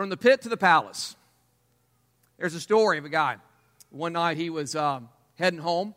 From 0.00 0.08
the 0.08 0.16
pit 0.16 0.40
to 0.40 0.48
the 0.48 0.56
palace. 0.56 1.14
There's 2.38 2.54
a 2.54 2.60
story 2.60 2.96
of 2.96 3.04
a 3.04 3.10
guy. 3.10 3.36
One 3.90 4.14
night 4.14 4.38
he 4.38 4.48
was 4.48 4.74
um, 4.74 5.10
heading 5.34 5.58
home, 5.58 5.94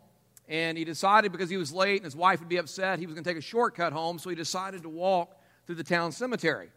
and 0.49 0.77
he 0.77 0.83
decided 0.83 1.31
because 1.31 1.49
he 1.49 1.55
was 1.55 1.71
late 1.71 1.95
and 1.95 2.03
his 2.03 2.13
wife 2.13 2.41
would 2.41 2.49
be 2.49 2.57
upset, 2.57 2.99
he 2.99 3.05
was 3.05 3.15
going 3.15 3.23
to 3.23 3.29
take 3.29 3.37
a 3.37 3.41
shortcut 3.41 3.93
home, 3.93 4.19
so 4.19 4.29
he 4.29 4.35
decided 4.35 4.83
to 4.83 4.89
walk 4.89 5.39
through 5.65 5.75
the 5.75 5.85
town 5.85 6.11
cemetery. 6.11 6.69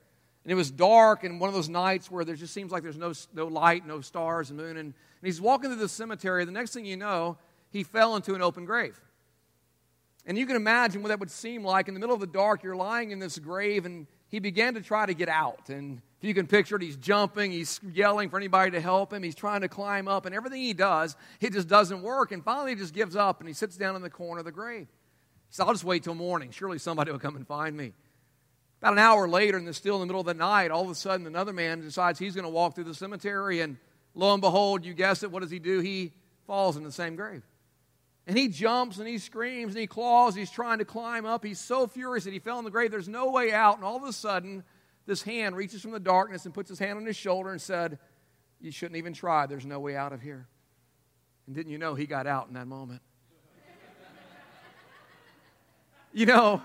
And 0.45 0.53
it 0.53 0.55
was 0.55 0.71
dark, 0.71 1.25
and 1.25 1.41
one 1.41 1.49
of 1.49 1.55
those 1.55 1.69
nights 1.69 2.13
where 2.13 2.25
there 2.25 2.37
just 2.37 2.55
seems 2.55 2.71
like 2.71 2.85
there's 2.85 2.97
no, 2.97 3.13
no 3.35 3.49
light, 3.49 3.85
no 3.85 4.01
stars 4.03 4.51
and 4.51 4.61
moon. 4.61 4.77
And, 4.77 4.79
and 4.79 4.95
he's 5.21 5.41
walking 5.41 5.69
through 5.71 5.81
the 5.81 5.89
cemetery. 5.89 6.45
The 6.45 6.53
next 6.53 6.75
thing 6.75 6.87
you 6.87 6.97
know, 6.97 7.39
he 7.73 7.83
fell 7.83 8.15
into 8.15 8.37
an 8.37 8.41
open 8.41 8.67
grave. 8.67 9.01
And 10.27 10.39
you 10.39 10.47
can 10.47 10.55
imagine 10.55 11.03
what 11.03 11.09
that 11.09 11.19
would 11.19 11.33
seem 11.33 11.65
like. 11.65 11.89
In 11.89 11.95
the 11.95 11.99
middle 11.99 12.15
of 12.15 12.21
the 12.21 12.29
dark, 12.29 12.63
you're 12.63 12.77
lying 12.77 13.11
in 13.11 13.19
this 13.19 13.37
grave, 13.37 13.85
and 13.85 14.07
he 14.29 14.39
began 14.39 14.75
to 14.75 14.81
try 14.81 15.07
to 15.07 15.13
get 15.13 15.29
out. 15.29 15.71
And 15.71 16.03
if 16.21 16.27
you 16.27 16.33
can 16.33 16.47
picture 16.47 16.77
it, 16.77 16.83
he's 16.83 16.97
jumping, 16.97 17.53
he's 17.53 17.79
yelling 17.93 18.31
for 18.31 18.39
anybody 18.39 18.71
to 18.71 18.81
help 18.81 19.13
him, 19.13 19.23
he's 19.23 19.35
trying 19.35 19.61
to 19.61 19.69
climb 19.69 20.09
up, 20.09 20.25
and 20.25 20.35
everything 20.35 20.63
he 20.63 20.73
does, 20.73 21.15
it 21.41 21.53
just 21.53 21.69
doesn't 21.69 22.03
work. 22.03 22.33
And 22.33 22.43
finally, 22.43 22.71
he 22.71 22.77
just 22.77 22.95
gives 22.95 23.15
up 23.15 23.41
and 23.41 23.49
he 23.49 23.55
sits 23.55 23.77
down 23.77 23.97
in 23.97 24.03
the 24.03 24.11
corner 24.11 24.39
of 24.39 24.45
the 24.47 24.53
grave. 24.53 24.87
He 24.87 25.55
says, 25.55 25.67
I'll 25.67 25.73
just 25.73 25.85
wait 25.85 26.05
till 26.05 26.15
morning. 26.15 26.51
Surely 26.51 26.79
somebody 26.79 27.13
will 27.13 27.19
come 27.19 27.37
and 27.37 27.47
find 27.47 27.77
me. 27.77 27.93
About 28.81 28.95
an 28.95 28.99
hour 28.99 29.29
later, 29.29 29.59
and 29.59 29.75
still 29.75 29.97
in 29.97 30.01
the 30.01 30.07
middle 30.07 30.21
of 30.21 30.27
the 30.27 30.35
night, 30.35 30.71
all 30.71 30.85
of 30.85 30.91
a 30.91 30.95
sudden 30.95 31.27
another 31.27 31.53
man 31.53 31.81
decides 31.81 32.19
he's 32.19 32.35
going 32.35 32.45
to 32.45 32.51
walk 32.51 32.75
through 32.75 32.85
the 32.85 32.95
cemetery, 32.95 33.61
and 33.61 33.77
lo 34.15 34.33
and 34.33 34.41
behold, 34.41 34.85
you 34.85 34.95
guessed 34.95 35.23
it, 35.23 35.31
what 35.31 35.43
does 35.43 35.51
he 35.51 35.59
do? 35.59 35.81
He 35.81 36.13
falls 36.47 36.77
in 36.77 36.83
the 36.83 36.93
same 36.93 37.17
grave. 37.17 37.43
And 38.27 38.37
he 38.37 38.49
jumps 38.49 38.99
and 38.99 39.07
he 39.07 39.19
screams 39.19 39.75
and 39.75 39.81
he 39.81 39.87
claws. 39.87 40.35
He's 40.35 40.51
trying 40.51 40.79
to 40.79 40.85
climb 40.85 41.25
up. 41.25 41.45
He's 41.45 41.61
so 41.61 41.87
furious 41.87 42.25
that 42.25 42.33
he 42.33 42.41
fell 42.41 42.59
in 42.59 42.65
the 42.65 42.71
grave. 42.71 42.91
There's 42.91 43.09
no 43.09 43.31
way 43.31 43.53
out. 43.53 43.77
And 43.77 43.85
all 43.85 43.97
of 43.97 44.03
a 44.03 44.13
sudden, 44.13 44.65
this 45.07 45.23
hand 45.23 45.57
reaches 45.57 45.81
from 45.81 45.93
the 45.93 46.01
darkness 46.01 46.45
and 46.45 46.55
puts 46.55 46.69
his 46.69 46.79
hand 46.79 46.99
on 46.99 47.07
his 47.07 47.17
shoulder 47.17 47.51
and 47.51 47.61
said, 47.61 47.99
You 48.61 48.71
shouldn't 48.71 48.97
even 48.97 49.13
try. 49.13 49.47
There's 49.47 49.67
no 49.67 49.81
way 49.81 49.97
out 49.97 50.13
of 50.13 50.21
here. 50.21 50.47
And 51.47 51.55
didn't 51.55 51.71
you 51.71 51.79
know 51.79 51.95
he 51.95 52.07
got 52.07 52.27
out 52.27 52.49
in 52.49 52.55
that 52.55 52.67
moment? 52.67 53.03
you 56.13 56.27
know, 56.27 56.63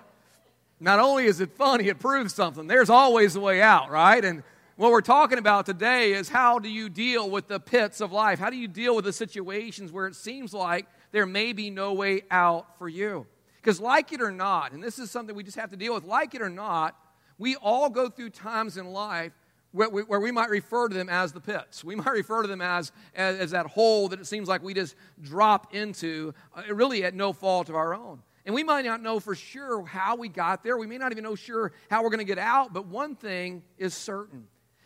not 0.79 0.99
only 0.99 1.25
is 1.25 1.39
it 1.39 1.51
funny, 1.51 1.87
it 1.87 1.99
proves 1.99 2.33
something. 2.33 2.65
There's 2.65 2.89
always 2.89 3.35
a 3.35 3.39
way 3.39 3.61
out, 3.61 3.91
right? 3.91 4.23
And 4.25 4.43
what 4.75 4.91
we're 4.91 5.01
talking 5.01 5.37
about 5.37 5.67
today 5.67 6.13
is 6.13 6.27
how 6.27 6.57
do 6.57 6.67
you 6.67 6.89
deal 6.89 7.29
with 7.29 7.47
the 7.47 7.59
pits 7.59 8.01
of 8.01 8.11
life? 8.11 8.39
How 8.39 8.49
do 8.49 8.57
you 8.57 8.67
deal 8.67 8.95
with 8.95 9.05
the 9.05 9.13
situations 9.13 9.91
where 9.91 10.07
it 10.07 10.15
seems 10.15 10.55
like 10.55 10.87
there 11.11 11.27
may 11.27 11.53
be 11.53 11.69
no 11.69 11.93
way 11.93 12.23
out 12.31 12.79
for 12.79 12.89
you? 12.89 13.27
Because, 13.57 13.79
like 13.79 14.11
it 14.11 14.21
or 14.21 14.31
not, 14.31 14.71
and 14.71 14.81
this 14.83 14.97
is 14.97 15.11
something 15.11 15.35
we 15.35 15.43
just 15.43 15.57
have 15.57 15.69
to 15.69 15.77
deal 15.77 15.93
with, 15.93 16.03
like 16.03 16.33
it 16.33 16.41
or 16.41 16.49
not, 16.49 16.95
we 17.41 17.55
all 17.55 17.89
go 17.89 18.07
through 18.07 18.29
times 18.29 18.77
in 18.77 18.93
life 18.93 19.31
where 19.71 19.89
we, 19.89 20.03
where 20.03 20.19
we 20.19 20.31
might 20.31 20.51
refer 20.51 20.87
to 20.87 20.93
them 20.93 21.09
as 21.09 21.31
the 21.31 21.41
pits. 21.41 21.83
We 21.83 21.95
might 21.95 22.11
refer 22.11 22.43
to 22.43 22.47
them 22.47 22.61
as, 22.61 22.91
as, 23.15 23.39
as 23.39 23.51
that 23.51 23.65
hole 23.65 24.09
that 24.09 24.19
it 24.19 24.27
seems 24.27 24.47
like 24.47 24.61
we 24.61 24.75
just 24.75 24.95
drop 25.23 25.73
into, 25.73 26.35
uh, 26.55 26.71
really 26.71 27.03
at 27.03 27.15
no 27.15 27.33
fault 27.33 27.67
of 27.67 27.75
our 27.75 27.95
own. 27.95 28.21
And 28.45 28.53
we 28.53 28.63
might 28.63 28.85
not 28.85 29.01
know 29.01 29.19
for 29.19 29.33
sure 29.33 29.83
how 29.83 30.15
we 30.15 30.29
got 30.29 30.63
there. 30.63 30.77
We 30.77 30.85
may 30.85 30.99
not 30.99 31.11
even 31.11 31.23
know 31.23 31.33
sure 31.33 31.71
how 31.89 32.03
we're 32.03 32.11
going 32.11 32.19
to 32.19 32.25
get 32.25 32.37
out, 32.37 32.73
but 32.73 32.85
one 32.85 33.15
thing 33.15 33.63
is 33.79 33.95
certain. 33.95 34.45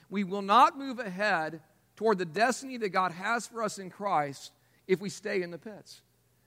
We 0.09 0.23
will 0.23 0.41
not 0.41 0.77
move 0.77 0.99
ahead 0.99 1.59
toward 1.97 2.19
the 2.19 2.25
destiny 2.25 2.77
that 2.77 2.89
God 2.89 3.11
has 3.11 3.47
for 3.47 3.63
us 3.63 3.79
in 3.79 3.89
Christ 3.89 4.53
if 4.87 5.01
we 5.01 5.09
stay 5.09 5.41
in 5.41 5.51
the 5.51 5.57
pits. 5.57 6.03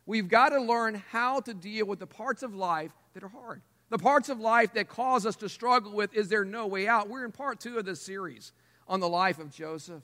We've 0.06 0.28
got 0.28 0.50
to 0.50 0.62
learn 0.62 1.03
how 1.11 1.41
to 1.41 1.53
deal 1.53 1.84
with 1.84 1.98
the 1.98 2.06
parts 2.06 2.43
of 2.43 2.55
life 2.55 2.93
that 3.12 3.22
are 3.22 3.28
hard. 3.28 3.61
The 3.91 3.98
parts 3.98 4.28
of 4.28 4.39
life 4.39 4.75
that 4.75 4.89
cause 4.89 5.25
us 5.25 5.36
to 5.36 5.48
struggle 5.48 5.92
with 5.92 6.12
is 6.14 6.28
there 6.28 6.44
no 6.44 6.67
way 6.67 6.86
out? 6.86 7.08
We're 7.08 7.25
in 7.25 7.33
part 7.33 7.58
two 7.58 7.78
of 7.78 7.86
this 7.86 8.03
series 8.03 8.53
on 8.86 9.00
the 9.00 9.08
life 9.08 9.39
of 9.39 9.50
Joseph. 9.50 10.03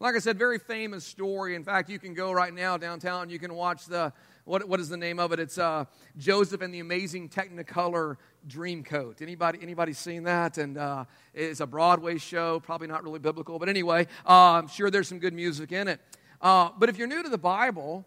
Like 0.00 0.14
I 0.14 0.18
said, 0.18 0.38
very 0.38 0.58
famous 0.58 1.04
story. 1.04 1.54
In 1.54 1.64
fact, 1.64 1.90
you 1.90 1.98
can 1.98 2.14
go 2.14 2.32
right 2.32 2.52
now 2.52 2.76
downtown. 2.76 3.28
You 3.28 3.38
can 3.38 3.54
watch 3.54 3.86
the 3.86 4.12
what, 4.44 4.66
what 4.68 4.78
is 4.78 4.88
the 4.88 4.96
name 4.96 5.18
of 5.18 5.32
it? 5.32 5.40
It's 5.40 5.58
uh, 5.58 5.86
Joseph 6.16 6.60
and 6.60 6.72
the 6.72 6.78
Amazing 6.80 7.30
Technicolor 7.30 8.16
Dreamcoat. 8.46 9.20
Anybody 9.20 9.58
anybody 9.60 9.92
seen 9.92 10.22
that? 10.24 10.56
And 10.56 10.78
uh, 10.78 11.04
it's 11.34 11.60
a 11.60 11.66
Broadway 11.66 12.16
show. 12.18 12.60
Probably 12.60 12.86
not 12.86 13.04
really 13.04 13.18
biblical, 13.18 13.58
but 13.58 13.68
anyway, 13.68 14.06
uh, 14.26 14.52
I'm 14.52 14.68
sure 14.68 14.90
there's 14.90 15.08
some 15.08 15.18
good 15.18 15.34
music 15.34 15.72
in 15.72 15.88
it. 15.88 16.00
Uh, 16.40 16.70
but 16.78 16.88
if 16.88 16.96
you're 16.96 17.08
new 17.08 17.22
to 17.22 17.28
the 17.28 17.38
Bible, 17.38 18.06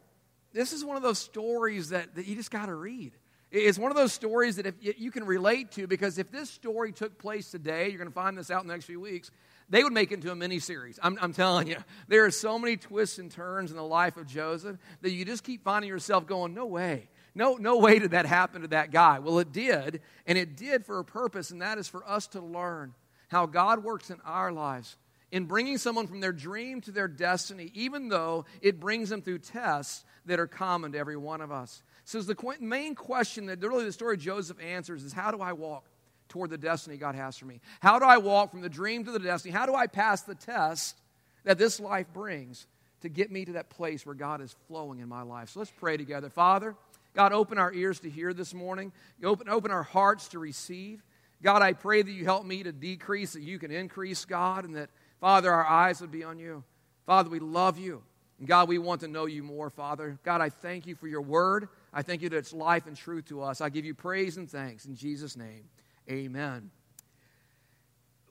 this 0.53 0.73
is 0.73 0.83
one 0.83 0.97
of 0.97 1.03
those 1.03 1.19
stories 1.19 1.89
that, 1.89 2.15
that 2.15 2.25
you 2.25 2.35
just 2.35 2.51
got 2.51 2.67
to 2.67 2.75
read. 2.75 3.13
It's 3.51 3.79
one 3.79 3.91
of 3.91 3.97
those 3.97 4.13
stories 4.13 4.57
that 4.57 4.67
if 4.67 4.75
you 4.81 5.11
can 5.11 5.25
relate 5.25 5.71
to 5.71 5.87
because 5.87 6.17
if 6.19 6.31
this 6.31 6.49
story 6.49 6.91
took 6.91 7.17
place 7.17 7.49
today, 7.49 7.89
you're 7.89 7.97
going 7.97 8.07
to 8.07 8.13
find 8.13 8.37
this 8.37 8.51
out 8.51 8.61
in 8.61 8.67
the 8.67 8.73
next 8.73 8.85
few 8.85 8.99
weeks 8.99 9.31
they 9.69 9.83
would 9.83 9.93
make 9.93 10.11
it 10.11 10.15
into 10.15 10.31
a 10.31 10.35
mini 10.35 10.59
series. 10.59 10.99
I'm, 11.01 11.17
I'm 11.21 11.33
telling 11.33 11.67
you, 11.67 11.77
there 12.07 12.25
are 12.25 12.31
so 12.31 12.57
many 12.57 12.75
twists 12.75 13.19
and 13.19 13.29
turns 13.31 13.69
in 13.69 13.77
the 13.77 13.83
life 13.83 14.17
of 14.17 14.25
Joseph 14.25 14.77
that 15.01 15.11
you 15.11 15.23
just 15.25 15.43
keep 15.43 15.63
finding 15.63 15.89
yourself 15.89 16.25
going, 16.25 16.53
no 16.53 16.65
way. 16.65 17.07
No, 17.35 17.55
no 17.55 17.77
way 17.77 17.99
did 17.99 18.11
that 18.11 18.25
happen 18.25 18.63
to 18.63 18.67
that 18.69 18.91
guy. 18.91 19.19
Well, 19.19 19.37
it 19.39 19.51
did, 19.51 20.01
and 20.25 20.37
it 20.37 20.57
did 20.57 20.85
for 20.85 20.97
a 20.99 21.05
purpose, 21.05 21.51
and 21.51 21.61
that 21.61 21.77
is 21.77 21.87
for 21.87 22.07
us 22.09 22.27
to 22.27 22.41
learn 22.41 22.95
how 23.27 23.45
God 23.45 23.83
works 23.83 24.09
in 24.09 24.19
our 24.25 24.51
lives 24.51 24.97
in 25.31 25.45
bringing 25.45 25.77
someone 25.77 26.07
from 26.07 26.21
their 26.21 26.33
dream 26.33 26.81
to 26.81 26.91
their 26.91 27.07
destiny, 27.07 27.69
even 27.75 28.09
though 28.09 28.45
it 28.61 28.79
brings 28.79 29.09
them 29.09 29.21
through 29.21 29.37
tests 29.37 30.03
that 30.25 30.39
are 30.39 30.47
common 30.47 30.93
to 30.93 30.97
every 30.97 31.17
one 31.17 31.39
of 31.39 31.51
us. 31.51 31.83
So, 32.09 32.19
the 32.23 32.35
main 32.59 32.95
question 32.95 33.45
that 33.45 33.61
really 33.61 33.85
the 33.85 33.91
story 33.91 34.15
of 34.15 34.19
Joseph 34.19 34.57
answers 34.59 35.03
is 35.03 35.13
how 35.13 35.29
do 35.29 35.41
I 35.41 35.53
walk? 35.53 35.85
toward 36.27 36.51
the 36.51 36.57
destiny 36.57 36.95
God 36.95 37.15
has 37.15 37.37
for 37.37 37.45
me? 37.45 37.59
How 37.81 37.99
do 37.99 38.05
I 38.05 38.17
walk 38.17 38.51
from 38.51 38.61
the 38.61 38.69
dream 38.69 39.03
to 39.05 39.11
the 39.11 39.19
destiny? 39.19 39.51
How 39.51 39.65
do 39.65 39.75
I 39.75 39.87
pass 39.87 40.21
the 40.21 40.35
test 40.35 40.95
that 41.43 41.57
this 41.57 41.79
life 41.79 42.05
brings 42.13 42.67
to 43.01 43.09
get 43.09 43.31
me 43.31 43.45
to 43.45 43.53
that 43.53 43.69
place 43.69 44.05
where 44.05 44.13
God 44.15 44.39
is 44.39 44.55
flowing 44.67 44.99
in 44.99 45.09
my 45.09 45.23
life? 45.23 45.49
So 45.49 45.59
let's 45.59 45.71
pray 45.71 45.97
together. 45.97 46.29
Father, 46.29 46.75
God, 47.15 47.33
open 47.33 47.57
our 47.57 47.73
ears 47.73 47.99
to 48.01 48.09
hear 48.09 48.31
this 48.33 48.53
morning. 48.53 48.91
Open, 49.23 49.49
open 49.49 49.71
our 49.71 49.81
hearts 49.81 50.27
to 50.29 50.39
receive. 50.39 51.03
God, 51.41 51.63
I 51.63 51.73
pray 51.73 52.03
that 52.03 52.11
you 52.11 52.25
help 52.25 52.45
me 52.45 52.61
to 52.61 52.71
decrease, 52.71 53.33
that 53.33 53.41
you 53.41 53.57
can 53.57 53.71
increase, 53.71 54.23
God, 54.25 54.65
and 54.65 54.75
that, 54.75 54.91
Father, 55.19 55.51
our 55.51 55.65
eyes 55.65 55.99
would 55.99 56.11
be 56.11 56.23
on 56.23 56.37
you. 56.37 56.63
Father, 57.07 57.29
we 57.31 57.39
love 57.39 57.79
you. 57.79 58.03
And 58.37 58.47
God, 58.47 58.69
we 58.69 58.77
want 58.77 59.01
to 59.01 59.07
know 59.07 59.25
you 59.25 59.41
more, 59.41 59.69
Father. 59.69 60.19
God, 60.23 60.41
I 60.41 60.49
thank 60.49 60.85
you 60.85 60.95
for 60.95 61.07
your 61.07 61.21
word. 61.21 61.69
I 61.93 62.01
thank 62.01 62.21
you 62.21 62.29
that 62.29 62.37
it's 62.37 62.53
life 62.53 62.87
and 62.87 62.95
truth 62.95 63.25
to 63.25 63.41
us. 63.41 63.61
I 63.61 63.69
give 63.69 63.85
you 63.85 63.93
praise 63.93 64.37
and 64.37 64.49
thanks 64.49 64.85
in 64.85 64.95
Jesus' 64.95 65.35
name. 65.35 65.65
Amen. 66.09 66.71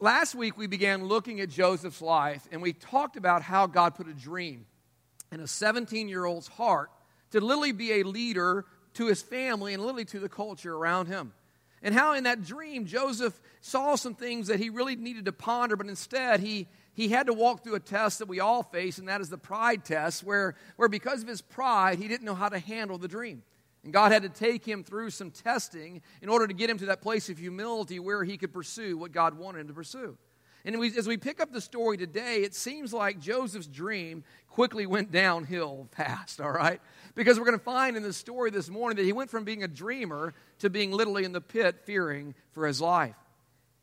Last 0.01 0.35
week, 0.35 0.57
we 0.57 0.69
began 0.69 1.07
looking 1.07 1.41
at 1.41 1.49
Joseph's 1.49 2.01
life, 2.01 2.47
and 2.53 2.63
we 2.63 2.73
talked 2.73 3.17
about 3.17 3.43
how 3.43 3.67
God 3.67 3.97
put 3.97 4.07
a 4.07 4.13
dream 4.13 4.67
in 5.33 5.41
a 5.41 5.47
17 5.47 6.09
year 6.09 6.25
old's 6.25 6.47
heart 6.47 6.91
to 7.33 7.41
literally 7.41 7.73
be 7.73 8.01
a 8.01 8.05
leader 8.05 8.65
to 8.95 9.07
his 9.07 9.23
family 9.23 9.75
and 9.75 9.83
literally 9.83 10.05
to 10.07 10.21
the 10.21 10.29
culture 10.29 10.75
around 10.75 11.07
him. 11.07 11.33
And 11.83 11.95
how 11.95 12.15
in 12.15 12.25
that 12.25 12.45
dream, 12.45 12.87
Joseph 12.87 13.39
saw 13.61 13.97
some 13.97 14.15
things 14.15 14.49
that 14.49 14.59
he 14.59 14.71
really 14.71 14.97
needed 14.97 15.27
to 15.27 15.33
ponder, 15.33 15.77
but 15.77 15.87
instead 15.87 16.41
he, 16.41 16.67
he 16.99 17.07
had 17.07 17.29
to 17.29 17.33
walk 17.33 17.63
through 17.63 17.77
a 17.77 17.81
test 17.81 18.19
that 18.19 18.27
we 18.27 18.41
all 18.41 18.65
face, 18.65 18.99
and 18.99 19.07
that 19.07 19.21
is 19.21 19.29
the 19.29 19.39
pride 19.39 19.85
test, 19.85 20.25
where, 20.25 20.57
where 20.75 20.89
because 20.89 21.23
of 21.23 21.29
his 21.29 21.41
pride, 21.41 21.97
he 21.97 22.09
didn't 22.09 22.25
know 22.25 22.35
how 22.35 22.49
to 22.49 22.59
handle 22.59 22.99
the 22.99 23.07
dream. 23.07 23.45
And 23.85 23.93
God 23.93 24.11
had 24.11 24.25
to 24.25 24.29
take 24.29 24.67
him 24.67 24.83
through 24.83 25.11
some 25.11 25.31
testing 25.31 26.03
in 26.21 26.29
order 26.29 26.49
to 26.49 26.53
get 26.53 26.69
him 26.69 26.77
to 26.79 26.87
that 26.87 27.01
place 27.01 27.29
of 27.29 27.39
humility 27.39 28.01
where 28.01 28.25
he 28.25 28.37
could 28.37 28.53
pursue 28.53 28.99
what 28.99 29.13
God 29.13 29.39
wanted 29.39 29.61
him 29.61 29.69
to 29.69 29.75
pursue. 29.75 30.19
And 30.65 30.77
we, 30.81 30.89
as 30.99 31.07
we 31.07 31.17
pick 31.17 31.39
up 31.39 31.53
the 31.53 31.61
story 31.61 31.97
today, 31.97 32.39
it 32.39 32.53
seems 32.53 32.93
like 32.93 33.21
Joseph's 33.21 33.69
dream 33.69 34.25
quickly 34.49 34.85
went 34.85 35.13
downhill 35.13 35.87
fast, 35.93 36.41
all 36.41 36.51
right? 36.51 36.81
Because 37.15 37.39
we're 37.39 37.47
going 37.47 37.57
to 37.61 37.65
find 37.65 37.97
in 37.97 38.03
the 38.03 38.13
story 38.13 38.51
this 38.51 38.69
morning 38.69 38.97
that 38.97 39.05
he 39.05 39.13
went 39.13 39.31
from 39.31 39.45
being 39.45 39.63
a 39.63 39.69
dreamer 39.69 40.35
to 40.59 40.69
being 40.69 40.91
literally 40.91 41.23
in 41.23 41.31
the 41.31 41.41
pit 41.41 41.83
fearing 41.85 42.35
for 42.51 42.67
his 42.67 42.81
life. 42.81 43.15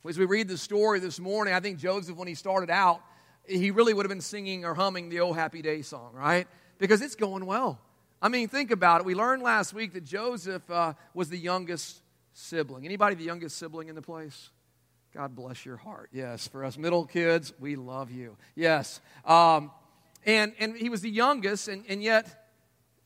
As 0.07 0.19
we 0.19 0.25
read 0.25 0.47
the 0.47 0.57
story 0.57 0.99
this 0.99 1.19
morning, 1.19 1.53
I 1.53 1.59
think 1.59 1.79
Joseph, 1.79 2.15
when 2.15 2.27
he 2.27 2.35
started 2.35 2.69
out, 2.69 3.01
he 3.47 3.71
really 3.71 3.93
would 3.93 4.05
have 4.05 4.09
been 4.09 4.21
singing 4.21 4.65
or 4.65 4.73
humming 4.73 5.09
the 5.09 5.21
Oh 5.21 5.33
Happy 5.33 5.61
Day 5.61 5.81
song, 5.81 6.13
right? 6.13 6.47
Because 6.77 7.01
it's 7.01 7.15
going 7.15 7.45
well. 7.45 7.79
I 8.21 8.29
mean, 8.29 8.47
think 8.47 8.71
about 8.71 9.01
it. 9.01 9.05
We 9.05 9.15
learned 9.15 9.43
last 9.43 9.73
week 9.73 9.93
that 9.93 10.03
Joseph 10.03 10.69
uh, 10.69 10.93
was 11.13 11.29
the 11.29 11.37
youngest 11.37 12.01
sibling. 12.33 12.85
Anybody 12.85 13.15
the 13.15 13.23
youngest 13.23 13.57
sibling 13.57 13.87
in 13.87 13.95
the 13.95 14.01
place? 14.01 14.49
God 15.13 15.35
bless 15.35 15.65
your 15.65 15.77
heart. 15.77 16.09
Yes, 16.11 16.47
for 16.47 16.65
us 16.65 16.77
middle 16.77 17.05
kids, 17.05 17.53
we 17.59 17.75
love 17.75 18.11
you. 18.11 18.35
Yes. 18.55 18.99
Um, 19.25 19.71
and, 20.25 20.53
and 20.59 20.75
he 20.75 20.89
was 20.89 21.01
the 21.01 21.09
youngest, 21.09 21.67
and, 21.67 21.85
and 21.87 22.03
yet 22.03 22.49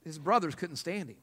his 0.04 0.18
brothers 0.18 0.56
couldn't 0.56 0.78
stand 0.78 1.10
him. 1.10 1.18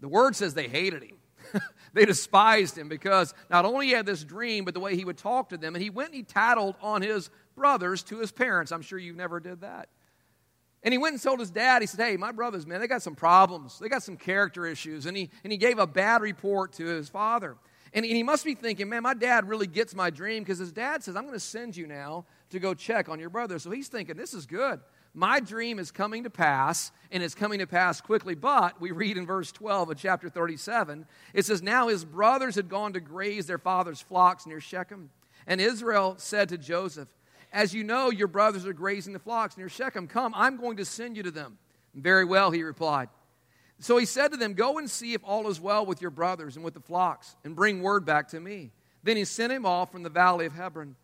The 0.00 0.08
word 0.08 0.34
says 0.36 0.54
they 0.54 0.68
hated 0.68 1.02
him. 1.02 1.19
they 1.92 2.04
despised 2.04 2.76
him 2.76 2.88
because 2.88 3.34
not 3.50 3.64
only 3.64 3.86
he 3.86 3.92
had 3.92 4.06
this 4.06 4.24
dream, 4.24 4.64
but 4.64 4.74
the 4.74 4.80
way 4.80 4.96
he 4.96 5.04
would 5.04 5.18
talk 5.18 5.50
to 5.50 5.56
them. 5.56 5.74
And 5.74 5.82
he 5.82 5.90
went 5.90 6.10
and 6.10 6.16
he 6.16 6.22
tattled 6.22 6.76
on 6.80 7.02
his 7.02 7.30
brothers 7.56 8.02
to 8.04 8.18
his 8.18 8.32
parents. 8.32 8.72
I'm 8.72 8.82
sure 8.82 8.98
you 8.98 9.12
never 9.14 9.40
did 9.40 9.62
that. 9.62 9.88
And 10.82 10.92
he 10.92 10.98
went 10.98 11.14
and 11.14 11.22
told 11.22 11.40
his 11.40 11.50
dad, 11.50 11.82
he 11.82 11.86
said, 11.86 12.04
Hey, 12.04 12.16
my 12.16 12.32
brothers, 12.32 12.66
man, 12.66 12.80
they 12.80 12.86
got 12.86 13.02
some 13.02 13.14
problems. 13.14 13.78
They 13.78 13.88
got 13.88 14.02
some 14.02 14.16
character 14.16 14.64
issues. 14.66 15.06
And 15.06 15.16
he, 15.16 15.30
and 15.44 15.52
he 15.52 15.58
gave 15.58 15.78
a 15.78 15.86
bad 15.86 16.22
report 16.22 16.72
to 16.74 16.86
his 16.86 17.08
father. 17.08 17.56
And, 17.92 18.04
and 18.04 18.16
he 18.16 18.22
must 18.22 18.44
be 18.44 18.54
thinking, 18.54 18.88
Man, 18.88 19.02
my 19.02 19.14
dad 19.14 19.48
really 19.48 19.66
gets 19.66 19.94
my 19.94 20.08
dream 20.10 20.42
because 20.42 20.58
his 20.58 20.72
dad 20.72 21.02
says, 21.02 21.16
I'm 21.16 21.24
going 21.24 21.34
to 21.34 21.40
send 21.40 21.76
you 21.76 21.86
now 21.86 22.24
to 22.50 22.58
go 22.58 22.74
check 22.74 23.08
on 23.08 23.18
your 23.18 23.30
brother. 23.30 23.58
So 23.58 23.70
he's 23.70 23.88
thinking, 23.88 24.16
this 24.16 24.34
is 24.34 24.46
good. 24.46 24.80
My 25.12 25.40
dream 25.40 25.78
is 25.78 25.90
coming 25.90 26.22
to 26.24 26.30
pass, 26.30 26.92
and 27.10 27.22
it's 27.22 27.34
coming 27.34 27.58
to 27.58 27.66
pass 27.66 28.00
quickly. 28.00 28.34
But 28.34 28.80
we 28.80 28.92
read 28.92 29.16
in 29.16 29.26
verse 29.26 29.50
12 29.50 29.90
of 29.90 29.96
chapter 29.98 30.28
37, 30.28 31.04
it 31.34 31.44
says, 31.44 31.62
Now 31.62 31.88
his 31.88 32.04
brothers 32.04 32.54
had 32.54 32.68
gone 32.68 32.92
to 32.92 33.00
graze 33.00 33.46
their 33.46 33.58
father's 33.58 34.00
flocks 34.00 34.46
near 34.46 34.60
Shechem. 34.60 35.10
And 35.46 35.60
Israel 35.60 36.14
said 36.18 36.48
to 36.50 36.58
Joseph, 36.58 37.08
As 37.52 37.74
you 37.74 37.82
know, 37.82 38.10
your 38.10 38.28
brothers 38.28 38.66
are 38.66 38.72
grazing 38.72 39.12
the 39.12 39.18
flocks 39.18 39.56
near 39.56 39.68
Shechem. 39.68 40.06
Come, 40.06 40.32
I'm 40.36 40.56
going 40.56 40.76
to 40.76 40.84
send 40.84 41.16
you 41.16 41.24
to 41.24 41.30
them. 41.32 41.58
Very 41.94 42.24
well, 42.24 42.52
he 42.52 42.62
replied. 42.62 43.08
So 43.80 43.96
he 43.96 44.06
said 44.06 44.28
to 44.28 44.36
them, 44.36 44.54
Go 44.54 44.78
and 44.78 44.88
see 44.88 45.14
if 45.14 45.22
all 45.24 45.48
is 45.48 45.60
well 45.60 45.84
with 45.84 46.00
your 46.00 46.10
brothers 46.10 46.54
and 46.54 46.64
with 46.64 46.74
the 46.74 46.80
flocks, 46.80 47.34
and 47.44 47.56
bring 47.56 47.82
word 47.82 48.04
back 48.04 48.28
to 48.28 48.38
me. 48.38 48.70
Then 49.02 49.16
he 49.16 49.24
sent 49.24 49.52
him 49.52 49.66
off 49.66 49.90
from 49.90 50.02
the 50.02 50.10
valley 50.10 50.46
of 50.46 50.52
Hebron. 50.52 50.94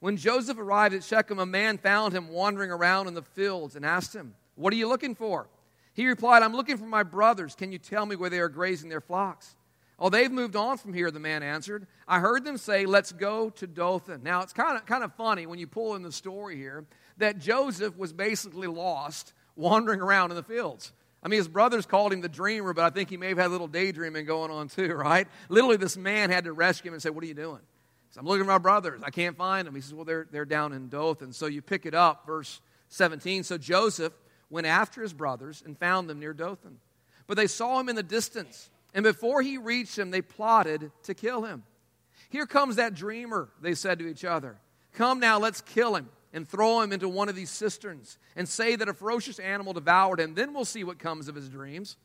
When 0.00 0.16
Joseph 0.16 0.58
arrived 0.58 0.94
at 0.94 1.04
Shechem, 1.04 1.38
a 1.38 1.46
man 1.46 1.78
found 1.78 2.14
him 2.14 2.28
wandering 2.28 2.70
around 2.70 3.06
in 3.06 3.14
the 3.14 3.22
fields 3.22 3.76
and 3.76 3.84
asked 3.84 4.14
him, 4.14 4.34
What 4.56 4.72
are 4.72 4.76
you 4.76 4.88
looking 4.88 5.14
for? 5.14 5.48
He 5.92 6.08
replied, 6.08 6.42
I'm 6.42 6.54
looking 6.54 6.78
for 6.78 6.86
my 6.86 7.02
brothers. 7.02 7.54
Can 7.54 7.72
you 7.72 7.78
tell 7.78 8.06
me 8.06 8.16
where 8.16 8.30
they 8.30 8.38
are 8.38 8.48
grazing 8.48 8.88
their 8.88 9.00
flocks? 9.00 9.54
Oh, 9.98 10.08
they've 10.08 10.30
moved 10.30 10.56
on 10.56 10.78
from 10.78 10.94
here, 10.94 11.10
the 11.10 11.20
man 11.20 11.42
answered. 11.42 11.86
I 12.08 12.20
heard 12.20 12.44
them 12.44 12.56
say, 12.56 12.86
Let's 12.86 13.12
go 13.12 13.50
to 13.50 13.66
Dothan. 13.66 14.22
Now, 14.22 14.40
it's 14.40 14.54
kind 14.54 14.78
of, 14.78 14.86
kind 14.86 15.04
of 15.04 15.14
funny 15.14 15.46
when 15.46 15.58
you 15.58 15.66
pull 15.66 15.94
in 15.94 16.02
the 16.02 16.12
story 16.12 16.56
here 16.56 16.86
that 17.18 17.38
Joseph 17.38 17.98
was 17.98 18.14
basically 18.14 18.66
lost 18.66 19.34
wandering 19.56 20.00
around 20.00 20.30
in 20.30 20.36
the 20.36 20.42
fields. 20.42 20.92
I 21.22 21.28
mean, 21.28 21.36
his 21.36 21.48
brothers 21.48 21.84
called 21.84 22.14
him 22.14 22.22
the 22.22 22.30
dreamer, 22.30 22.72
but 22.72 22.84
I 22.84 22.88
think 22.88 23.10
he 23.10 23.18
may 23.18 23.28
have 23.28 23.36
had 23.36 23.48
a 23.48 23.50
little 23.50 23.68
daydreaming 23.68 24.24
going 24.24 24.50
on 24.50 24.68
too, 24.68 24.94
right? 24.94 25.28
Literally, 25.50 25.76
this 25.76 25.98
man 25.98 26.30
had 26.30 26.44
to 26.44 26.54
rescue 26.54 26.88
him 26.88 26.94
and 26.94 27.02
say, 27.02 27.10
What 27.10 27.22
are 27.22 27.28
you 27.28 27.34
doing? 27.34 27.60
I'm 28.18 28.26
looking 28.26 28.44
for 28.44 28.50
my 28.50 28.58
brothers. 28.58 29.02
I 29.04 29.10
can't 29.10 29.36
find 29.36 29.66
them. 29.66 29.74
He 29.74 29.80
says, 29.80 29.94
Well, 29.94 30.04
they're, 30.04 30.26
they're 30.30 30.44
down 30.44 30.72
in 30.72 30.88
Dothan. 30.88 31.32
So 31.32 31.46
you 31.46 31.62
pick 31.62 31.86
it 31.86 31.94
up, 31.94 32.26
verse 32.26 32.60
17. 32.88 33.44
So 33.44 33.56
Joseph 33.56 34.12
went 34.50 34.66
after 34.66 35.00
his 35.00 35.12
brothers 35.12 35.62
and 35.64 35.78
found 35.78 36.10
them 36.10 36.18
near 36.18 36.32
Dothan. 36.32 36.78
But 37.26 37.36
they 37.36 37.46
saw 37.46 37.78
him 37.78 37.88
in 37.88 37.94
the 37.94 38.02
distance, 38.02 38.70
and 38.92 39.04
before 39.04 39.42
he 39.42 39.56
reached 39.56 39.94
them, 39.94 40.10
they 40.10 40.22
plotted 40.22 40.90
to 41.04 41.14
kill 41.14 41.44
him. 41.44 41.62
Here 42.28 42.46
comes 42.46 42.76
that 42.76 42.94
dreamer, 42.94 43.48
they 43.62 43.74
said 43.74 44.00
to 44.00 44.08
each 44.08 44.24
other. 44.24 44.56
Come 44.92 45.20
now, 45.20 45.38
let's 45.38 45.60
kill 45.60 45.94
him 45.94 46.08
and 46.32 46.48
throw 46.48 46.80
him 46.80 46.92
into 46.92 47.08
one 47.08 47.28
of 47.28 47.36
these 47.36 47.50
cisterns 47.50 48.18
and 48.36 48.48
say 48.48 48.76
that 48.76 48.88
a 48.88 48.94
ferocious 48.94 49.38
animal 49.38 49.72
devoured 49.72 50.20
him. 50.20 50.34
Then 50.34 50.52
we'll 50.52 50.64
see 50.64 50.84
what 50.84 50.98
comes 50.98 51.28
of 51.28 51.34
his 51.34 51.48
dreams. 51.48 51.96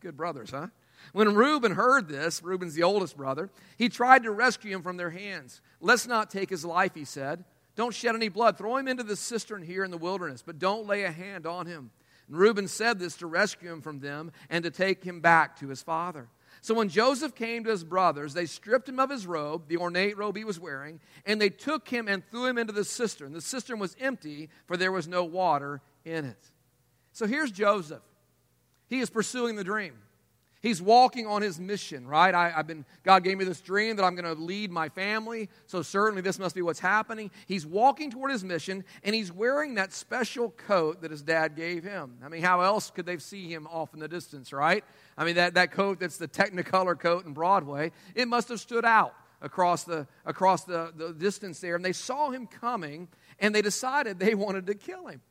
Good 0.00 0.16
brothers, 0.16 0.50
huh? 0.50 0.68
When 1.12 1.34
Reuben 1.34 1.72
heard 1.72 2.08
this, 2.08 2.42
Reuben's 2.42 2.74
the 2.74 2.84
oldest 2.84 3.16
brother, 3.16 3.50
he 3.76 3.88
tried 3.88 4.22
to 4.22 4.30
rescue 4.30 4.74
him 4.74 4.82
from 4.82 4.96
their 4.96 5.10
hands. 5.10 5.60
Let's 5.80 6.06
not 6.06 6.30
take 6.30 6.50
his 6.50 6.64
life, 6.64 6.94
he 6.94 7.04
said. 7.04 7.44
Don't 7.74 7.94
shed 7.94 8.14
any 8.14 8.28
blood. 8.28 8.58
Throw 8.58 8.76
him 8.76 8.88
into 8.88 9.02
the 9.02 9.16
cistern 9.16 9.62
here 9.62 9.84
in 9.84 9.90
the 9.90 9.98
wilderness, 9.98 10.42
but 10.44 10.58
don't 10.58 10.86
lay 10.86 11.04
a 11.04 11.10
hand 11.10 11.46
on 11.46 11.66
him. 11.66 11.90
And 12.28 12.36
Reuben 12.36 12.68
said 12.68 12.98
this 12.98 13.16
to 13.18 13.26
rescue 13.26 13.72
him 13.72 13.80
from 13.80 14.00
them 14.00 14.32
and 14.50 14.64
to 14.64 14.70
take 14.70 15.04
him 15.04 15.20
back 15.20 15.58
to 15.58 15.68
his 15.68 15.82
father. 15.82 16.28
So 16.60 16.74
when 16.74 16.88
Joseph 16.88 17.34
came 17.34 17.64
to 17.64 17.70
his 17.70 17.82
brothers, 17.82 18.34
they 18.34 18.46
stripped 18.46 18.88
him 18.88 19.00
of 19.00 19.10
his 19.10 19.26
robe, 19.26 19.66
the 19.68 19.78
ornate 19.78 20.16
robe 20.16 20.36
he 20.36 20.44
was 20.44 20.60
wearing, 20.60 21.00
and 21.26 21.40
they 21.40 21.50
took 21.50 21.88
him 21.88 22.06
and 22.06 22.22
threw 22.30 22.46
him 22.46 22.58
into 22.58 22.72
the 22.72 22.84
cistern. 22.84 23.32
The 23.32 23.40
cistern 23.40 23.78
was 23.78 23.96
empty, 23.98 24.48
for 24.66 24.76
there 24.76 24.92
was 24.92 25.08
no 25.08 25.24
water 25.24 25.80
in 26.04 26.24
it. 26.24 26.50
So 27.12 27.26
here's 27.26 27.50
Joseph. 27.50 28.02
He 28.88 29.00
is 29.00 29.10
pursuing 29.10 29.56
the 29.56 29.64
dream. 29.64 29.94
He's 30.62 30.80
walking 30.80 31.26
on 31.26 31.42
his 31.42 31.58
mission, 31.58 32.06
right? 32.06 32.32
I, 32.32 32.50
have 32.50 32.68
been, 32.68 32.84
God 33.02 33.24
gave 33.24 33.36
me 33.36 33.44
this 33.44 33.60
dream 33.60 33.96
that 33.96 34.04
I'm 34.04 34.14
going 34.14 34.32
to 34.32 34.40
lead 34.40 34.70
my 34.70 34.88
family, 34.88 35.48
so 35.66 35.82
certainly 35.82 36.22
this 36.22 36.38
must 36.38 36.54
be 36.54 36.62
what's 36.62 36.78
happening. 36.78 37.32
He's 37.46 37.66
walking 37.66 38.12
toward 38.12 38.30
his 38.30 38.44
mission, 38.44 38.84
and 39.02 39.12
he's 39.12 39.32
wearing 39.32 39.74
that 39.74 39.92
special 39.92 40.50
coat 40.50 41.02
that 41.02 41.10
his 41.10 41.20
dad 41.20 41.56
gave 41.56 41.82
him. 41.82 42.18
I 42.24 42.28
mean, 42.28 42.42
how 42.42 42.60
else 42.60 42.92
could 42.92 43.06
they 43.06 43.18
see 43.18 43.52
him 43.52 43.66
off 43.66 43.92
in 43.92 43.98
the 43.98 44.06
distance, 44.06 44.52
right? 44.52 44.84
I 45.18 45.24
mean, 45.24 45.34
that, 45.34 45.54
that 45.54 45.72
coat 45.72 45.98
that's 45.98 46.16
the 46.16 46.28
Technicolor 46.28 46.96
coat 46.98 47.26
in 47.26 47.32
Broadway, 47.32 47.90
it 48.14 48.28
must 48.28 48.48
have 48.48 48.60
stood 48.60 48.84
out 48.84 49.14
across 49.40 49.82
the, 49.82 50.06
across 50.24 50.62
the, 50.62 50.92
the 50.94 51.12
distance 51.12 51.58
there. 51.58 51.74
And 51.74 51.84
they 51.84 51.92
saw 51.92 52.30
him 52.30 52.46
coming, 52.46 53.08
and 53.40 53.52
they 53.52 53.62
decided 53.62 54.20
they 54.20 54.36
wanted 54.36 54.68
to 54.68 54.74
kill 54.74 55.08
him. 55.08 55.22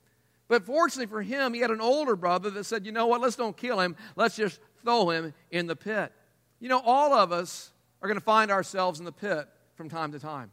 But 0.52 0.66
fortunately 0.66 1.06
for 1.06 1.22
him, 1.22 1.54
he 1.54 1.60
had 1.60 1.70
an 1.70 1.80
older 1.80 2.14
brother 2.14 2.50
that 2.50 2.64
said, 2.64 2.84
you 2.84 2.92
know 2.92 3.06
what, 3.06 3.22
let's 3.22 3.36
don't 3.36 3.56
kill 3.56 3.80
him. 3.80 3.96
Let's 4.16 4.36
just 4.36 4.60
throw 4.82 5.08
him 5.08 5.32
in 5.50 5.66
the 5.66 5.74
pit. 5.74 6.12
You 6.60 6.68
know, 6.68 6.82
all 6.84 7.14
of 7.14 7.32
us 7.32 7.70
are 8.02 8.06
going 8.06 8.18
to 8.18 8.24
find 8.24 8.50
ourselves 8.50 8.98
in 8.98 9.06
the 9.06 9.12
pit 9.12 9.48
from 9.76 9.88
time 9.88 10.12
to 10.12 10.18
time. 10.18 10.50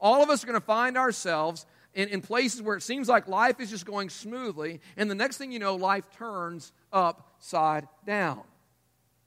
All 0.00 0.22
of 0.22 0.30
us 0.30 0.42
are 0.42 0.46
going 0.46 0.58
to 0.58 0.64
find 0.64 0.96
ourselves 0.96 1.66
in, 1.92 2.08
in 2.08 2.22
places 2.22 2.62
where 2.62 2.76
it 2.76 2.82
seems 2.82 3.10
like 3.10 3.28
life 3.28 3.60
is 3.60 3.68
just 3.68 3.84
going 3.84 4.08
smoothly, 4.08 4.80
and 4.96 5.10
the 5.10 5.14
next 5.14 5.36
thing 5.36 5.52
you 5.52 5.58
know, 5.58 5.74
life 5.74 6.10
turns 6.16 6.72
upside 6.90 7.86
down. 8.06 8.40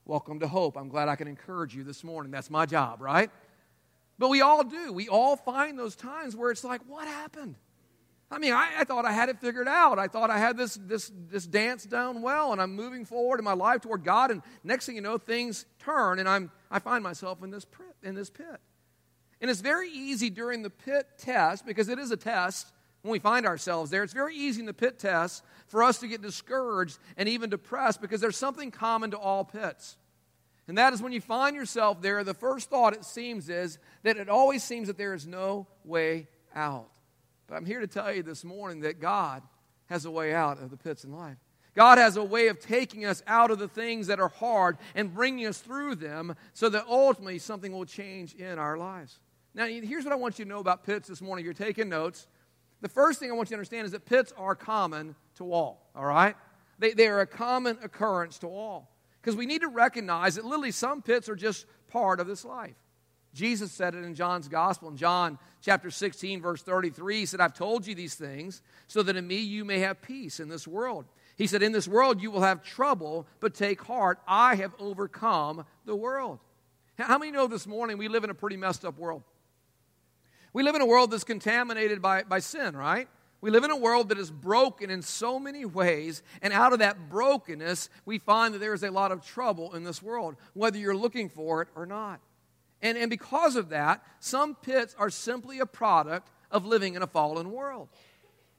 Welcome 0.06 0.40
to 0.40 0.48
hope. 0.48 0.76
I'm 0.76 0.90
glad 0.90 1.08
I 1.08 1.18
can 1.18 1.28
encourage 1.28 1.76
you 1.76 1.84
this 1.84 2.04
morning. 2.04 2.32
That's 2.32 2.50
my 2.50 2.66
job, 2.66 3.00
right? 3.00 3.30
But 4.18 4.30
we 4.30 4.42
all 4.42 4.64
do. 4.64 4.92
We 4.92 5.08
all 5.08 5.36
find 5.36 5.78
those 5.78 5.96
times 5.96 6.36
where 6.36 6.50
it's 6.50 6.64
like, 6.64 6.82
what 6.88 7.08
happened? 7.08 7.58
I 8.32 8.40
mean, 8.40 8.54
I, 8.54 8.72
I, 8.80 8.84
thought 8.86 9.06
I 9.06 9.12
had 9.12 9.30
it 9.30 9.40
figured 9.40 9.68
out. 9.68 10.00
I 10.00 10.08
thought 10.08 10.32
I 10.32 10.40
had 10.40 10.58
this, 10.58 10.76
this, 10.76 11.12
this 11.30 11.46
dance 11.46 11.86
down 11.86 12.22
well, 12.24 12.52
and 12.52 12.62
I'm 12.62 12.76
moving 12.76 13.06
forward 13.06 13.40
in 13.40 13.46
my 13.46 13.54
life 13.54 13.82
toward 13.82 14.04
God. 14.04 14.32
And 14.32 14.42
next 14.64 14.88
thing 14.88 14.96
you 14.96 15.02
know, 15.02 15.18
things 15.18 15.66
turn, 15.80 16.20
and 16.20 16.28
I'm, 16.28 16.52
I 16.72 16.80
find 16.80 17.04
myself 17.04 17.44
in 17.44 17.52
this, 17.52 17.68
in 18.02 18.16
this 18.16 18.32
pit. 18.32 18.60
And 19.42 19.52
it's 19.52 19.62
very 19.62 19.90
easy 19.92 20.32
during 20.32 20.64
the 20.64 20.72
pit 20.72 21.08
test, 21.20 21.66
because 21.66 21.88
it 21.88 22.00
is 22.00 22.10
a 22.10 22.18
test 22.18 22.72
when 23.04 23.12
we 23.12 23.20
find 23.20 23.46
ourselves 23.46 23.92
there. 23.92 24.02
It's 24.02 24.14
very 24.14 24.36
easy 24.36 24.62
in 24.62 24.66
the 24.66 24.74
pit 24.74 24.98
test 24.98 25.44
for 25.68 25.84
us 25.84 26.00
to 26.00 26.08
get 26.08 26.24
discouraged 26.24 26.98
and 27.18 27.30
even 27.30 27.52
depressed 27.52 28.02
because 28.02 28.20
there's 28.20 28.36
something 28.36 28.72
common 28.72 29.12
to 29.12 29.18
all 29.18 29.44
pits. 29.46 29.98
And 30.68 30.80
that 30.80 30.94
is 30.94 31.04
when 31.04 31.12
you 31.12 31.22
find 31.22 31.56
yourself 31.56 32.02
there, 32.02 32.24
the 32.24 32.34
first 32.34 32.72
thought 32.72 32.94
it 32.94 33.06
seems 33.06 33.48
is 33.48 33.78
that 34.02 34.18
it 34.18 34.28
always 34.28 34.64
seems 34.64 34.88
that 34.88 34.98
there 34.98 35.14
is 35.14 35.28
no 35.28 35.68
way 35.84 36.28
out. 36.56 36.90
But 37.48 37.56
I'm 37.56 37.66
here 37.66 37.80
to 37.80 37.88
tell 37.88 38.14
you 38.14 38.24
this 38.24 38.44
morning 38.44 38.82
that 38.82 39.00
God 39.00 39.44
has 39.88 40.06
a 40.06 40.12
way 40.12 40.34
out 40.34 40.62
of 40.62 40.72
the 40.72 40.78
pits 40.78 41.04
in 41.04 41.12
life. 41.12 41.38
God 41.76 41.98
has 41.98 42.16
a 42.16 42.24
way 42.24 42.48
of 42.48 42.60
taking 42.60 43.06
us 43.06 43.22
out 43.28 43.52
of 43.52 43.60
the 43.60 43.68
things 43.68 44.08
that 44.08 44.20
are 44.20 44.30
hard 44.30 44.78
and 44.96 45.14
bringing 45.14 45.46
us 45.46 45.60
through 45.60 45.96
them 45.96 46.36
so 46.54 46.70
that 46.70 46.86
ultimately 46.88 47.38
something 47.38 47.72
will 47.74 47.86
change 47.86 48.34
in 48.34 48.58
our 48.58 48.78
lives. 48.78 49.20
Now, 49.54 49.66
here's 49.66 50.06
what 50.06 50.14
I 50.14 50.18
want 50.18 50.40
you 50.40 50.46
to 50.46 50.50
know 50.50 50.60
about 50.60 50.86
pits 50.86 51.08
this 51.08 51.22
morning. 51.22 51.44
You're 51.44 51.54
taking 51.54 51.90
notes. 51.90 52.28
The 52.82 52.90
first 52.90 53.20
thing 53.20 53.30
I 53.30 53.34
want 53.34 53.50
you 53.50 53.56
to 53.56 53.58
understand 53.58 53.86
is 53.86 53.92
that 53.92 54.06
pits 54.06 54.34
are 54.38 54.56
common 54.56 55.16
to 55.36 55.52
all, 55.52 55.90
all 55.96 56.06
right? 56.06 56.36
They, 56.80 56.94
they 56.94 57.08
are 57.08 57.22
a 57.22 57.28
common 57.28 57.78
occurrence 57.84 58.40
to 58.40 58.48
all. 58.48 58.92
Because 59.22 59.36
we 59.36 59.46
need 59.46 59.62
to 59.62 59.70
recognize 59.70 60.36
that 60.36 60.46
literally 60.46 60.72
some 60.72 61.02
pits 61.02 61.28
are 61.30 61.36
just 61.36 61.66
part 61.88 62.20
of 62.20 62.28
this 62.28 62.46
life. 62.46 62.76
Jesus 63.36 63.74
said 63.74 63.94
it 63.94 64.06
in 64.06 64.16
John's 64.16 64.48
gospel. 64.48 64.88
In 64.88 64.96
John 64.96 65.38
chapter 65.62 65.92
16, 65.92 66.42
verse 66.42 66.64
33, 66.64 67.20
he 67.20 67.26
said, 67.26 67.42
I've 67.42 67.54
told 67.54 67.86
you 67.86 67.94
these 67.94 68.16
things 68.16 68.62
so 68.88 69.04
that 69.04 69.18
in 69.18 69.28
me 69.28 69.40
you 69.40 69.66
may 69.66 69.80
have 69.80 70.02
peace 70.02 70.40
in 70.40 70.48
this 70.48 70.66
world. 70.66 71.06
He 71.36 71.46
said, 71.46 71.62
In 71.62 71.74
this 71.74 71.88
world 71.88 72.22
you 72.22 72.32
will 72.32 72.42
have 72.42 72.64
trouble, 72.64 73.28
but 73.42 73.54
take 73.54 73.82
heart. 73.82 74.20
I 74.26 74.56
have 74.56 74.74
overcome 74.80 75.66
the 75.86 75.96
world. 75.96 76.40
How 76.98 77.18
many 77.18 77.32
know 77.32 77.48
this 77.48 77.68
morning 77.68 77.98
we 77.98 78.08
live 78.08 78.24
in 78.24 78.30
a 78.30 78.34
pretty 78.34 78.56
messed 78.56 78.86
up 78.86 78.98
world? 78.98 79.22
We 80.54 80.64
live 80.64 80.76
in 80.76 80.82
a 80.82 80.86
world 80.86 81.12
that's 81.12 81.26
contaminated 81.26 82.02
by, 82.02 82.24
by 82.24 82.40
sin, 82.40 82.78
right? 82.78 83.10
We 83.42 83.52
live 83.52 83.66
in 83.66 83.72
a 83.72 83.76
world 83.76 84.10
that 84.10 84.18
is 84.18 84.32
broken 84.32 84.90
in 84.90 85.02
so 85.02 85.40
many 85.40 85.66
ways, 85.66 86.24
and 86.42 86.54
out 86.54 86.72
of 86.72 86.80
that 86.80 87.10
brokenness, 87.10 87.90
we 88.06 88.18
find 88.18 88.54
that 88.54 88.60
there 88.60 88.74
is 88.74 88.84
a 88.84 88.92
lot 88.92 89.12
of 89.12 89.26
trouble 89.26 89.76
in 89.76 89.84
this 89.84 90.02
world, 90.02 90.38
whether 90.54 90.78
you're 90.78 90.96
looking 90.96 91.28
for 91.28 91.62
it 91.62 91.68
or 91.76 91.86
not. 91.86 92.22
And, 92.82 92.98
and 92.98 93.10
because 93.10 93.56
of 93.56 93.70
that, 93.70 94.04
some 94.20 94.56
pits 94.56 94.96
are 94.98 95.10
simply 95.10 95.60
a 95.60 95.66
product 95.66 96.30
of 96.52 96.66
living 96.66 96.96
in 96.96 97.02
a 97.02 97.08
fallen 97.08 97.52
world. 97.52 97.90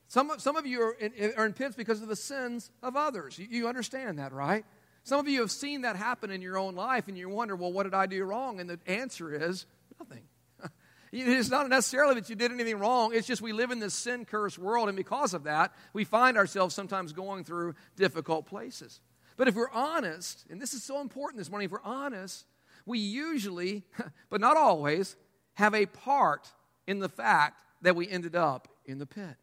Some, 0.09 0.33
some 0.39 0.57
of 0.57 0.67
you 0.67 0.83
are 0.83 0.93
in, 0.93 1.33
are 1.37 1.47
in 1.47 1.53
pits 1.53 1.75
because 1.75 2.03
of 2.03 2.09
the 2.09 2.17
sins 2.17 2.71
of 2.83 2.97
others. 2.97 3.39
You, 3.39 3.47
you 3.51 3.69
understand 3.69 4.19
that, 4.19 4.33
right? 4.33 4.65
Some 5.03 5.21
of 5.21 5.29
you 5.29 5.41
have 5.41 5.51
seen 5.51 5.83
that 5.83 5.97
happen 5.97 6.31
in 6.31 6.43
your 6.43 6.59
own 6.59 6.75
life, 6.75 7.09
and 7.09 7.17
you 7.17 7.29
wonder, 7.29 7.55
well, 7.55 7.73
what 7.73 7.85
did 7.85 7.95
I 7.95 8.07
do 8.07 8.25
wrong? 8.25 8.61
And 8.61 8.69
the 8.69 8.79
answer 8.87 9.33
is 9.33 9.67
nothing. 9.99 10.25
It's 11.13 11.49
not 11.49 11.69
necessarily 11.69 12.17
that 12.17 12.29
you 12.29 12.35
did 12.35 12.51
anything 12.51 12.79
wrong. 12.79 13.15
It's 13.15 13.29
just 13.29 13.41
we 13.41 13.53
live 13.53 13.71
in 13.71 13.79
this 13.79 13.95
sin 13.95 14.25
cursed 14.25 14.59
world, 14.59 14.89
and 14.89 14.97
because 14.97 15.33
of 15.33 15.45
that, 15.45 15.73
we 15.93 16.05
find 16.05 16.37
ourselves 16.37 16.75
sometimes 16.75 17.13
going 17.13 17.45
through 17.45 17.75
difficult 17.97 18.47
places. 18.47 19.01
But 19.37 19.49
if 19.49 19.55
we're 19.55 19.71
honest, 19.71 20.45
and 20.51 20.61
this 20.61 20.75
is 20.75 20.83
so 20.83 21.01
important 21.01 21.39
this 21.39 21.49
morning, 21.49 21.67
if 21.67 21.71
we're 21.71 21.81
honest, 21.85 22.45
we 22.87 22.99
usually, 22.99 23.85
but 24.31 24.41
not 24.41 24.57
always, 24.57 25.17
have 25.55 25.75
a 25.75 25.87
part 25.87 26.49
in 26.87 27.01
the 27.01 27.09
fact 27.09 27.63
that 27.83 27.97
we 27.97 28.09
ended 28.09 28.35
up 28.35 28.69
in 28.85 28.99
the 28.99 29.07
pit. 29.07 29.37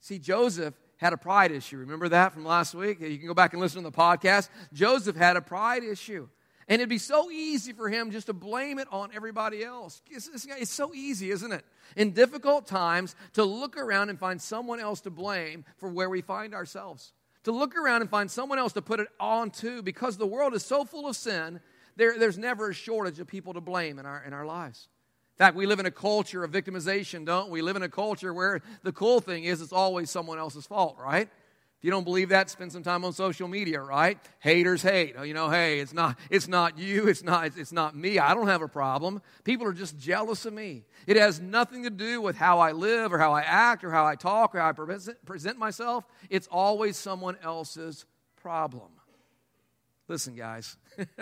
See, 0.00 0.18
Joseph 0.18 0.74
had 0.96 1.12
a 1.12 1.16
pride 1.16 1.50
issue. 1.50 1.78
Remember 1.78 2.08
that 2.10 2.32
from 2.32 2.44
last 2.44 2.74
week? 2.74 3.00
You 3.00 3.18
can 3.18 3.26
go 3.26 3.34
back 3.34 3.52
and 3.52 3.60
listen 3.60 3.82
to 3.82 3.90
the 3.90 3.96
podcast. 3.96 4.48
Joseph 4.72 5.16
had 5.16 5.36
a 5.36 5.40
pride 5.40 5.82
issue. 5.82 6.28
And 6.68 6.80
it'd 6.80 6.88
be 6.88 6.98
so 6.98 7.30
easy 7.32 7.72
for 7.72 7.88
him 7.88 8.12
just 8.12 8.26
to 8.26 8.32
blame 8.32 8.78
it 8.78 8.86
on 8.92 9.10
everybody 9.12 9.64
else. 9.64 10.02
It's, 10.08 10.28
it's, 10.46 10.70
so 10.70 10.94
easy, 10.94 11.32
isn't 11.32 11.50
it? 11.50 11.64
In 11.96 12.12
difficult 12.12 12.68
times, 12.68 13.16
to 13.32 13.44
look 13.44 13.76
around 13.76 14.08
and 14.08 14.18
find 14.18 14.40
someone 14.40 14.78
else 14.78 15.00
to 15.00 15.10
blame 15.10 15.64
for 15.78 15.88
where 15.88 16.08
we 16.08 16.20
find 16.20 16.54
ourselves. 16.54 17.12
To 17.44 17.50
look 17.50 17.76
around 17.76 18.02
and 18.02 18.10
find 18.10 18.30
someone 18.30 18.60
else 18.60 18.74
to 18.74 18.82
put 18.82 19.00
it 19.00 19.08
on 19.18 19.50
to 19.52 19.82
because 19.82 20.16
the 20.16 20.28
world 20.28 20.54
is 20.54 20.64
so 20.64 20.84
full 20.84 21.08
of 21.08 21.16
sin, 21.16 21.60
there, 21.96 22.18
there's 22.18 22.38
never 22.38 22.70
a 22.70 22.74
shortage 22.74 23.18
of 23.20 23.26
people 23.26 23.54
to 23.54 23.60
blame 23.60 23.98
in 23.98 24.06
our, 24.06 24.22
in 24.24 24.32
our 24.32 24.44
lives. 24.44 24.88
In 25.34 25.44
fact, 25.46 25.56
we 25.56 25.66
live 25.66 25.80
in 25.80 25.86
a 25.86 25.90
culture 25.90 26.44
of 26.44 26.50
victimization, 26.50 27.24
don't 27.24 27.48
we? 27.48 27.60
We 27.60 27.62
live 27.62 27.76
in 27.76 27.82
a 27.82 27.88
culture 27.88 28.34
where 28.34 28.60
the 28.82 28.92
cool 28.92 29.20
thing 29.20 29.44
is 29.44 29.62
it's 29.62 29.72
always 29.72 30.10
someone 30.10 30.38
else's 30.38 30.66
fault, 30.66 30.98
right? 31.00 31.28
If 31.80 31.84
you 31.86 31.90
don't 31.90 32.04
believe 32.04 32.28
that, 32.28 32.50
spend 32.50 32.72
some 32.72 32.82
time 32.82 33.06
on 33.06 33.14
social 33.14 33.48
media, 33.48 33.80
right? 33.80 34.18
Haters 34.40 34.82
hate. 34.82 35.14
Oh, 35.16 35.22
you 35.22 35.32
know, 35.32 35.48
hey, 35.48 35.80
it's 35.80 35.94
not, 35.94 36.18
it's 36.28 36.46
not 36.46 36.76
you, 36.76 37.08
it's 37.08 37.22
not, 37.22 37.52
it's 37.56 37.72
not 37.72 37.96
me. 37.96 38.18
I 38.18 38.34
don't 38.34 38.48
have 38.48 38.60
a 38.60 38.68
problem. 38.68 39.22
People 39.44 39.66
are 39.66 39.72
just 39.72 39.98
jealous 39.98 40.44
of 40.44 40.52
me. 40.52 40.84
It 41.06 41.16
has 41.16 41.40
nothing 41.40 41.84
to 41.84 41.90
do 41.90 42.20
with 42.20 42.36
how 42.36 42.58
I 42.58 42.72
live 42.72 43.14
or 43.14 43.18
how 43.18 43.32
I 43.32 43.40
act 43.40 43.82
or 43.82 43.90
how 43.90 44.04
I 44.04 44.16
talk 44.16 44.54
or 44.54 44.58
how 44.58 44.68
I 44.68 44.72
present 44.72 45.58
myself. 45.58 46.04
It's 46.28 46.48
always 46.48 46.98
someone 46.98 47.38
else's 47.42 48.04
problem. 48.36 48.90
Listen, 50.06 50.34
guys. 50.34 50.76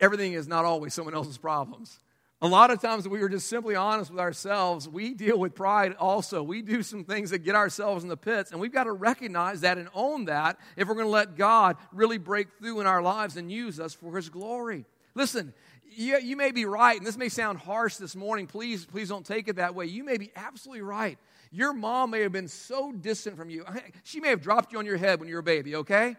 Everything 0.00 0.32
is 0.32 0.48
not 0.48 0.64
always 0.64 0.94
someone 0.94 1.14
else's 1.14 1.38
problems. 1.38 1.98
A 2.42 2.48
lot 2.48 2.70
of 2.70 2.80
times, 2.80 3.06
we 3.06 3.20
are 3.20 3.28
just 3.28 3.48
simply 3.48 3.74
honest 3.74 4.10
with 4.10 4.18
ourselves. 4.18 4.88
We 4.88 5.12
deal 5.12 5.38
with 5.38 5.54
pride 5.54 5.94
also. 6.00 6.42
We 6.42 6.62
do 6.62 6.82
some 6.82 7.04
things 7.04 7.30
that 7.30 7.40
get 7.40 7.54
ourselves 7.54 8.02
in 8.02 8.08
the 8.08 8.16
pits, 8.16 8.50
and 8.50 8.58
we've 8.58 8.72
got 8.72 8.84
to 8.84 8.92
recognize 8.92 9.60
that 9.60 9.76
and 9.76 9.90
own 9.92 10.24
that 10.24 10.58
if 10.74 10.88
we're 10.88 10.94
going 10.94 11.06
to 11.06 11.10
let 11.10 11.36
God 11.36 11.76
really 11.92 12.16
break 12.16 12.48
through 12.58 12.80
in 12.80 12.86
our 12.86 13.02
lives 13.02 13.36
and 13.36 13.52
use 13.52 13.78
us 13.78 13.92
for 13.92 14.16
His 14.16 14.30
glory. 14.30 14.86
Listen, 15.14 15.52
you, 15.94 16.18
you 16.18 16.34
may 16.34 16.50
be 16.50 16.64
right, 16.64 16.96
and 16.96 17.06
this 17.06 17.18
may 17.18 17.28
sound 17.28 17.58
harsh 17.58 17.96
this 17.96 18.16
morning. 18.16 18.46
Please, 18.46 18.86
please 18.86 19.10
don't 19.10 19.26
take 19.26 19.48
it 19.48 19.56
that 19.56 19.74
way. 19.74 19.84
You 19.84 20.02
may 20.02 20.16
be 20.16 20.32
absolutely 20.34 20.82
right. 20.82 21.18
Your 21.50 21.74
mom 21.74 22.10
may 22.10 22.20
have 22.22 22.32
been 22.32 22.48
so 22.48 22.90
distant 22.90 23.36
from 23.36 23.50
you. 23.50 23.66
She 24.04 24.18
may 24.20 24.28
have 24.28 24.40
dropped 24.40 24.72
you 24.72 24.78
on 24.78 24.86
your 24.86 24.96
head 24.96 25.20
when 25.20 25.28
you 25.28 25.34
were 25.34 25.40
a 25.40 25.42
baby, 25.42 25.76
okay? 25.76 26.16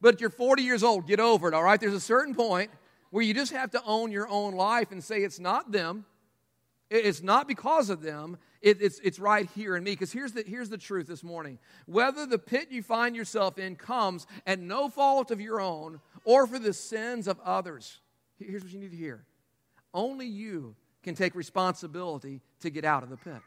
But 0.00 0.20
you're 0.20 0.30
40 0.30 0.64
years 0.64 0.82
old. 0.82 1.06
Get 1.06 1.20
over 1.20 1.46
it, 1.46 1.54
all 1.54 1.62
right? 1.62 1.78
There's 1.78 1.94
a 1.94 2.00
certain 2.00 2.34
point 2.34 2.70
where 3.10 3.24
you 3.24 3.34
just 3.34 3.52
have 3.52 3.70
to 3.72 3.82
own 3.84 4.12
your 4.12 4.28
own 4.28 4.54
life 4.54 4.92
and 4.92 5.02
say 5.02 5.22
it's 5.22 5.40
not 5.40 5.72
them, 5.72 6.04
it's 6.90 7.22
not 7.22 7.46
because 7.46 7.90
of 7.90 8.02
them, 8.02 8.36
it, 8.60 8.82
it's, 8.82 8.98
it's 9.00 9.18
right 9.18 9.48
here 9.54 9.76
in 9.76 9.84
me. 9.84 9.92
Because 9.92 10.12
here's 10.12 10.32
the, 10.32 10.42
here's 10.42 10.68
the 10.68 10.78
truth 10.78 11.06
this 11.06 11.22
morning 11.22 11.58
whether 11.86 12.26
the 12.26 12.38
pit 12.38 12.68
you 12.70 12.82
find 12.82 13.14
yourself 13.14 13.58
in 13.58 13.76
comes 13.76 14.26
at 14.46 14.58
no 14.58 14.88
fault 14.88 15.30
of 15.30 15.40
your 15.40 15.60
own 15.60 16.00
or 16.24 16.46
for 16.46 16.58
the 16.58 16.72
sins 16.72 17.28
of 17.28 17.38
others, 17.44 18.00
here's 18.38 18.62
what 18.62 18.72
you 18.72 18.78
need 18.78 18.90
to 18.90 18.96
hear 18.96 19.24
only 19.92 20.26
you 20.26 20.74
can 21.02 21.14
take 21.14 21.34
responsibility 21.34 22.40
to 22.60 22.70
get 22.70 22.84
out 22.84 23.02
of 23.02 23.10
the 23.10 23.16
pit. 23.16 23.40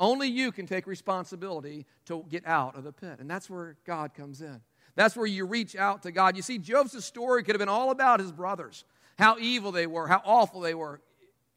Only 0.00 0.28
you 0.28 0.52
can 0.52 0.66
take 0.66 0.86
responsibility 0.86 1.84
to 2.06 2.24
get 2.28 2.46
out 2.46 2.76
of 2.76 2.84
the 2.84 2.92
pit. 2.92 3.16
And 3.18 3.28
that's 3.28 3.50
where 3.50 3.76
God 3.84 4.14
comes 4.14 4.40
in. 4.40 4.60
That's 4.98 5.16
where 5.16 5.26
you 5.26 5.46
reach 5.46 5.76
out 5.76 6.02
to 6.02 6.10
God. 6.10 6.34
You 6.34 6.42
see, 6.42 6.58
Joseph's 6.58 7.06
story 7.06 7.44
could 7.44 7.54
have 7.54 7.60
been 7.60 7.68
all 7.68 7.92
about 7.92 8.18
his 8.18 8.32
brothers, 8.32 8.84
how 9.16 9.38
evil 9.38 9.70
they 9.70 9.86
were, 9.86 10.08
how 10.08 10.20
awful 10.24 10.60
they 10.60 10.74
were. 10.74 11.00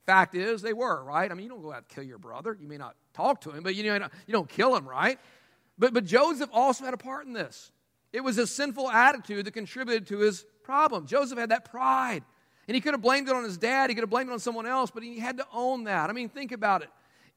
Fact 0.06 0.36
is, 0.36 0.62
they 0.62 0.74
were, 0.74 1.04
right? 1.04 1.32
I 1.32 1.34
mean, 1.34 1.46
you 1.46 1.50
don't 1.50 1.64
go 1.64 1.72
out 1.72 1.80
and 1.80 1.88
kill 1.88 2.04
your 2.04 2.20
brother. 2.20 2.56
You 2.62 2.68
may 2.68 2.78
not 2.78 2.96
talk 3.16 3.42
to 3.42 3.50
him, 3.50 3.64
but 3.64 3.74
you, 3.74 3.82
know, 3.82 4.08
you 4.28 4.32
don't 4.32 4.48
kill 4.48 4.76
him, 4.76 4.88
right? 4.88 5.20
But, 5.80 5.92
but 5.92 6.06
Joseph 6.06 6.52
also 6.54 6.86
had 6.86 6.94
a 6.94 6.98
part 6.98 7.26
in 7.26 7.34
this. 7.34 7.72
It 8.14 8.24
was 8.24 8.36
his 8.36 8.52
sinful 8.52 8.92
attitude 8.92 9.46
that 9.46 9.56
contributed 9.56 10.06
to 10.10 10.20
his 10.20 10.46
problem. 10.64 11.08
Joseph 11.08 11.40
had 11.40 11.50
that 11.50 11.66
pride. 11.66 12.24
And 12.68 12.76
he 12.76 12.82
could 12.82 12.94
have 12.94 13.02
blamed 13.02 13.28
it 13.28 13.34
on 13.34 13.44
his 13.44 13.58
dad, 13.58 13.90
he 13.90 13.96
could 13.96 14.04
have 14.04 14.12
blamed 14.12 14.30
it 14.30 14.34
on 14.34 14.40
someone 14.40 14.68
else, 14.68 14.92
but 14.92 15.02
he 15.02 15.18
had 15.18 15.38
to 15.38 15.48
own 15.52 15.86
that. 15.86 16.12
I 16.12 16.14
mean, 16.14 16.30
think 16.30 16.52
about 16.52 16.84
it. 16.84 16.90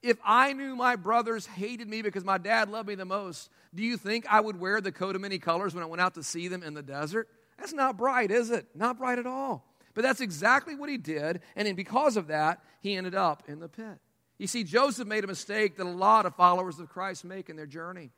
If 0.05 0.19
I 0.23 0.53
knew 0.53 0.77
my 0.77 0.97
brothers 0.97 1.47
hated 1.47 1.89
me 1.89 2.03
because 2.03 2.27
my 2.27 2.37
dad 2.37 2.69
loved 2.69 2.89
me 2.89 2.95
the 2.95 3.07
most, 3.07 3.49
do 3.75 3.83
you 3.83 3.97
think 3.97 4.27
I 4.29 4.39
would 4.39 4.61
wear 4.61 4.83
the 4.83 4.93
coat 4.93 5.17
of 5.17 5.23
many 5.23 5.39
colors 5.39 5.75
when 5.75 5.83
I 5.83 5.87
went 5.87 6.03
out 6.03 6.13
to 6.17 6.23
see 6.23 6.47
them 6.47 6.63
in 6.63 6.75
the 6.75 6.83
desert? 6.83 7.27
That's 7.59 7.73
not 7.73 7.97
bright, 7.97 8.31
is 8.31 8.51
it? 8.51 8.67
Not 8.75 8.99
bright 8.99 9.19
at 9.19 9.27
all. 9.27 9.65
But 9.95 10.03
that's 10.03 10.21
exactly 10.21 10.75
what 10.75 10.91
he 10.91 10.99
did, 10.99 11.41
and 11.57 11.75
because 11.75 12.19
of 12.19 12.27
that, 12.27 12.63
he 12.83 12.97
ended 12.97 13.15
up 13.15 13.45
in 13.49 13.61
the 13.61 13.69
pit. 13.69 13.99
You 14.37 14.47
see, 14.47 14.63
Joseph 14.63 15.09
made 15.09 15.25
a 15.25 15.27
mistake 15.27 15.79
that 15.79 15.87
a 15.87 15.89
lot 15.89 16.27
of 16.27 16.37
followers 16.37 16.79
of 16.79 16.91
Christ 16.91 17.25
make 17.25 17.49
in 17.49 17.57
their 17.57 17.65
journey. 17.65 18.11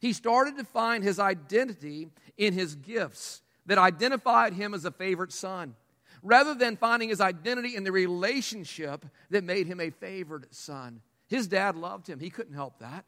He 0.00 0.14
started 0.14 0.56
to 0.56 0.64
find 0.64 1.04
his 1.04 1.18
identity 1.18 2.08
in 2.38 2.54
his 2.54 2.76
gifts 2.76 3.42
that 3.66 3.76
identified 3.76 4.54
him 4.54 4.72
as 4.72 4.86
a 4.86 4.90
favorite 4.90 5.32
son, 5.32 5.74
rather 6.22 6.54
than 6.54 6.78
finding 6.78 7.10
his 7.10 7.20
identity 7.20 7.76
in 7.76 7.84
the 7.84 7.92
relationship 7.92 9.04
that 9.28 9.44
made 9.44 9.66
him 9.66 9.80
a 9.80 9.90
favored 9.90 10.46
son. 10.50 11.02
His 11.28 11.46
dad 11.48 11.76
loved 11.76 12.08
him. 12.08 12.20
He 12.20 12.30
couldn't 12.30 12.54
help 12.54 12.78
that. 12.78 13.04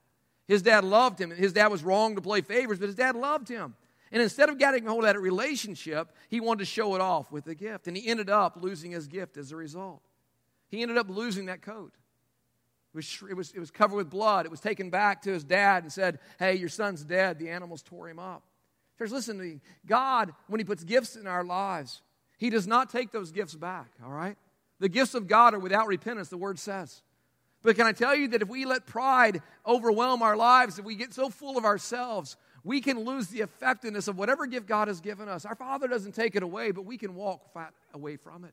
His 0.47 0.63
dad 0.63 0.85
loved 0.85 1.21
him. 1.21 1.31
His 1.31 1.53
dad 1.53 1.69
was 1.69 1.85
wrong 1.85 2.15
to 2.17 2.23
play 2.23 2.41
favors, 2.41 2.79
but 2.79 2.87
his 2.87 2.95
dad 2.95 3.17
loved 3.17 3.49
him. 3.49 3.75
And 4.11 4.23
instead 4.23 4.49
of 4.49 4.59
getting 4.59 4.87
hold 4.87 5.05
of 5.05 5.13
that 5.13 5.21
relationship, 5.21 6.09
he 6.29 6.41
wanted 6.41 6.61
to 6.61 6.65
show 6.65 6.95
it 6.95 7.01
off 7.01 7.31
with 7.31 7.47
a 7.47 7.55
gift. 7.55 7.87
And 7.87 7.97
he 7.97 8.07
ended 8.09 8.31
up 8.31 8.57
losing 8.61 8.93
his 8.93 9.07
gift 9.07 9.37
as 9.37 9.53
a 9.53 9.57
result. 9.57 10.03
He 10.71 10.83
ended 10.83 10.97
up 10.97 11.11
losing 11.11 11.47
that 11.47 11.61
coat. 11.61 11.93
It 12.95 12.97
was, 12.97 13.23
it, 13.31 13.35
was, 13.35 13.53
it 13.53 13.61
was 13.61 13.71
covered 13.71 13.97
with 13.97 14.09
blood. 14.09 14.47
It 14.47 14.51
was 14.51 14.61
taken 14.61 14.89
back 14.89 15.23
to 15.23 15.33
his 15.33 15.45
dad 15.45 15.83
and 15.83 15.93
said, 15.93 16.19
Hey, 16.39 16.55
your 16.55 16.71
son's 16.71 17.05
dead. 17.05 17.39
The 17.39 17.51
animals 17.51 17.83
tore 17.83 18.09
him 18.09 18.19
up. 18.19 18.43
Friends, 18.97 19.13
listen 19.13 19.37
to 19.37 19.45
me. 19.45 19.61
God, 19.87 20.33
when 20.49 20.59
he 20.59 20.65
puts 20.65 20.83
gifts 20.83 21.15
in 21.15 21.27
our 21.27 21.45
lives, 21.45 22.01
he 22.39 22.51
does 22.51 22.67
not 22.67 22.91
take 22.91 23.13
those 23.13 23.31
gifts 23.31 23.55
back, 23.55 23.91
all 24.05 24.11
right? 24.11 24.37
The 24.81 24.89
gifts 24.89 25.15
of 25.15 25.27
God 25.27 25.55
are 25.55 25.59
without 25.59 25.87
repentance, 25.87 26.29
the 26.29 26.37
word 26.37 26.59
says. 26.59 27.03
But 27.63 27.77
can 27.77 27.87
I 27.87 27.93
tell 27.93 28.15
you 28.15 28.29
that 28.29 28.43
if 28.43 28.49
we 28.49 28.65
let 28.65 28.87
pride 28.87 29.43
overwhelm 29.67 30.23
our 30.23 30.37
lives, 30.37 30.79
if 30.79 30.85
we 30.85 30.95
get 30.95 31.13
so 31.13 31.29
full 31.29 31.59
of 31.59 31.65
ourselves, 31.65 32.37
we 32.65 32.81
can 32.81 33.05
lose 33.05 33.29
the 33.29 33.41
effectiveness 33.41 34.09
of 34.09 34.17
whatever 34.19 34.47
gift 34.47 34.67
God 34.67 34.89
has 34.89 35.01
given 35.01 35.29
us. 35.29 35.45
Our 35.45 35.55
Father 35.55 35.89
doesn't 35.89 36.13
take 36.13 36.37
it 36.37 36.43
away, 36.43 36.71
but 36.71 36.85
we 36.85 36.99
can 36.99 37.15
walk 37.15 37.41
away 37.95 38.17
from 38.17 38.45
it. 38.45 38.53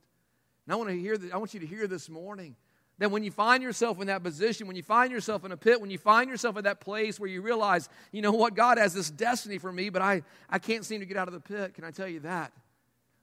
And 0.65 0.73
I 0.73 0.75
want 0.75 0.89
to 0.89 0.99
hear 0.99 1.17
that, 1.17 1.33
I 1.33 1.37
want 1.37 1.53
you 1.53 1.59
to 1.59 1.67
hear 1.67 1.87
this 1.87 2.09
morning 2.09 2.55
that 2.97 3.11
when 3.11 3.23
you 3.23 3.31
find 3.31 3.61
yourself 3.61 3.99
in 3.99 4.07
that 4.07 4.23
position, 4.23 4.67
when 4.67 4.75
you 4.75 4.83
find 4.83 5.11
yourself 5.11 5.43
in 5.43 5.51
a 5.51 5.57
pit, 5.57 5.81
when 5.81 5.89
you 5.89 5.97
find 5.97 6.29
yourself 6.29 6.57
at 6.57 6.63
that 6.63 6.79
place 6.79 7.19
where 7.19 7.29
you 7.29 7.41
realize, 7.41 7.89
you 8.11 8.21
know 8.21 8.31
what, 8.31 8.55
God 8.55 8.77
has 8.77 8.93
this 8.93 9.11
destiny 9.11 9.57
for 9.57 9.71
me, 9.71 9.89
but 9.89 10.01
I, 10.01 10.23
I 10.49 10.59
can't 10.59 10.85
seem 10.85 11.01
to 11.01 11.05
get 11.05 11.17
out 11.17 11.27
of 11.27 11.33
the 11.33 11.41
pit, 11.41 11.73
can 11.73 11.83
I 11.83 11.91
tell 11.91 12.07
you 12.07 12.21
that? 12.21 12.53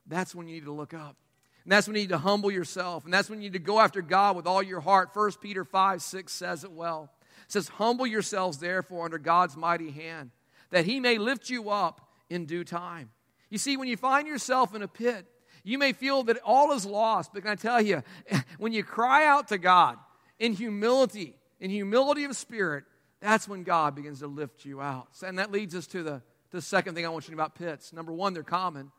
That's 0.05 0.35
when 0.35 0.47
you 0.47 0.55
need 0.55 0.65
to 0.65 0.71
look 0.71 0.93
up. 0.93 1.17
And 1.63 1.71
that's 1.71 1.87
when 1.87 1.95
you 1.95 2.03
need 2.03 2.09
to 2.09 2.17
humble 2.17 2.51
yourself. 2.51 3.05
And 3.05 3.13
that's 3.13 3.29
when 3.29 3.39
you 3.39 3.49
need 3.49 3.53
to 3.53 3.59
go 3.59 3.79
after 3.79 4.01
God 4.01 4.35
with 4.35 4.47
all 4.47 4.61
your 4.61 4.81
heart. 4.81 5.11
1 5.13 5.31
Peter 5.41 5.63
5 5.63 6.01
6 6.01 6.31
says 6.31 6.63
it 6.63 6.71
well. 6.71 7.09
It 7.45 7.51
says, 7.51 7.69
Humble 7.69 8.05
yourselves, 8.05 8.57
therefore, 8.57 9.05
under 9.05 9.17
God's 9.17 9.55
mighty 9.55 9.91
hand, 9.91 10.31
that 10.71 10.85
he 10.85 10.99
may 10.99 11.17
lift 11.17 11.49
you 11.49 11.69
up 11.69 12.09
in 12.29 12.45
due 12.45 12.63
time. 12.63 13.11
You 13.49 13.57
see, 13.57 13.77
when 13.77 13.87
you 13.87 13.97
find 13.97 14.27
yourself 14.27 14.75
in 14.75 14.81
a 14.81 14.87
pit, 14.87 15.25
you 15.63 15.77
may 15.77 15.93
feel 15.93 16.23
that 16.23 16.39
all 16.43 16.73
is 16.73 16.85
lost. 16.85 17.31
But 17.33 17.43
can 17.43 17.51
I 17.51 17.55
tell 17.55 17.81
you, 17.81 18.03
when 18.57 18.73
you 18.73 18.83
cry 18.83 19.25
out 19.25 19.47
to 19.49 19.57
God 19.57 19.97
in 20.39 20.53
humility, 20.53 21.35
in 21.59 21.69
humility 21.69 22.25
of 22.25 22.35
spirit, 22.35 22.83
that's 23.21 23.47
when 23.47 23.63
God 23.63 23.95
begins 23.95 24.19
to 24.19 24.27
lift 24.27 24.65
you 24.65 24.81
out. 24.81 25.07
And 25.25 25.39
that 25.39 25.51
leads 25.51 25.75
us 25.75 25.87
to 25.87 26.03
the, 26.03 26.21
the 26.51 26.61
second 26.61 26.95
thing 26.95 27.05
I 27.05 27.09
want 27.09 27.23
you 27.25 27.31
to 27.31 27.37
know 27.37 27.43
about 27.43 27.55
pits. 27.55 27.93
Number 27.93 28.11
one, 28.11 28.33
they're 28.33 28.43
common. 28.43 28.91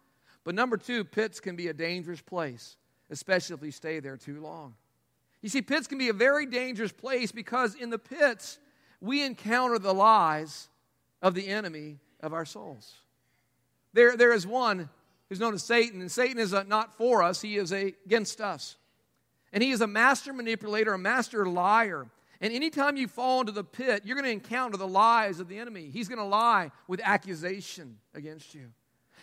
But 0.45 0.55
number 0.55 0.77
two, 0.77 1.05
pits 1.05 1.41
can 1.41 1.57
be 1.57 1.69
a 1.69 1.73
dangerous 1.73 2.21
place, 2.21 2.77
especially 3.11 3.55
if 3.55 3.63
you 3.63 3.71
stay 3.71 4.01
there 4.01 4.17
too 4.17 4.41
long. 4.41 4.75
You 5.41 5.49
see, 5.49 5.63
pits 5.63 5.87
can 5.87 5.99
be 5.99 6.09
a 6.09 6.15
very 6.15 6.47
dangerous 6.47 6.93
place 6.93 7.33
because 7.33 7.75
in 7.75 7.91
the 7.91 7.99
pits, 7.99 8.59
we 9.01 9.23
encounter 9.23 9.79
the 9.79 9.93
lies 9.93 10.69
of 11.21 11.35
the 11.35 11.49
enemy 11.49 11.99
of 12.21 12.33
our 12.33 12.45
souls. 12.45 12.95
There, 13.93 14.17
there 14.17 14.33
is 14.33 14.47
one 14.47 14.89
who's 15.29 15.41
known 15.41 15.55
as 15.55 15.63
Satan, 15.63 16.01
and 16.01 16.11
Satan 16.11 16.39
is 16.39 16.53
not 16.53 16.97
for 16.97 17.23
us, 17.23 17.41
he 17.41 17.57
is 17.57 17.73
a, 17.73 17.95
against 18.05 18.41
us. 18.41 18.77
And 19.53 19.63
he 19.63 19.71
is 19.71 19.81
a 19.81 19.87
master 19.87 20.33
manipulator, 20.33 20.93
a 20.95 20.99
master 20.99 21.47
liar. 21.47 22.07
And 22.41 22.53
anytime 22.53 22.97
you 22.97 23.07
fall 23.07 23.41
into 23.41 23.53
the 23.53 23.65
pit, 23.65 24.03
you're 24.05 24.17
going 24.17 24.27
to 24.27 24.33
encounter 24.33 24.77
the 24.77 24.89
lies 24.89 25.41
of 25.41 25.49
the 25.49 25.59
enemy. 25.59 25.91
He's 25.93 26.09
going 26.09 26.19
to 26.19 26.25
lie 26.25 26.73
with 26.89 27.01
accusation 27.03 27.99
against 28.15 28.55
you. 28.55 28.73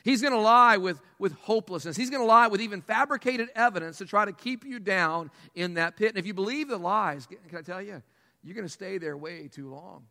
He's 0.04 0.22
going 0.22 0.34
to 0.34 0.40
lie 0.40 0.78
with, 0.78 1.00
with 1.20 1.34
hopelessness. 1.34 1.96
He's 1.96 2.10
going 2.10 2.22
to 2.22 2.28
lie 2.28 2.48
with 2.48 2.62
even 2.62 2.82
fabricated 2.82 3.50
evidence 3.56 4.00
to 4.00 4.06
try 4.06 4.26
to 4.26 4.34
keep 4.34 4.66
you 4.66 4.80
down 4.80 5.32
in 5.56 5.76
that 5.76 5.96
pit. 5.96 6.10
And 6.10 6.18
if 6.18 6.26
you 6.26 6.34
believe 6.34 6.68
the 6.68 6.78
lies, 6.78 7.28
can 7.28 7.58
I 7.58 7.62
tell 7.62 7.82
you, 7.82 8.02
you're 8.44 8.56
going 8.56 8.66
to 8.66 8.74
stay 8.74 8.98
there 8.98 9.16
way 9.16 9.48
too 9.48 9.70
long. 9.70 10.06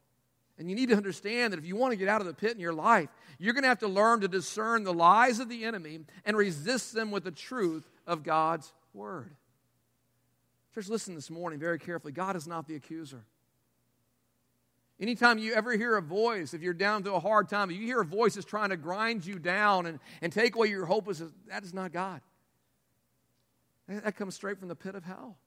And 0.59 0.69
you 0.69 0.77
need 0.77 0.91
to 0.91 0.97
understand 0.97 1.53
that 1.53 1.59
if 1.59 1.65
you 1.65 1.75
want 1.75 1.93
to 1.93 1.97
get 1.97 2.09
out 2.09 2.21
of 2.21 2.27
the 2.27 2.35
pit 2.35 2.53
in 2.53 2.61
your 2.61 2.75
life, 2.75 3.09
you're 3.39 3.55
going 3.55 3.63
to 3.63 3.69
have 3.69 3.79
to 3.79 3.89
learn 3.89 4.21
to 4.21 4.29
discern 4.29 4.85
the 4.85 4.93
lies 4.93 5.41
of 5.41 5.49
the 5.49 5.65
enemy 5.65 6.01
and 6.25 6.37
resist 6.37 6.95
them 6.95 7.11
with 7.11 7.25
the 7.25 7.31
truth 7.31 7.89
of 8.07 8.23
God's 8.23 8.73
word. 8.93 9.35
Church, 10.75 10.89
listen 10.89 11.15
this 11.15 11.31
morning 11.31 11.59
very 11.59 11.79
carefully. 11.79 12.13
God 12.13 12.37
is 12.37 12.47
not 12.47 12.69
the 12.69 12.77
accuser. 12.77 13.25
Anytime 15.01 15.39
you 15.39 15.55
ever 15.55 15.73
hear 15.73 15.97
a 15.97 16.03
voice, 16.03 16.53
if 16.53 16.61
you're 16.61 16.75
down 16.75 17.05
to 17.05 17.15
a 17.15 17.21
hard 17.21 17.49
time, 17.49 17.71
if 17.71 17.79
you 17.79 17.87
hear 17.87 18.03
a 18.03 18.05
voice 18.05 18.35
that's 18.35 18.47
trying 18.47 18.69
to 18.69 18.77
grind 18.77 19.25
you 19.25 19.39
down 19.39 19.87
and, 19.87 19.99
and 20.21 20.31
take 20.31 20.55
away 20.57 20.69
your 20.69 20.85
hope, 20.85 21.07
that 21.49 21.65
is 21.65 21.73
not 21.73 21.91
God. 21.91 22.21
That 23.89 24.15
comes 24.15 24.35
straight 24.35 24.59
from 24.59 24.69
the 24.69 24.77
pit 24.77 24.95
of 24.95 25.05
hell. 25.05 25.39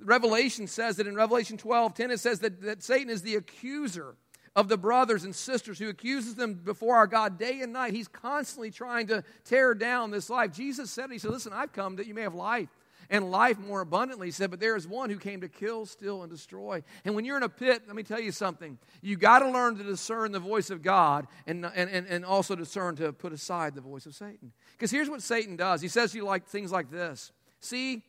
Revelation 0.00 0.66
says 0.66 0.96
that 0.96 1.06
in 1.06 1.14
Revelation 1.14 1.58
12 1.58 1.94
10, 1.94 2.10
it 2.10 2.20
says 2.20 2.40
that, 2.40 2.60
that 2.62 2.82
Satan 2.82 3.08
is 3.08 3.22
the 3.22 3.36
accuser 3.36 4.16
of 4.56 4.68
the 4.68 4.76
brothers 4.76 5.22
and 5.22 5.34
sisters 5.34 5.78
who 5.78 5.88
accuses 5.88 6.34
them 6.34 6.54
before 6.54 6.96
our 6.96 7.06
God 7.06 7.38
day 7.38 7.60
and 7.60 7.72
night. 7.72 7.94
He's 7.94 8.08
constantly 8.08 8.72
trying 8.72 9.06
to 9.08 9.22
tear 9.44 9.74
down 9.74 10.10
this 10.10 10.28
life. 10.28 10.52
Jesus 10.52 10.90
said, 10.90 11.12
He 11.12 11.18
said, 11.18 11.30
Listen, 11.30 11.52
I've 11.52 11.72
come 11.72 11.96
that 11.96 12.06
you 12.06 12.14
may 12.14 12.22
have 12.22 12.34
life 12.34 12.68
and 13.10 13.30
life 13.30 13.58
more 13.58 13.80
abundantly. 13.80 14.28
He 14.28 14.30
said, 14.30 14.50
But 14.50 14.60
there 14.60 14.76
is 14.76 14.86
one 14.86 15.10
who 15.10 15.18
came 15.18 15.40
to 15.40 15.48
kill, 15.48 15.84
steal, 15.84 16.22
and 16.22 16.30
destroy. 16.30 16.82
And 17.04 17.14
when 17.14 17.24
you're 17.24 17.36
in 17.36 17.42
a 17.42 17.48
pit, 17.48 17.82
let 17.86 17.96
me 17.96 18.02
tell 18.02 18.20
you 18.20 18.32
something. 18.32 18.78
You 19.02 19.16
got 19.16 19.40
to 19.40 19.50
learn 19.50 19.76
to 19.76 19.82
discern 19.82 20.32
the 20.32 20.38
voice 20.38 20.70
of 20.70 20.82
God 20.82 21.26
and, 21.46 21.66
and, 21.74 21.90
and, 21.90 22.06
and 22.06 22.24
also 22.24 22.54
discern 22.54 22.96
to 22.96 23.12
put 23.12 23.32
aside 23.32 23.74
the 23.74 23.80
voice 23.80 24.06
of 24.06 24.14
Satan. 24.14 24.52
Because 24.72 24.90
here's 24.90 25.10
what 25.10 25.20
Satan 25.20 25.56
does 25.56 25.82
He 25.82 25.88
says 25.88 26.12
to 26.12 26.18
you 26.18 26.24
like 26.24 26.46
things 26.46 26.72
like 26.72 26.90
this 26.90 27.32
See, 27.58 28.02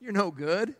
you're 0.00 0.12
no 0.12 0.30
good. 0.30 0.74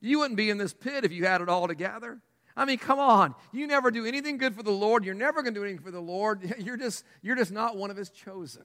You 0.00 0.18
wouldn't 0.18 0.36
be 0.36 0.50
in 0.50 0.58
this 0.58 0.72
pit 0.72 1.04
if 1.04 1.12
you 1.12 1.26
had 1.26 1.40
it 1.40 1.48
all 1.48 1.68
together. 1.68 2.20
I 2.56 2.64
mean, 2.64 2.78
come 2.78 2.98
on. 2.98 3.34
You 3.52 3.66
never 3.66 3.90
do 3.90 4.04
anything 4.04 4.36
good 4.36 4.54
for 4.54 4.62
the 4.62 4.70
Lord. 4.72 5.04
You're 5.04 5.14
never 5.14 5.42
going 5.42 5.54
to 5.54 5.60
do 5.60 5.64
anything 5.64 5.82
for 5.82 5.90
the 5.90 6.00
Lord. 6.00 6.54
You're 6.58 6.76
just, 6.76 7.04
you're 7.22 7.36
just 7.36 7.52
not 7.52 7.76
one 7.76 7.90
of 7.90 7.96
his 7.96 8.10
chosen. 8.10 8.64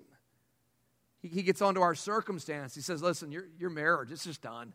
He, 1.22 1.28
he 1.28 1.44
gets 1.44 1.62
onto 1.62 1.82
our 1.82 1.96
circumstance. 1.96 2.76
He 2.76 2.82
says, 2.82 3.02
listen, 3.02 3.32
your, 3.32 3.46
your 3.60 3.70
marriage, 3.70 4.12
it's 4.12 4.24
just 4.24 4.42
done. 4.42 4.74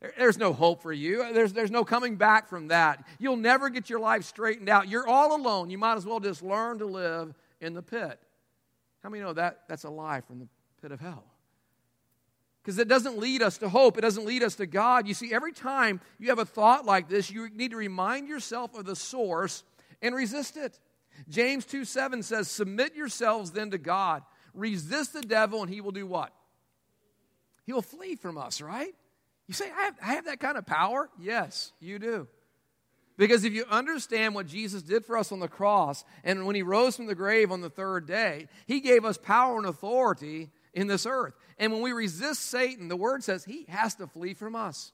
There, 0.00 0.12
there's 0.18 0.38
no 0.38 0.52
hope 0.52 0.82
for 0.82 0.92
you. 0.92 1.32
There's, 1.32 1.52
there's 1.52 1.70
no 1.70 1.84
coming 1.84 2.16
back 2.16 2.48
from 2.48 2.68
that. 2.68 3.04
You'll 3.18 3.36
never 3.36 3.70
get 3.70 3.90
your 3.90 4.00
life 4.00 4.24
straightened 4.24 4.68
out. 4.68 4.88
You're 4.88 5.08
all 5.08 5.36
alone. 5.36 5.70
You 5.70 5.78
might 5.78 5.96
as 5.96 6.06
well 6.06 6.20
just 6.20 6.42
learn 6.42 6.78
to 6.78 6.86
live 6.86 7.34
in 7.60 7.74
the 7.74 7.82
pit. 7.82 8.18
How 9.02 9.10
many 9.10 9.22
know 9.22 9.32
that 9.32 9.62
that's 9.68 9.84
a 9.84 9.90
lie 9.90 10.20
from 10.20 10.40
the 10.40 10.48
pit 10.80 10.92
of 10.92 11.00
hell? 11.00 11.24
because 12.66 12.80
it 12.80 12.88
doesn't 12.88 13.16
lead 13.16 13.42
us 13.42 13.58
to 13.58 13.68
hope. 13.68 13.96
It 13.96 14.00
doesn't 14.00 14.26
lead 14.26 14.42
us 14.42 14.56
to 14.56 14.66
God. 14.66 15.06
You 15.06 15.14
see, 15.14 15.32
every 15.32 15.52
time 15.52 16.00
you 16.18 16.30
have 16.30 16.40
a 16.40 16.44
thought 16.44 16.84
like 16.84 17.08
this, 17.08 17.30
you 17.30 17.48
need 17.48 17.70
to 17.70 17.76
remind 17.76 18.26
yourself 18.26 18.74
of 18.74 18.84
the 18.84 18.96
source 18.96 19.62
and 20.02 20.12
resist 20.16 20.56
it. 20.56 20.80
James 21.28 21.64
2 21.64 21.84
7 21.84 22.24
says, 22.24 22.50
Submit 22.50 22.96
yourselves 22.96 23.52
then 23.52 23.70
to 23.70 23.78
God. 23.78 24.24
Resist 24.56 25.12
the 25.12 25.22
devil, 25.22 25.62
and 25.62 25.72
he 25.72 25.80
will 25.80 25.92
do 25.92 26.06
what? 26.06 26.32
He 27.64 27.72
will 27.72 27.82
flee 27.82 28.16
from 28.16 28.38
us, 28.38 28.60
right? 28.60 28.94
You 29.46 29.54
say, 29.54 29.70
I 29.70 29.82
have, 29.82 29.96
I 30.02 30.14
have 30.14 30.24
that 30.24 30.40
kind 30.40 30.58
of 30.58 30.66
power? 30.66 31.08
Yes, 31.20 31.72
you 31.78 31.98
do. 31.98 32.26
Because 33.16 33.44
if 33.44 33.52
you 33.52 33.64
understand 33.70 34.34
what 34.34 34.46
Jesus 34.46 34.82
did 34.82 35.04
for 35.04 35.16
us 35.16 35.32
on 35.32 35.38
the 35.40 35.48
cross, 35.48 36.04
and 36.24 36.46
when 36.46 36.56
he 36.56 36.62
rose 36.62 36.96
from 36.96 37.06
the 37.06 37.14
grave 37.14 37.52
on 37.52 37.60
the 37.60 37.70
third 37.70 38.06
day, 38.06 38.48
he 38.66 38.80
gave 38.80 39.04
us 39.04 39.16
power 39.16 39.56
and 39.56 39.66
authority 39.66 40.50
in 40.74 40.86
this 40.86 41.06
earth. 41.06 41.34
And 41.58 41.72
when 41.72 41.80
we 41.80 41.92
resist 41.92 42.42
Satan, 42.42 42.88
the 42.88 42.96
word 42.96 43.24
says 43.24 43.44
he 43.44 43.64
has 43.68 43.94
to 43.96 44.06
flee 44.06 44.34
from 44.34 44.54
us. 44.54 44.92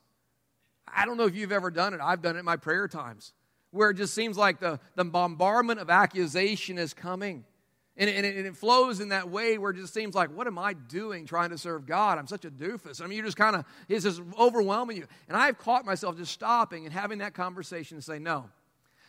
I 0.87 1.07
don't 1.07 1.17
know 1.17 1.25
if 1.27 1.35
you've 1.35 1.53
ever 1.53 1.71
done 1.71 1.95
it. 1.95 2.01
I've 2.01 2.23
done 2.23 2.37
it 2.37 2.41
in 2.41 2.45
my 2.45 2.57
prayer 2.57 2.87
times 2.87 3.33
where 3.73 3.91
it 3.91 3.95
just 3.95 4.15
seems 4.15 4.37
like 4.37 4.61
the, 4.61 4.79
the 4.95 5.05
bombardment 5.05 5.81
of 5.81 5.91
accusation 5.91 6.79
is 6.79 6.95
coming. 6.95 7.45
And 7.97 8.09
it, 8.09 8.25
and, 8.25 8.47
it, 8.47 8.57
flows 8.57 9.01
in 9.01 9.11
that 9.11 9.29
way 9.29 9.59
where 9.59 9.71
it 9.71 9.77
just 9.77 9.93
seems 9.93 10.15
like, 10.15 10.35
what 10.35 10.47
am 10.47 10.59
I 10.59 10.73
doing 10.73 11.27
trying 11.27 11.51
to 11.51 11.59
serve 11.59 11.85
God? 11.85 12.19
I'm 12.19 12.27
such 12.27 12.47
a 12.47 12.51
doofus. 12.51 13.03
I 13.03 13.07
mean, 13.07 13.19
you're 13.19 13.27
just 13.27 13.37
kind 13.37 13.55
of, 13.55 13.67
it's 13.87 14.05
just 14.05 14.23
overwhelming 14.39 14.97
you. 14.97 15.07
And 15.29 15.37
I've 15.37 15.59
caught 15.59 15.85
myself 15.85 16.17
just 16.17 16.33
stopping 16.33 16.87
and 16.87 16.93
having 16.93 17.19
that 17.19 17.35
conversation 17.35 17.97
and 17.99 18.05
say, 18.05 18.19
no. 18.19 18.49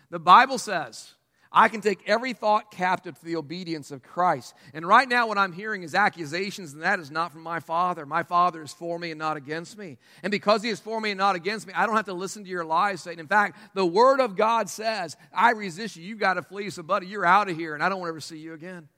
The 0.10 0.20
Bible 0.20 0.58
says 0.58 1.14
I 1.54 1.70
can 1.70 1.82
take 1.82 2.00
every 2.08 2.34
thought 2.34 2.72
captive 2.72 3.18
to 3.20 3.26
the 3.26 3.36
obedience 3.36 3.92
of 3.92 4.02
Christ. 4.02 4.56
And 4.74 4.88
right 4.88 5.08
now, 5.08 5.28
what 5.28 5.38
I'm 5.38 5.54
hearing 5.54 5.84
is 5.84 5.94
accusations, 5.94 6.74
and 6.74 6.82
that 6.82 7.00
is 7.00 7.12
not 7.12 7.32
from 7.32 7.44
my 7.44 7.60
Father. 7.60 8.08
My 8.08 8.24
Father 8.24 8.64
is 8.64 8.74
for 8.74 8.98
me 8.98 9.12
and 9.12 9.20
not 9.20 9.38
against 9.38 9.78
me. 9.78 10.00
And 10.24 10.32
because 10.32 10.64
He 10.64 10.70
is 10.70 10.80
for 10.80 11.00
me 11.00 11.12
and 11.12 11.18
not 11.20 11.36
against 11.36 11.68
me, 11.68 11.74
I 11.76 11.86
don't 11.86 11.96
have 11.96 12.06
to 12.06 12.14
listen 12.14 12.44
to 12.44 12.50
your 12.50 12.66
lies, 12.66 13.02
Satan. 13.02 13.20
In 13.20 13.28
fact, 13.28 13.58
the 13.76 13.86
Word 13.86 14.20
of 14.20 14.36
God 14.36 14.68
says, 14.68 15.16
I 15.32 15.52
resist 15.52 15.96
you. 15.96 16.04
You've 16.04 16.20
got 16.20 16.34
to 16.34 16.42
flee. 16.42 16.72
So, 16.72 16.82
buddy, 16.82 17.06
you're 17.06 17.26
out 17.26 17.50
of 17.50 17.56
here, 17.56 17.76
and 17.76 17.84
I 17.84 17.90
don't 17.90 18.00
want 18.00 18.08
to 18.08 18.14
ever 18.14 18.22
see 18.22 18.40
you 18.40 18.54
again. 18.54 18.90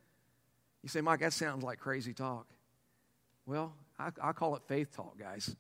You 0.82 0.88
say, 0.88 1.02
Mike, 1.02 1.20
that 1.20 1.34
sounds 1.34 1.62
like 1.62 1.80
crazy 1.80 2.14
talk. 2.14 2.48
Well, 3.46 3.74
I, 4.00 4.12
I 4.22 4.32
call 4.32 4.56
it 4.56 4.62
faith 4.68 4.96
talk, 4.96 5.20
guys. 5.20 5.54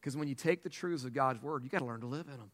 Because 0.00 0.16
when 0.16 0.28
you 0.28 0.36
take 0.36 0.62
the 0.62 0.68
truths 0.68 1.04
of 1.04 1.12
God's 1.12 1.42
Word, 1.42 1.64
you 1.64 1.68
got 1.68 1.80
to 1.80 1.84
learn 1.84 2.00
to 2.02 2.06
live 2.06 2.26
in 2.28 2.36
them. 2.36 2.52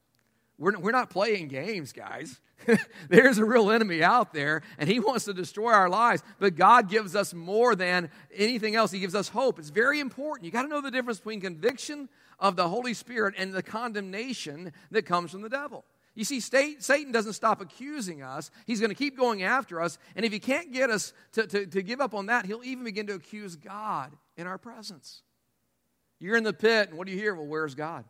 We're, 0.59 0.79
we're 0.79 0.93
not 0.93 1.11
playing 1.11 1.49
games, 1.49 1.93
guys. 1.93 2.41
There's 3.09 3.39
a 3.39 3.45
real 3.45 3.71
enemy 3.71 4.03
out 4.03 4.33
there, 4.33 4.63
and 4.79 4.89
he 4.89 5.01
wants 5.01 5.25
to 5.25 5.35
destroy 5.35 5.73
our 5.73 5.89
lives. 5.89 6.23
But 6.39 6.55
God 6.55 6.89
gives 6.89 7.17
us 7.17 7.35
more 7.35 7.75
than 7.75 8.11
anything 8.35 8.75
else. 8.77 8.91
He 8.91 9.01
gives 9.01 9.15
us 9.15 9.29
hope. 9.29 9.59
It's 9.59 9.71
very 9.71 10.01
important. 10.01 10.45
You 10.45 10.53
got 10.53 10.63
to 10.63 10.69
know 10.69 10.81
the 10.81 10.91
difference 10.91 11.19
between 11.19 11.41
conviction 11.41 12.09
of 12.39 12.57
the 12.57 12.69
Holy 12.69 12.95
Spirit 12.95 13.35
and 13.37 13.53
the 13.53 13.63
condemnation 13.63 14.73
that 14.91 15.07
comes 15.07 15.33
from 15.33 15.43
the 15.43 15.49
devil. 15.49 15.85
You 16.15 16.25
see, 16.25 16.39
Satan 16.39 17.11
doesn't 17.11 17.33
stop 17.33 17.61
accusing 17.61 18.23
us. 18.23 18.53
He's 18.67 18.79
going 18.79 18.91
to 18.91 18.97
keep 18.97 19.17
going 19.17 19.43
after 19.43 19.81
us. 19.81 19.99
And 20.15 20.25
if 20.25 20.33
he 20.33 20.39
can't 20.39 20.73
get 20.73 20.89
us 20.89 21.13
to, 21.33 21.47
to, 21.49 21.67
to 21.67 21.83
give 21.83 22.01
up 22.01 22.15
on 22.15 22.27
that, 22.27 22.47
he'll 22.47 22.63
even 22.63 22.85
begin 22.85 23.09
to 23.09 23.15
accuse 23.15 23.57
God 23.57 24.13
in 24.37 24.47
our 24.47 24.59
presence. 24.59 25.23
You're 26.21 26.37
in 26.37 26.45
the 26.45 26.53
pit, 26.53 26.91
and 26.91 26.99
what 26.99 27.09
do 27.09 27.13
you 27.13 27.19
hear? 27.19 27.35
Well, 27.35 27.47
where's 27.47 27.75
God? 27.75 28.05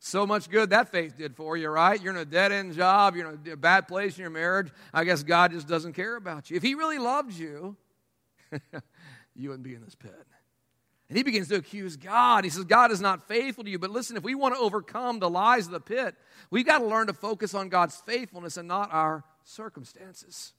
So 0.00 0.26
much 0.26 0.48
good 0.48 0.70
that 0.70 0.90
faith 0.90 1.16
did 1.16 1.34
for 1.34 1.56
you, 1.56 1.68
right? 1.68 2.00
You're 2.00 2.12
in 2.12 2.20
a 2.20 2.24
dead 2.24 2.52
end 2.52 2.74
job, 2.74 3.16
you're 3.16 3.30
in 3.30 3.52
a 3.52 3.56
bad 3.56 3.88
place 3.88 4.16
in 4.16 4.22
your 4.22 4.30
marriage. 4.30 4.70
I 4.94 5.04
guess 5.04 5.22
God 5.22 5.52
just 5.52 5.66
doesn't 5.66 5.94
care 5.94 6.16
about 6.16 6.50
you. 6.50 6.56
If 6.56 6.62
He 6.62 6.74
really 6.74 6.98
loved 6.98 7.32
you, 7.32 7.76
you 9.34 9.48
wouldn't 9.48 9.64
be 9.64 9.74
in 9.74 9.82
this 9.84 9.94
pit. 9.94 10.26
And 11.08 11.16
he 11.16 11.22
begins 11.22 11.48
to 11.48 11.56
accuse 11.56 11.96
God. 11.96 12.44
He 12.44 12.50
says, 12.50 12.64
God 12.64 12.90
is 12.90 13.00
not 13.00 13.26
faithful 13.26 13.64
to 13.64 13.70
you. 13.70 13.78
But 13.78 13.90
listen, 13.90 14.16
if 14.16 14.22
we 14.22 14.34
want 14.34 14.54
to 14.54 14.60
overcome 14.60 15.20
the 15.20 15.30
lies 15.30 15.64
of 15.64 15.72
the 15.72 15.80
pit, 15.80 16.14
we've 16.50 16.66
got 16.66 16.78
to 16.78 16.86
learn 16.86 17.06
to 17.06 17.14
focus 17.14 17.54
on 17.54 17.70
God's 17.70 17.96
faithfulness 17.96 18.58
and 18.58 18.68
not 18.68 18.92
our 18.92 19.24
circumstances. 19.42 20.52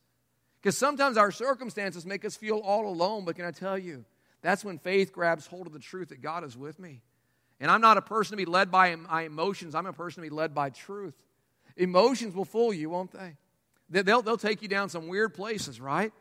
Because 0.59 0.75
sometimes 0.75 1.17
our 1.17 1.31
circumstances 1.31 2.05
make 2.05 2.25
us 2.25 2.35
feel 2.35 2.57
all 2.57 2.87
alone. 2.87 3.25
But 3.25 3.35
can 3.35 3.45
I 3.45 3.51
tell 3.51 3.77
you, 3.77 4.05
that's 4.41 4.65
when 4.65 4.79
faith 4.79 5.13
grabs 5.13 5.45
hold 5.45 5.67
of 5.67 5.73
the 5.73 5.79
truth 5.79 6.09
that 6.09 6.21
God 6.21 6.43
is 6.43 6.57
with 6.57 6.79
me. 6.79 7.03
And 7.59 7.69
I'm 7.69 7.81
not 7.81 7.97
a 7.97 8.01
person 8.01 8.31
to 8.31 8.37
be 8.37 8.49
led 8.49 8.71
by 8.71 8.95
my 8.95 9.23
emotions, 9.23 9.75
I'm 9.75 9.85
a 9.85 9.93
person 9.93 10.23
to 10.23 10.29
be 10.29 10.35
led 10.35 10.53
by 10.53 10.69
truth. 10.69 11.15
Emotions 11.75 12.35
will 12.35 12.45
fool 12.45 12.73
you, 12.73 12.89
won't 12.89 13.11
they? 13.11 13.37
They'll, 13.89 14.21
they'll 14.21 14.37
take 14.37 14.61
you 14.61 14.67
down 14.67 14.89
some 14.89 15.07
weird 15.07 15.33
places, 15.33 15.79
right? 15.81 16.11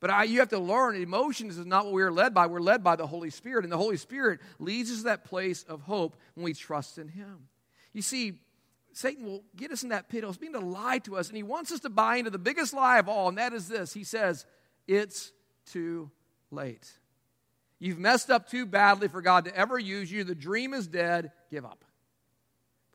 But 0.00 0.10
I, 0.10 0.24
you 0.24 0.40
have 0.40 0.48
to 0.48 0.58
learn 0.58 0.96
emotions 0.96 1.58
is 1.58 1.64
not 1.64 1.84
what 1.84 1.94
we 1.94 2.02
are 2.02 2.10
led 2.10 2.34
by. 2.34 2.46
We're 2.46 2.60
led 2.60 2.82
by 2.82 2.96
the 2.96 3.06
Holy 3.06 3.30
Spirit. 3.30 3.64
And 3.64 3.72
the 3.72 3.76
Holy 3.76 3.96
Spirit 3.96 4.40
leads 4.58 4.90
us 4.90 4.98
to 4.98 5.04
that 5.04 5.24
place 5.24 5.62
of 5.68 5.82
hope 5.82 6.16
when 6.34 6.44
we 6.44 6.54
trust 6.54 6.98
in 6.98 7.06
Him. 7.06 7.46
You 7.92 8.02
see, 8.02 8.40
Satan 8.92 9.24
will 9.24 9.44
get 9.54 9.70
us 9.70 9.84
in 9.84 9.90
that 9.90 10.08
pit. 10.08 10.24
He's 10.24 10.36
being 10.36 10.54
to 10.54 10.60
lie 10.60 10.98
to 11.00 11.16
us, 11.16 11.28
and 11.28 11.36
he 11.36 11.42
wants 11.42 11.72
us 11.72 11.80
to 11.80 11.88
buy 11.90 12.16
into 12.16 12.30
the 12.30 12.38
biggest 12.38 12.74
lie 12.74 12.98
of 12.98 13.08
all, 13.08 13.28
and 13.28 13.38
that 13.38 13.52
is 13.52 13.68
this. 13.68 13.94
He 13.94 14.04
says, 14.04 14.44
It's 14.86 15.32
too 15.66 16.10
late. 16.50 16.90
You've 17.82 17.98
messed 17.98 18.30
up 18.30 18.48
too 18.48 18.64
badly 18.64 19.08
for 19.08 19.20
God 19.20 19.46
to 19.46 19.56
ever 19.56 19.76
use 19.76 20.10
you. 20.10 20.22
The 20.22 20.36
dream 20.36 20.72
is 20.72 20.86
dead. 20.86 21.32
Give 21.50 21.64
up. 21.64 21.84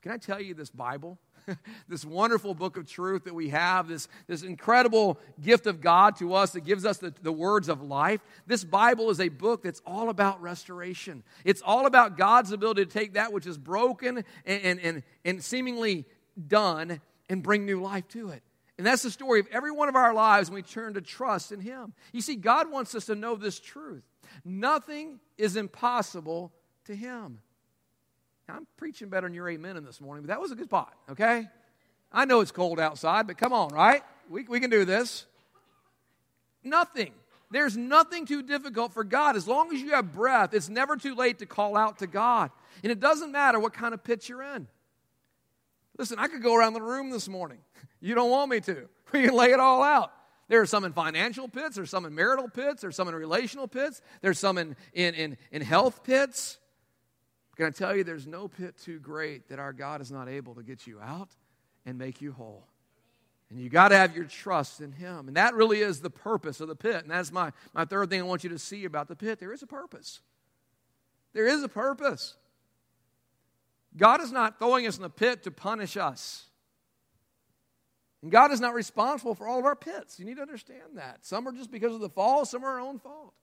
Can 0.01 0.13
I 0.13 0.17
tell 0.17 0.39
you 0.39 0.53
this 0.53 0.69
Bible? 0.69 1.19
this 1.89 2.05
wonderful 2.05 2.53
book 2.53 2.77
of 2.77 2.87
truth 2.87 3.25
that 3.25 3.35
we 3.35 3.49
have, 3.49 3.89
this, 3.89 4.07
this 4.27 4.43
incredible 4.43 5.19
gift 5.41 5.67
of 5.67 5.81
God 5.81 6.15
to 6.19 6.33
us 6.35 6.51
that 6.51 6.61
gives 6.61 6.85
us 6.85 6.99
the, 6.99 7.13
the 7.21 7.33
words 7.33 7.67
of 7.67 7.81
life. 7.81 8.21
This 8.45 8.63
Bible 8.63 9.09
is 9.09 9.19
a 9.19 9.27
book 9.27 9.61
that's 9.61 9.81
all 9.85 10.07
about 10.07 10.41
restoration. 10.41 11.21
It's 11.43 11.61
all 11.61 11.85
about 11.85 12.17
God's 12.17 12.53
ability 12.53 12.85
to 12.85 12.89
take 12.89 13.15
that 13.15 13.33
which 13.33 13.45
is 13.45 13.57
broken 13.57 14.23
and, 14.45 14.61
and, 14.63 14.79
and, 14.79 15.03
and 15.25 15.43
seemingly 15.43 16.05
done 16.47 17.01
and 17.27 17.43
bring 17.43 17.65
new 17.65 17.81
life 17.81 18.07
to 18.09 18.29
it. 18.29 18.41
And 18.77 18.87
that's 18.87 19.03
the 19.03 19.11
story 19.11 19.41
of 19.41 19.47
every 19.51 19.71
one 19.71 19.89
of 19.89 19.97
our 19.97 20.13
lives 20.13 20.49
when 20.49 20.55
we 20.55 20.61
turn 20.61 20.93
to 20.93 21.01
trust 21.01 21.51
in 21.51 21.59
Him. 21.59 21.93
You 22.13 22.21
see, 22.21 22.35
God 22.35 22.71
wants 22.71 22.95
us 22.95 23.07
to 23.07 23.15
know 23.15 23.35
this 23.35 23.59
truth. 23.59 24.03
Nothing 24.43 25.19
is 25.37 25.55
impossible 25.55 26.51
to 26.85 26.95
him. 26.95 27.39
Now, 28.47 28.55
I'm 28.55 28.67
preaching 28.77 29.09
better 29.09 29.27
than 29.27 29.33
your 29.33 29.49
amen 29.49 29.77
in 29.77 29.83
this 29.83 29.99
morning, 29.99 30.23
but 30.23 30.29
that 30.29 30.39
was 30.39 30.51
a 30.51 30.55
good 30.55 30.67
spot, 30.67 30.93
okay? 31.11 31.47
I 32.11 32.25
know 32.25 32.39
it's 32.39 32.51
cold 32.51 32.79
outside, 32.79 33.27
but 33.27 33.37
come 33.37 33.51
on, 33.51 33.69
right? 33.69 34.03
We, 34.29 34.43
we 34.43 34.59
can 34.59 34.69
do 34.69 34.85
this. 34.85 35.25
Nothing. 36.63 37.11
There's 37.51 37.77
nothing 37.77 38.25
too 38.25 38.43
difficult 38.43 38.93
for 38.93 39.03
God. 39.03 39.35
As 39.35 39.47
long 39.47 39.73
as 39.73 39.81
you 39.81 39.91
have 39.91 40.13
breath, 40.13 40.53
it's 40.53 40.69
never 40.69 40.97
too 40.97 41.15
late 41.15 41.39
to 41.39 41.45
call 41.45 41.77
out 41.77 41.99
to 41.99 42.07
God. 42.07 42.51
And 42.83 42.91
it 42.91 42.99
doesn't 42.99 43.31
matter 43.31 43.59
what 43.59 43.73
kind 43.73 43.93
of 43.93 44.03
pit 44.03 44.27
you're 44.27 44.43
in. 44.43 44.67
Listen, 45.97 46.19
I 46.19 46.27
could 46.27 46.43
go 46.43 46.55
around 46.55 46.73
the 46.73 46.81
room 46.81 47.09
this 47.09 47.27
morning. 47.27 47.59
You 47.99 48.13
don't 48.13 48.29
want 48.29 48.51
me 48.51 48.59
to. 48.61 48.87
We 49.11 49.23
can 49.23 49.33
lay 49.33 49.51
it 49.51 49.59
all 49.59 49.81
out. 49.81 50.11
There 50.47 50.61
are 50.61 50.65
some 50.65 50.85
in 50.85 50.93
financial 50.93 51.47
pits, 51.47 51.75
there's 51.75 51.89
some 51.89 52.05
in 52.05 52.15
marital 52.15 52.47
pits, 52.47 52.81
there's 52.81 52.95
some 52.95 53.07
in 53.07 53.15
relational 53.15 53.67
pits, 53.67 54.01
there's 54.21 54.39
some 54.39 54.57
in, 54.57 54.75
in, 54.93 55.13
in, 55.13 55.37
in 55.51 55.61
health 55.61 56.03
pits. 56.03 56.57
Can 57.57 57.65
I 57.65 57.71
tell 57.71 57.95
you, 57.95 58.03
there's 58.03 58.27
no 58.27 58.47
pit 58.47 58.75
too 58.81 58.99
great 58.99 59.49
that 59.49 59.59
our 59.59 59.73
God 59.73 59.99
is 59.99 60.11
not 60.11 60.29
able 60.29 60.55
to 60.55 60.63
get 60.63 60.87
you 60.87 60.99
out 61.01 61.29
and 61.85 61.97
make 61.97 62.21
you 62.21 62.31
whole. 62.31 62.67
And 63.49 63.59
you 63.59 63.69
got 63.69 63.89
to 63.89 63.97
have 63.97 64.15
your 64.15 64.25
trust 64.25 64.81
in 64.81 64.91
Him. 64.91 65.27
And 65.27 65.37
that 65.37 65.53
really 65.53 65.79
is 65.79 66.01
the 66.01 66.09
purpose 66.09 66.59
of 66.59 66.67
the 66.67 66.75
pit. 66.75 67.03
And 67.03 67.09
that's 67.09 67.31
my, 67.31 67.51
my 67.73 67.85
third 67.85 68.09
thing 68.09 68.19
I 68.19 68.23
want 68.23 68.43
you 68.43 68.49
to 68.49 68.59
see 68.59 68.85
about 68.85 69.07
the 69.07 69.15
pit. 69.15 69.39
There 69.39 69.53
is 69.53 69.63
a 69.63 69.67
purpose. 69.67 70.19
There 71.33 71.47
is 71.47 71.63
a 71.63 71.69
purpose. 71.69 72.35
God 73.95 74.21
is 74.21 74.31
not 74.31 74.59
throwing 74.59 74.85
us 74.85 74.97
in 74.97 75.03
the 75.03 75.09
pit 75.09 75.43
to 75.43 75.51
punish 75.51 75.97
us. 75.97 76.46
And 78.21 78.31
God 78.31 78.51
is 78.51 78.59
not 78.59 78.73
responsible 78.73 79.35
for 79.35 79.47
all 79.47 79.59
of 79.59 79.65
our 79.65 79.75
pits. 79.75 80.19
You 80.19 80.25
need 80.25 80.37
to 80.37 80.41
understand 80.41 80.95
that. 80.95 81.25
Some 81.25 81.47
are 81.47 81.51
just 81.51 81.71
because 81.71 81.93
of 81.93 82.01
the 82.01 82.09
fall, 82.09 82.45
some 82.45 82.63
are 82.63 82.71
our 82.71 82.79
own 82.79 82.99
fault. 82.99 83.33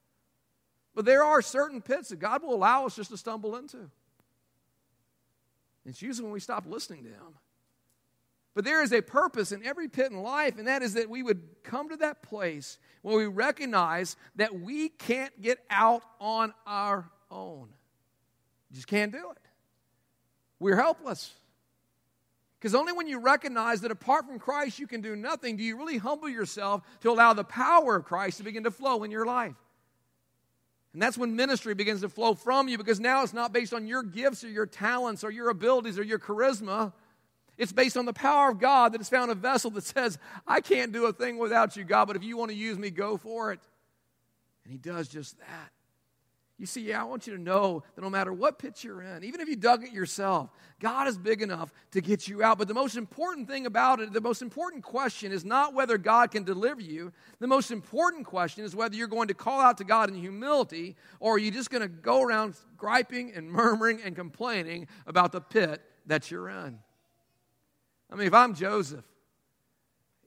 But 0.94 1.04
there 1.04 1.24
are 1.24 1.42
certain 1.42 1.80
pits 1.80 2.08
that 2.08 2.18
God 2.18 2.42
will 2.42 2.54
allow 2.54 2.86
us 2.86 2.96
just 2.96 3.10
to 3.10 3.16
stumble 3.16 3.56
into. 3.56 3.90
It's 5.86 6.02
usually 6.02 6.24
when 6.24 6.32
we 6.32 6.40
stop 6.40 6.64
listening 6.66 7.04
to 7.04 7.10
Him. 7.10 7.38
But 8.54 8.64
there 8.64 8.82
is 8.82 8.92
a 8.92 9.02
purpose 9.02 9.50
in 9.50 9.66
every 9.66 9.88
pit 9.88 10.12
in 10.12 10.22
life, 10.22 10.58
and 10.58 10.68
that 10.68 10.82
is 10.82 10.94
that 10.94 11.10
we 11.10 11.22
would 11.22 11.42
come 11.64 11.88
to 11.88 11.96
that 11.96 12.22
place 12.22 12.78
where 13.02 13.16
we 13.16 13.26
recognize 13.26 14.16
that 14.36 14.58
we 14.58 14.88
can't 14.88 15.42
get 15.42 15.58
out 15.68 16.02
on 16.20 16.54
our 16.66 17.10
own. 17.30 17.68
You 18.70 18.76
just 18.76 18.86
can't 18.86 19.10
do 19.10 19.30
it. 19.32 19.38
We're 20.60 20.76
helpless. 20.76 21.32
Because 22.64 22.74
only 22.74 22.94
when 22.94 23.06
you 23.06 23.18
recognize 23.18 23.82
that 23.82 23.90
apart 23.90 24.24
from 24.24 24.38
Christ 24.38 24.78
you 24.78 24.86
can 24.86 25.02
do 25.02 25.14
nothing 25.14 25.58
do 25.58 25.62
you 25.62 25.76
really 25.76 25.98
humble 25.98 26.30
yourself 26.30 26.80
to 27.02 27.10
allow 27.10 27.34
the 27.34 27.44
power 27.44 27.96
of 27.96 28.06
Christ 28.06 28.38
to 28.38 28.42
begin 28.42 28.64
to 28.64 28.70
flow 28.70 29.02
in 29.02 29.10
your 29.10 29.26
life. 29.26 29.54
And 30.94 31.02
that's 31.02 31.18
when 31.18 31.36
ministry 31.36 31.74
begins 31.74 32.00
to 32.00 32.08
flow 32.08 32.32
from 32.32 32.68
you 32.68 32.78
because 32.78 32.98
now 32.98 33.22
it's 33.22 33.34
not 33.34 33.52
based 33.52 33.74
on 33.74 33.86
your 33.86 34.02
gifts 34.02 34.44
or 34.44 34.48
your 34.48 34.64
talents 34.64 35.24
or 35.24 35.30
your 35.30 35.50
abilities 35.50 35.98
or 35.98 36.04
your 36.04 36.18
charisma. 36.18 36.94
It's 37.58 37.70
based 37.70 37.98
on 37.98 38.06
the 38.06 38.14
power 38.14 38.48
of 38.52 38.58
God 38.58 38.94
that 38.94 38.98
has 38.98 39.10
found 39.10 39.30
a 39.30 39.34
vessel 39.34 39.70
that 39.72 39.84
says, 39.84 40.18
I 40.46 40.62
can't 40.62 40.90
do 40.90 41.04
a 41.04 41.12
thing 41.12 41.36
without 41.36 41.76
you, 41.76 41.84
God, 41.84 42.06
but 42.06 42.16
if 42.16 42.24
you 42.24 42.38
want 42.38 42.50
to 42.50 42.56
use 42.56 42.78
me, 42.78 42.88
go 42.88 43.18
for 43.18 43.52
it. 43.52 43.60
And 44.64 44.72
He 44.72 44.78
does 44.78 45.08
just 45.08 45.38
that. 45.38 45.73
You 46.56 46.66
see, 46.66 46.82
yeah, 46.82 47.00
I 47.00 47.04
want 47.04 47.26
you 47.26 47.36
to 47.36 47.42
know 47.42 47.82
that 47.94 48.02
no 48.02 48.08
matter 48.08 48.32
what 48.32 48.60
pit 48.60 48.84
you're 48.84 49.02
in, 49.02 49.24
even 49.24 49.40
if 49.40 49.48
you 49.48 49.56
dug 49.56 49.82
it 49.82 49.92
yourself, 49.92 50.50
God 50.78 51.08
is 51.08 51.18
big 51.18 51.42
enough 51.42 51.72
to 51.90 52.00
get 52.00 52.28
you 52.28 52.44
out. 52.44 52.58
But 52.58 52.68
the 52.68 52.74
most 52.74 52.96
important 52.96 53.48
thing 53.48 53.66
about 53.66 53.98
it, 53.98 54.12
the 54.12 54.20
most 54.20 54.40
important 54.40 54.84
question 54.84 55.32
is 55.32 55.44
not 55.44 55.74
whether 55.74 55.98
God 55.98 56.30
can 56.30 56.44
deliver 56.44 56.80
you. 56.80 57.12
The 57.40 57.48
most 57.48 57.72
important 57.72 58.24
question 58.24 58.64
is 58.64 58.76
whether 58.76 58.94
you're 58.94 59.08
going 59.08 59.28
to 59.28 59.34
call 59.34 59.60
out 59.60 59.78
to 59.78 59.84
God 59.84 60.08
in 60.08 60.14
humility 60.14 60.94
or 61.18 61.34
are 61.34 61.38
you 61.38 61.50
just 61.50 61.70
going 61.70 61.82
to 61.82 61.88
go 61.88 62.22
around 62.22 62.54
griping 62.76 63.32
and 63.34 63.50
murmuring 63.50 64.00
and 64.04 64.14
complaining 64.14 64.86
about 65.06 65.32
the 65.32 65.40
pit 65.40 65.82
that 66.06 66.30
you're 66.30 66.48
in. 66.48 66.78
I 68.10 68.16
mean, 68.16 68.26
if 68.26 68.34
I'm 68.34 68.54
Joseph, 68.54 69.04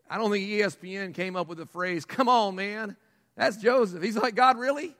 I 0.09 0.17
don't 0.17 0.31
think 0.31 0.47
ESPN 0.47 1.13
came 1.13 1.35
up 1.35 1.47
with 1.47 1.57
the 1.57 1.65
phrase, 1.65 2.05
come 2.05 2.27
on, 2.27 2.55
man. 2.55 2.95
That's 3.35 3.57
Joseph. 3.57 4.01
He's 4.01 4.17
like, 4.17 4.35
God, 4.35 4.57
really? 4.57 4.95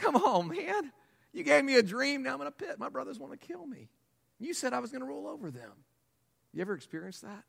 Come 0.00 0.16
on, 0.16 0.48
man. 0.48 0.92
You 1.32 1.44
gave 1.44 1.64
me 1.64 1.76
a 1.76 1.82
dream. 1.82 2.22
Now 2.22 2.34
I'm 2.34 2.40
in 2.40 2.46
a 2.46 2.52
pit. 2.52 2.78
My 2.78 2.88
brothers 2.88 3.18
want 3.18 3.38
to 3.38 3.46
kill 3.46 3.66
me. 3.66 3.88
You 4.38 4.54
said 4.54 4.72
I 4.72 4.78
was 4.80 4.90
going 4.90 5.00
to 5.00 5.06
rule 5.06 5.26
over 5.26 5.50
them. 5.50 5.72
You 6.52 6.62
ever 6.62 6.74
experienced 6.74 7.22
that? 7.22 7.44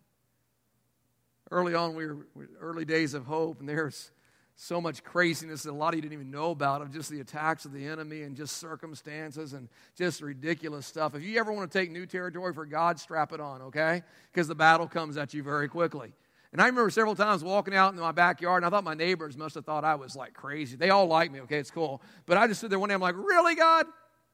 Early 1.52 1.74
on, 1.74 1.96
we 1.96 2.06
were, 2.06 2.26
early 2.60 2.86
days 2.86 3.14
of 3.14 3.26
hope, 3.26 3.60
and 3.60 3.68
there's 3.68 4.12
so 4.56 4.82
much 4.82 5.04
craziness 5.04 5.64
that 5.64 5.72
a 5.72 5.74
lot 5.74 5.90
of 5.90 5.96
you 5.96 6.02
didn't 6.02 6.14
even 6.14 6.30
know 6.30 6.52
about 6.52 6.82
of 6.82 6.92
just 6.92 7.10
the 7.10 7.22
attacks 7.22 7.64
of 7.64 7.72
the 7.72 7.88
enemy 7.88 8.24
and 8.24 8.36
just 8.36 8.58
circumstances 8.58 9.54
and 9.54 9.70
just 9.96 10.22
ridiculous 10.22 10.86
stuff. 10.86 11.16
If 11.16 11.24
you 11.24 11.40
ever 11.40 11.52
want 11.54 11.72
to 11.72 11.80
take 11.80 11.92
new 11.92 12.06
territory 12.06 12.54
for 12.54 12.66
God, 12.66 13.00
strap 13.00 13.32
it 13.32 13.40
on, 13.40 13.62
okay? 13.64 14.04
Because 14.32 14.50
the 14.50 14.56
battle 14.56 14.86
comes 14.86 15.16
at 15.16 15.34
you 15.34 15.44
very 15.44 15.70
quickly. 15.70 16.14
And 16.52 16.62
I 16.62 16.66
remember 16.66 16.90
several 16.90 17.16
times 17.16 17.44
walking 17.44 17.76
out 17.76 17.94
in 17.94 18.00
my 18.00 18.12
backyard, 18.12 18.64
and 18.64 18.66
I 18.66 18.76
thought 18.76 18.84
my 18.84 18.96
neighbors 18.96 19.38
must 19.38 19.56
have 19.56 19.66
thought 19.66 19.84
I 19.86 19.96
was 19.96 20.16
like 20.16 20.34
crazy. 20.34 20.76
They 20.76 20.90
all 20.90 21.06
like 21.06 21.32
me, 21.32 21.42
okay, 21.42 21.58
it's 21.58 21.70
cool. 21.70 22.02
But 22.26 22.38
I 22.38 22.48
just 22.48 22.60
stood 22.60 22.72
there 22.72 22.80
one 22.80 22.90
day, 22.90 22.96
I'm 22.96 23.02
like, 23.02 23.16
really, 23.16 23.56
God? 23.56 23.86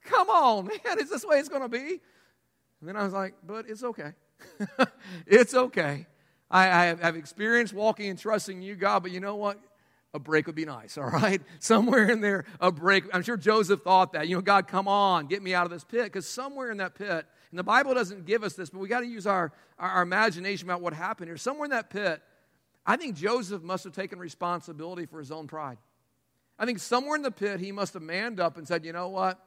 Come 0.05 0.29
on, 0.29 0.65
man, 0.85 0.99
is 0.99 1.09
this 1.09 1.21
the 1.21 1.27
way 1.27 1.39
it's 1.39 1.49
to 1.49 1.67
be? 1.67 1.99
And 2.79 2.89
then 2.89 2.95
I 2.95 3.03
was 3.03 3.13
like, 3.13 3.35
but 3.45 3.65
it's 3.67 3.83
okay. 3.83 4.13
it's 5.27 5.53
okay. 5.53 6.07
I, 6.49 6.67
I 6.67 6.85
have 6.85 7.15
experienced 7.15 7.73
walking 7.73 8.09
and 8.09 8.19
trusting 8.19 8.61
you, 8.61 8.75
God, 8.75 9.03
but 9.03 9.11
you 9.11 9.19
know 9.19 9.35
what? 9.35 9.59
a 10.15 10.19
break 10.19 10.47
would 10.47 10.55
be 10.55 10.65
nice, 10.65 10.97
all 10.97 11.09
right? 11.09 11.41
Somewhere 11.59 12.09
in 12.09 12.21
there, 12.21 12.45
a 12.59 12.71
break. 12.71 13.03
I'm 13.13 13.21
sure 13.21 13.37
Joseph 13.37 13.81
thought 13.81 14.13
that. 14.13 14.27
You 14.27 14.37
know, 14.37 14.41
God, 14.41 14.67
come 14.67 14.87
on, 14.87 15.27
get 15.27 15.43
me 15.43 15.53
out 15.53 15.65
of 15.65 15.71
this 15.71 15.83
pit. 15.83 16.05
Because 16.05 16.27
somewhere 16.27 16.71
in 16.71 16.77
that 16.77 16.95
pit, 16.95 17.25
and 17.55 17.59
the 17.59 17.63
Bible 17.63 17.93
doesn't 17.93 18.25
give 18.25 18.43
us 18.43 18.51
this, 18.51 18.69
but 18.69 18.79
we 18.79 18.89
got 18.89 18.99
to 18.99 19.07
use 19.07 19.25
our, 19.25 19.53
our, 19.79 19.89
our, 19.89 20.01
imagination 20.01 20.67
about 20.67 20.81
what 20.81 20.91
happened 20.93 21.29
here. 21.29 21.37
Somewhere 21.37 21.63
in 21.63 21.71
that 21.71 21.89
pit, 21.89 22.21
I 22.85 22.97
think 22.97 23.15
Joseph 23.15 23.63
must 23.63 23.85
have 23.85 23.93
taken 23.93 24.19
responsibility 24.19 25.05
for 25.05 25.19
his 25.19 25.31
own 25.31 25.47
pride. 25.47 25.77
I 26.59 26.65
think 26.65 26.79
somewhere 26.79 27.15
in 27.15 27.21
the 27.21 27.31
pit, 27.31 27.61
he 27.61 27.71
must 27.71 27.93
have 27.93 28.03
manned 28.03 28.41
up 28.41 28.57
and 28.57 28.67
said, 28.67 28.83
you 28.83 28.91
know 28.91 29.07
what? 29.07 29.39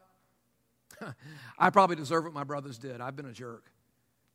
I 1.58 1.68
probably 1.68 1.96
deserve 1.96 2.24
what 2.24 2.32
my 2.32 2.44
brothers 2.44 2.78
did. 2.78 3.02
I've 3.02 3.14
been 3.14 3.26
a 3.26 3.32
jerk. 3.32 3.70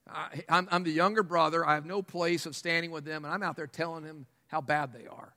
I, 0.08 0.44
I'm, 0.48 0.68
I'm 0.70 0.84
the 0.84 0.92
younger 0.92 1.24
brother. 1.24 1.66
I 1.66 1.74
have 1.74 1.88
no 1.88 2.04
place 2.04 2.46
of 2.46 2.56
standing 2.56 2.92
with 2.92 3.06
them, 3.06 3.26
and 3.26 3.34
I'm 3.34 3.42
out 3.42 3.56
there 3.56 3.66
telling 3.66 4.04
them 4.04 4.28
how 4.50 4.62
bad 4.62 4.94
they 4.94 5.08
are. 5.08 5.34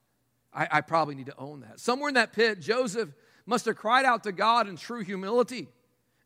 I, 0.53 0.69
I 0.71 0.81
probably 0.83 1.15
need 1.15 1.27
to 1.27 1.39
own 1.39 1.61
that. 1.61 1.81
Somewhere 1.81 2.09
in 2.09 2.17
that 2.17 2.35
pit, 2.35 2.61
Joseph 2.61 3.09
must 3.47 3.65
have 3.65 3.77
cried 3.77 4.05
out 4.05 4.25
to 4.25 4.33
God 4.33 4.69
in 4.69 4.77
true 4.77 5.03
humility 5.03 5.69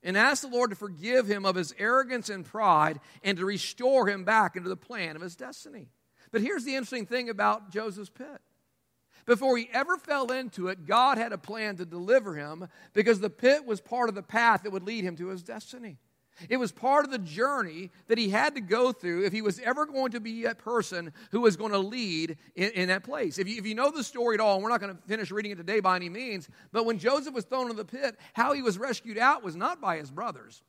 and 0.03 0.17
asked 0.17 0.43
the 0.43 0.49
Lord 0.49 0.71
to 0.71 0.77
forgive 0.77 1.27
him 1.27 1.45
of 1.45 1.57
his 1.57 1.75
arrogance 1.79 2.29
and 2.29 2.45
pride 2.45 3.01
and 3.23 3.39
to 3.39 3.45
restore 3.45 4.09
him 4.09 4.25
back 4.25 4.57
into 4.57 4.69
the 4.69 4.77
plan 4.77 5.17
of 5.17 5.23
his 5.23 5.37
destiny. 5.37 5.89
But 6.33 6.43
here's 6.43 6.65
the 6.65 6.75
interesting 6.75 7.07
thing 7.07 7.29
about 7.29 7.71
Joseph's 7.71 8.11
pit. 8.11 8.41
Before 9.27 9.57
he 9.57 9.69
ever 9.73 9.97
fell 9.97 10.33
into 10.33 10.69
it, 10.69 10.87
God 10.87 11.19
had 11.19 11.33
a 11.33 11.39
plan 11.39 11.77
to 11.77 11.85
deliver 11.85 12.35
him 12.35 12.69
because 12.95 13.21
the 13.21 13.31
pit 13.31 13.67
was 13.67 13.81
part 13.81 14.09
of 14.09 14.15
the 14.15 14.23
path 14.23 14.63
that 14.63 14.73
would 14.73 14.83
lead 14.83 15.05
him 15.05 15.17
to 15.17 15.29
his 15.29 15.43
destiny. 15.43 15.99
It 16.49 16.57
was 16.57 16.73
part 16.73 17.05
of 17.05 17.11
the 17.11 17.19
journey 17.19 17.91
that 18.09 18.19
he 18.19 18.31
had 18.31 18.55
to 18.55 18.61
go 18.61 18.93
through 18.93 19.25
if 19.25 19.33
he 19.33 19.43
was 19.43 19.59
ever 19.61 19.87
going 19.87 20.13
to 20.13 20.21
be 20.21 20.45
a 20.45 20.55
person 20.55 21.13
who 21.31 21.41
was 21.41 21.57
going 21.57 21.73
to 21.73 21.79
lead 21.79 22.39
in, 22.55 22.71
in 22.71 22.89
that 22.89 23.05
place. 23.05 23.39
If 23.39 23.49
you, 23.49 23.59
if 23.59 23.67
you 23.67 23.75
know 23.75 23.91
the 23.91 24.05
story 24.05 24.35
at 24.35 24.41
all, 24.41 24.55
and 24.55 24.65
we're 24.65 24.71
not 24.71 24.81
going 24.81 24.97
to 24.97 25.03
finish 25.03 25.31
reading 25.31 25.53
it 25.53 25.57
today 25.57 25.81
by 25.81 25.97
any 25.97 26.09
means, 26.09 26.49
but 26.73 26.87
when 26.87 26.99
Joseph 26.99 27.35
was 27.35 27.45
thrown 27.45 27.71
in 27.71 27.77
the 27.77 27.85
pit, 27.85 28.17
how 28.33 28.53
he 28.53 28.63
was 28.63 28.79
rescued 28.79 29.19
out 29.19 29.43
was 29.43 29.57
not 29.57 29.81
by 29.81 29.99
his 29.99 30.11
brothers, 30.11 30.63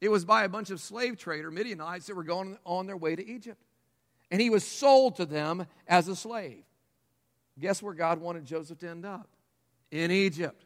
it 0.00 0.10
was 0.10 0.24
by 0.24 0.44
a 0.44 0.48
bunch 0.48 0.70
of 0.70 0.80
slave 0.80 1.16
trader 1.16 1.50
Midianites 1.50 2.06
that 2.06 2.16
were 2.16 2.24
going 2.24 2.58
on 2.66 2.86
their 2.86 2.96
way 2.96 3.16
to 3.16 3.26
Egypt. 3.26 3.62
And 4.30 4.40
he 4.40 4.50
was 4.50 4.64
sold 4.64 5.16
to 5.16 5.24
them 5.24 5.66
as 5.86 6.08
a 6.08 6.16
slave. 6.16 6.64
Guess 7.58 7.82
where 7.82 7.94
God 7.94 8.20
wanted 8.20 8.44
Joseph 8.44 8.78
to 8.80 8.88
end 8.88 9.06
up? 9.06 9.28
In 9.90 10.10
Egypt 10.10 10.65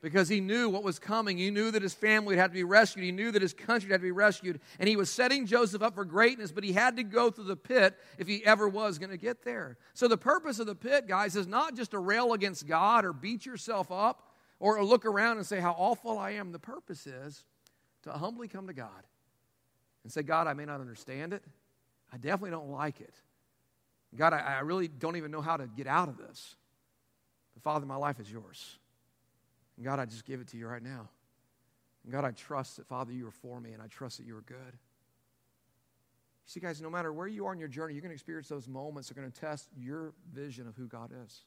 because 0.00 0.28
he 0.28 0.40
knew 0.40 0.68
what 0.68 0.84
was 0.84 0.98
coming. 0.98 1.38
He 1.38 1.50
knew 1.50 1.70
that 1.72 1.82
his 1.82 1.94
family 1.94 2.36
have 2.36 2.50
to 2.50 2.54
be 2.54 2.64
rescued. 2.64 3.04
He 3.04 3.12
knew 3.12 3.32
that 3.32 3.42
his 3.42 3.52
country 3.52 3.90
had 3.90 4.00
to 4.00 4.06
be 4.06 4.12
rescued. 4.12 4.60
And 4.78 4.88
he 4.88 4.96
was 4.96 5.10
setting 5.10 5.44
Joseph 5.44 5.82
up 5.82 5.94
for 5.94 6.04
greatness, 6.04 6.52
but 6.52 6.62
he 6.62 6.72
had 6.72 6.96
to 6.96 7.02
go 7.02 7.30
through 7.30 7.44
the 7.44 7.56
pit 7.56 7.96
if 8.16 8.28
he 8.28 8.44
ever 8.46 8.68
was 8.68 8.98
going 8.98 9.10
to 9.10 9.16
get 9.16 9.44
there. 9.44 9.76
So, 9.94 10.06
the 10.06 10.16
purpose 10.16 10.60
of 10.60 10.66
the 10.66 10.76
pit, 10.76 11.08
guys, 11.08 11.34
is 11.34 11.46
not 11.46 11.74
just 11.74 11.90
to 11.90 11.98
rail 11.98 12.32
against 12.32 12.66
God 12.66 13.04
or 13.04 13.12
beat 13.12 13.44
yourself 13.44 13.90
up 13.90 14.34
or 14.60 14.82
look 14.84 15.04
around 15.04 15.38
and 15.38 15.46
say 15.46 15.60
how 15.60 15.72
awful 15.72 16.18
I 16.18 16.32
am. 16.32 16.52
The 16.52 16.58
purpose 16.58 17.06
is 17.06 17.44
to 18.02 18.12
humbly 18.12 18.46
come 18.46 18.68
to 18.68 18.74
God 18.74 19.04
and 20.04 20.12
say, 20.12 20.22
God, 20.22 20.46
I 20.46 20.54
may 20.54 20.64
not 20.64 20.80
understand 20.80 21.32
it. 21.32 21.42
I 22.12 22.16
definitely 22.16 22.52
don't 22.52 22.70
like 22.70 23.00
it. 23.00 23.14
God, 24.16 24.32
I, 24.32 24.38
I 24.38 24.60
really 24.60 24.88
don't 24.88 25.16
even 25.16 25.30
know 25.30 25.42
how 25.42 25.56
to 25.56 25.66
get 25.66 25.86
out 25.86 26.08
of 26.08 26.16
this. 26.16 26.56
But, 27.54 27.62
Father, 27.62 27.84
my 27.84 27.96
life 27.96 28.20
is 28.20 28.30
yours. 28.30 28.78
And 29.78 29.84
God, 29.84 30.00
I 30.00 30.06
just 30.06 30.24
give 30.24 30.40
it 30.40 30.48
to 30.48 30.56
you 30.56 30.66
right 30.66 30.82
now. 30.82 31.08
And 32.02 32.12
God, 32.12 32.24
I 32.24 32.32
trust 32.32 32.76
that, 32.76 32.86
Father, 32.86 33.12
you 33.12 33.28
are 33.28 33.30
for 33.30 33.60
me, 33.60 33.72
and 33.72 33.80
I 33.80 33.86
trust 33.86 34.18
that 34.18 34.26
you 34.26 34.36
are 34.36 34.42
good. 34.42 34.56
You 34.58 36.46
see, 36.46 36.58
guys, 36.58 36.82
no 36.82 36.90
matter 36.90 37.12
where 37.12 37.28
you 37.28 37.46
are 37.46 37.52
in 37.52 37.60
your 37.60 37.68
journey, 37.68 37.94
you're 37.94 38.02
going 38.02 38.10
to 38.10 38.14
experience 38.14 38.48
those 38.48 38.66
moments 38.66 39.08
that 39.08 39.16
are 39.16 39.20
going 39.20 39.30
to 39.30 39.40
test 39.40 39.68
your 39.78 40.14
vision 40.34 40.66
of 40.66 40.74
who 40.74 40.88
God 40.88 41.12
is. 41.24 41.42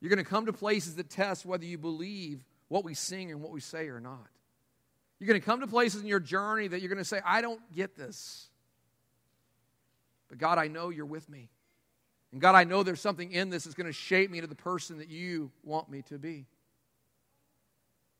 You're 0.00 0.10
going 0.10 0.22
to 0.22 0.30
come 0.30 0.46
to 0.46 0.52
places 0.52 0.96
that 0.96 1.08
test 1.08 1.46
whether 1.46 1.64
you 1.64 1.78
believe 1.78 2.44
what 2.68 2.84
we 2.84 2.92
sing 2.92 3.30
and 3.30 3.40
what 3.40 3.52
we 3.52 3.60
say 3.60 3.88
or 3.88 4.00
not. 4.00 4.28
You're 5.18 5.28
going 5.28 5.40
to 5.40 5.44
come 5.44 5.60
to 5.60 5.66
places 5.66 6.02
in 6.02 6.08
your 6.08 6.20
journey 6.20 6.68
that 6.68 6.80
you're 6.80 6.90
going 6.90 6.98
to 6.98 7.04
say, 7.04 7.20
I 7.24 7.40
don't 7.40 7.60
get 7.74 7.96
this. 7.96 8.50
But 10.28 10.36
God, 10.36 10.58
I 10.58 10.68
know 10.68 10.90
you're 10.90 11.06
with 11.06 11.28
me. 11.30 11.48
And 12.32 12.40
God, 12.40 12.54
I 12.54 12.64
know 12.64 12.82
there's 12.82 13.00
something 13.00 13.32
in 13.32 13.48
this 13.48 13.64
that's 13.64 13.74
going 13.74 13.86
to 13.86 13.92
shape 13.92 14.30
me 14.30 14.42
to 14.42 14.46
the 14.46 14.54
person 14.54 14.98
that 14.98 15.08
you 15.08 15.50
want 15.64 15.88
me 15.88 16.02
to 16.02 16.18
be 16.18 16.44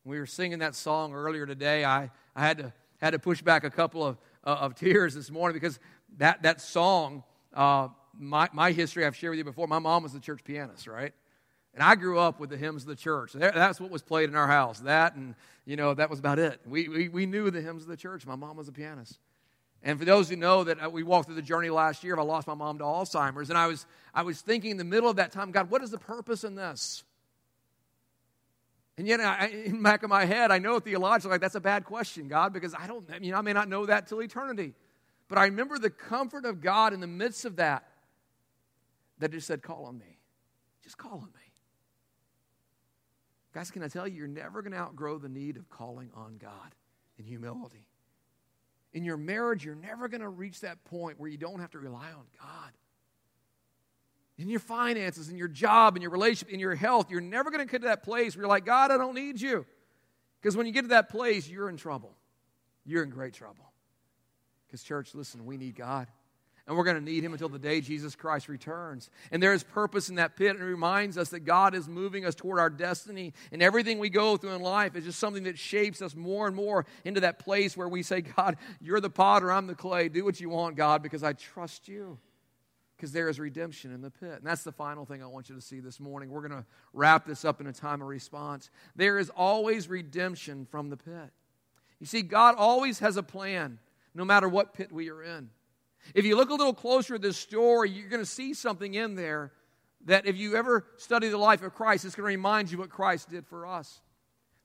we 0.09 0.19
were 0.19 0.27
singing 0.27 0.61
that 0.61 0.75
song 0.75 1.13
earlier 1.13 1.47
today, 1.47 1.85
I, 1.85 2.11
I 2.35 2.41
had, 2.41 2.59
to, 2.59 2.73
had 2.99 3.11
to 3.11 3.19
push 3.19 3.43
back 3.43 3.65
a 3.65 3.71
couple 3.71 4.05
of, 4.05 4.19
uh, 4.45 4.57
of 4.61 4.75
tears 4.75 5.15
this 5.15 5.31
morning 5.31 5.55
because 5.55 5.79
that, 6.17 6.43
that 6.43 6.61
song, 6.61 7.23
uh, 7.55 7.89
my, 8.19 8.49
my 8.53 8.73
history 8.73 9.05
I've 9.05 9.17
shared 9.17 9.33
with 9.33 9.39
you 9.39 9.45
before, 9.45 9.67
my 9.67 9.79
mom 9.79 10.03
was 10.03 10.15
a 10.15 10.21
church 10.21 10.43
pianist, 10.45 10.87
right? 10.87 11.13
And 11.75 11.83
I 11.83 11.95
grew 11.95 12.19
up 12.19 12.41
with 12.41 12.51
the 12.51 12.57
hymns 12.57 12.83
of 12.83 12.89
the 12.89 12.97
church. 12.97 13.35
That's 13.35 13.81
what 13.81 13.91
was 13.91 14.03
played 14.03 14.31
in 14.31 14.35
our 14.35 14.49
house. 14.49 14.81
That 14.81 15.15
and, 15.15 15.35
you 15.65 15.77
know, 15.77 15.95
that 15.95 16.11
was 16.11 16.19
about 16.19 16.39
it. 16.39 16.61
We, 16.67 16.89
we, 16.89 17.09
we 17.09 17.27
knew 17.27 17.51
the 17.51 17.61
hymns 17.61 17.83
of 17.83 17.89
the 17.89 17.97
church. 17.97 18.27
My 18.27 18.35
mom 18.35 18.57
was 18.57 18.67
a 18.67 18.73
pianist. 18.73 19.19
And 19.83 19.99
for 19.99 20.05
those 20.05 20.29
who 20.29 20.37
know 20.37 20.65
that 20.65 20.83
uh, 20.83 20.91
we 20.91 21.03
walked 21.05 21.27
through 21.27 21.37
the 21.37 21.43
journey 21.43 21.71
last 21.71 22.03
year, 22.03 22.19
I 22.19 22.23
lost 22.23 22.49
my 22.49 22.55
mom 22.55 22.79
to 22.79 22.85
Alzheimer's, 22.85 23.49
and 23.49 23.59
I 23.59 23.69
was, 23.69 23.87
I 24.13 24.23
was 24.23 24.41
thinking 24.41 24.73
in 24.73 24.77
the 24.77 24.85
middle 24.85 25.09
of 25.09 25.17
that 25.17 25.31
time, 25.31 25.53
God, 25.53 25.71
what 25.71 25.83
is 25.83 25.91
the 25.91 25.99
purpose 25.99 26.43
in 26.43 26.57
this? 26.57 27.05
And 28.99 29.07
yet, 29.07 29.21
I, 29.21 29.47
in 29.47 29.77
the 29.77 29.83
back 29.83 30.03
of 30.03 30.11
my 30.11 30.25
head, 30.25 30.51
I 30.51 30.59
know 30.59 30.81
theologically, 30.81 31.31
like, 31.31 31.41
that's 31.41 31.55
a 31.55 31.61
bad 31.61 31.85
question, 31.85 32.27
God, 32.27 32.53
because 32.53 32.75
I 32.75 32.89
don't, 32.89 33.09
I 33.15 33.21
mean, 33.21 33.33
I 33.33 33.41
may 33.43 33.53
not 33.53 33.69
know 33.69 33.87
that 33.87 34.09
till 34.09 34.21
eternity. 34.21 34.75
But 35.29 35.39
I 35.39 35.45
remember 35.45 35.79
the 35.79 35.89
comfort 35.89 36.45
of 36.45 36.61
God 36.61 36.93
in 36.93 36.99
the 36.99 37.07
midst 37.07 37.45
of 37.45 37.57
that, 37.57 37.89
that 39.21 39.31
just 39.31 39.47
said, 39.47 39.63
call 39.63 39.85
on 39.85 39.99
me. 39.99 40.19
Just 40.83 40.99
call 40.99 41.13
on 41.13 41.27
me. 41.27 41.53
Guys, 43.55 43.71
can 43.71 43.85
I 43.85 43.89
tell 43.89 44.09
you, 44.09 44.17
you're 44.17 44.27
never 44.27 44.63
going 44.63 44.73
to 44.73 44.79
outgrow 44.79 45.19
the 45.19 45.29
need 45.29 45.57
of 45.57 45.71
calling 45.71 46.11
on 46.15 46.37
God 46.37 46.75
in 47.19 47.25
humility. 47.25 47.87
In 48.93 49.05
your 49.05 49.17
marriage, 49.17 49.65
you're 49.65 49.77
never 49.77 50.09
going 50.09 50.23
to 50.23 50.29
reach 50.29 50.61
that 50.63 50.85
point 50.85 51.21
where 51.21 51.31
you 51.31 51.39
don't 51.39 51.61
have 51.61 51.71
to 51.71 51.79
rely 51.79 52.09
on 52.09 52.25
God. 52.41 52.73
In 54.39 54.49
your 54.49 54.61
finances, 54.61 55.29
in 55.29 55.37
your 55.37 55.49
job, 55.49 55.97
in 55.97 56.03
your 56.03 56.13
relationship, 56.13 56.55
in 56.55 56.61
your 56.61 56.75
health, 56.75 57.11
you're 57.11 57.21
never 57.21 57.51
going 57.51 57.67
to 57.67 57.71
get 57.71 57.83
to 57.83 57.89
that 57.89 58.05
place 58.05 58.37
where 58.37 58.43
you're 58.43 58.49
like, 58.49 58.65
God, 58.65 58.91
I 58.91 58.97
don't 58.97 59.15
need 59.15 59.41
you. 59.41 59.67
Because 60.41 60.57
when 60.57 60.67
you 60.67 60.73
get 60.73 60.83
to 60.83 60.89
that 60.89 61.09
place, 61.09 61.49
you're 61.49 61.69
in 61.69 61.77
trouble. 61.77 62.15
You're 62.85 63.03
in 63.03 63.11
great 63.11 63.35
trouble. 63.35 63.73
Because, 64.67 64.83
church, 64.83 65.15
listen, 65.15 65.45
we 65.45 65.57
need 65.57 65.75
God 65.75 66.07
and 66.69 66.77
we're 66.77 66.85
going 66.85 66.99
to 66.99 67.03
need 67.03 67.25
him 67.25 67.33
until 67.33 67.49
the 67.49 67.59
day 67.59 67.81
Jesus 67.81 68.15
Christ 68.15 68.47
returns. 68.47 69.09
And 69.33 69.43
there 69.43 69.55
is 69.55 69.63
purpose 69.63 70.11
in 70.11 70.17
that 70.17 70.37
pit, 70.37 70.51
and 70.51 70.61
it 70.61 70.65
reminds 70.65 71.17
us 71.17 71.31
that 71.31 71.41
God 71.41 71.75
is 71.75 71.89
moving 71.89 72.27
us 72.27 72.35
toward 72.35 72.59
our 72.59 72.69
destiny. 72.69 73.33
And 73.51 73.63
everything 73.63 73.99
we 73.99 74.11
go 74.11 74.37
through 74.37 74.51
in 74.51 74.61
life 74.61 74.95
is 74.95 75.05
just 75.05 75.19
something 75.19 75.45
that 75.45 75.59
shapes 75.59 76.03
us 76.03 76.15
more 76.15 76.47
and 76.47 76.55
more 76.55 76.85
into 77.07 77.21
that 77.21 77.39
place 77.39 77.75
where 77.75 77.89
we 77.89 78.03
say, 78.03 78.21
God, 78.21 78.59
you're 78.83 79.01
the 79.01 79.09
potter, 79.09 79.51
I'm 79.51 79.67
the 79.67 79.75
clay. 79.75 80.11
Do 80.11 80.27
what 80.27 80.41
you 80.41 80.51
want, 80.51 80.77
God, 80.77 81.03
because 81.03 81.23
I 81.23 81.33
trust 81.33 81.89
you. 81.89 82.19
Because 82.99 83.13
there 83.13 83.29
is 83.29 83.39
redemption 83.39 83.95
in 83.95 84.03
the 84.03 84.11
pit. 84.11 84.33
And 84.33 84.45
that's 84.45 84.65
the 84.65 84.73
final 84.73 85.05
thing 85.05 85.23
I 85.23 85.27
want 85.27 85.49
you 85.49 85.55
to 85.55 85.61
see 85.61 85.79
this 85.79 86.01
morning. 86.01 86.31
We're 86.31 86.49
going 86.49 86.61
to 86.61 86.67
wrap 86.93 87.25
this 87.25 87.45
up 87.45 87.61
in 87.61 87.69
a 87.69 87.73
time 87.73 88.03
of 88.03 88.09
response. 88.09 88.71
There 88.97 89.19
is 89.19 89.31
always 89.31 89.89
redemption 89.89 90.67
from 90.69 90.91
the 90.91 90.97
pit. 90.97 91.31
You 92.01 92.07
see, 92.07 92.23
God 92.23 92.57
always 92.59 92.99
has 92.99 93.17
a 93.17 93.23
plan, 93.23 93.79
no 94.15 94.25
matter 94.25 94.49
what 94.49 94.75
pit 94.75 94.91
we 94.91 95.11
are 95.11 95.23
in. 95.23 95.51
If 96.13 96.25
you 96.25 96.37
look 96.37 96.51
a 96.51 96.55
little 96.55 96.75
closer 96.75 97.15
at 97.15 97.23
this 97.23 97.37
story, 97.37 97.91
you're 97.91 98.09
going 98.09 98.23
to 98.23 98.27
see 98.27 98.53
something 98.53 98.95
in 98.95 99.15
there 99.15 99.53
that 100.07 100.27
if 100.27 100.37
you 100.37 100.57
ever 100.57 100.85
study 100.97 101.29
the 101.29 101.39
life 101.39 101.63
of 101.63 101.75
Christ, 101.75 102.05
it's 102.05 102.17
going 102.17 102.25
to 102.25 102.37
remind 102.37 102.71
you 102.71 102.79
what 102.79 102.91
Christ 102.91 103.31
did 103.31 103.47
for 103.47 103.67
us. 103.67 104.01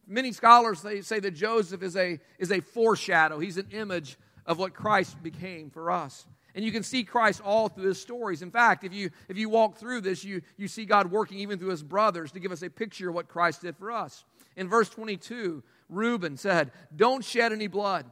Many 0.08 0.32
scholars 0.32 0.82
they 0.82 1.02
say 1.02 1.20
that 1.20 1.32
Joseph 1.32 1.84
is 1.84 1.96
a, 1.96 2.20
is 2.40 2.52
a 2.52 2.62
foreshadow, 2.62 3.40
he's 3.40 3.58
an 3.58 3.68
image 3.72 4.18
of 4.46 4.58
what 4.58 4.74
Christ 4.74 5.22
became 5.24 5.70
for 5.70 5.92
us. 5.92 6.26
And 6.56 6.64
you 6.64 6.72
can 6.72 6.84
see 6.84 7.04
Christ 7.04 7.42
all 7.44 7.68
through 7.68 7.88
his 7.88 8.00
stories. 8.00 8.42
In 8.42 8.52
fact, 8.52 8.84
if 8.84 8.94
you, 8.94 9.10
if 9.28 9.38
you 9.38 9.50
walk 9.50 9.78
through 9.78 10.02
this, 10.02 10.24
you, 10.24 10.42
you 10.56 10.68
see 10.68 10.86
God 10.86 11.12
working 11.12 11.40
even 11.40 11.58
through 11.58 11.70
his 11.70 11.84
brothers 11.84 12.32
to 12.34 12.40
give 12.40 12.52
us 12.52 12.62
a 12.62 12.70
picture 12.70 13.10
of 13.10 13.16
what 13.16 13.28
Christ 13.28 13.62
did 13.62 13.76
for 13.76 13.92
us. 13.92 14.24
In 14.56 14.70
verse 14.70 14.90
22, 14.90 15.64
Reuben 15.90 16.38
said, 16.38 16.72
Don't 16.96 17.26
shed 17.26 17.52
any 17.52 17.68
blood. 17.68 18.06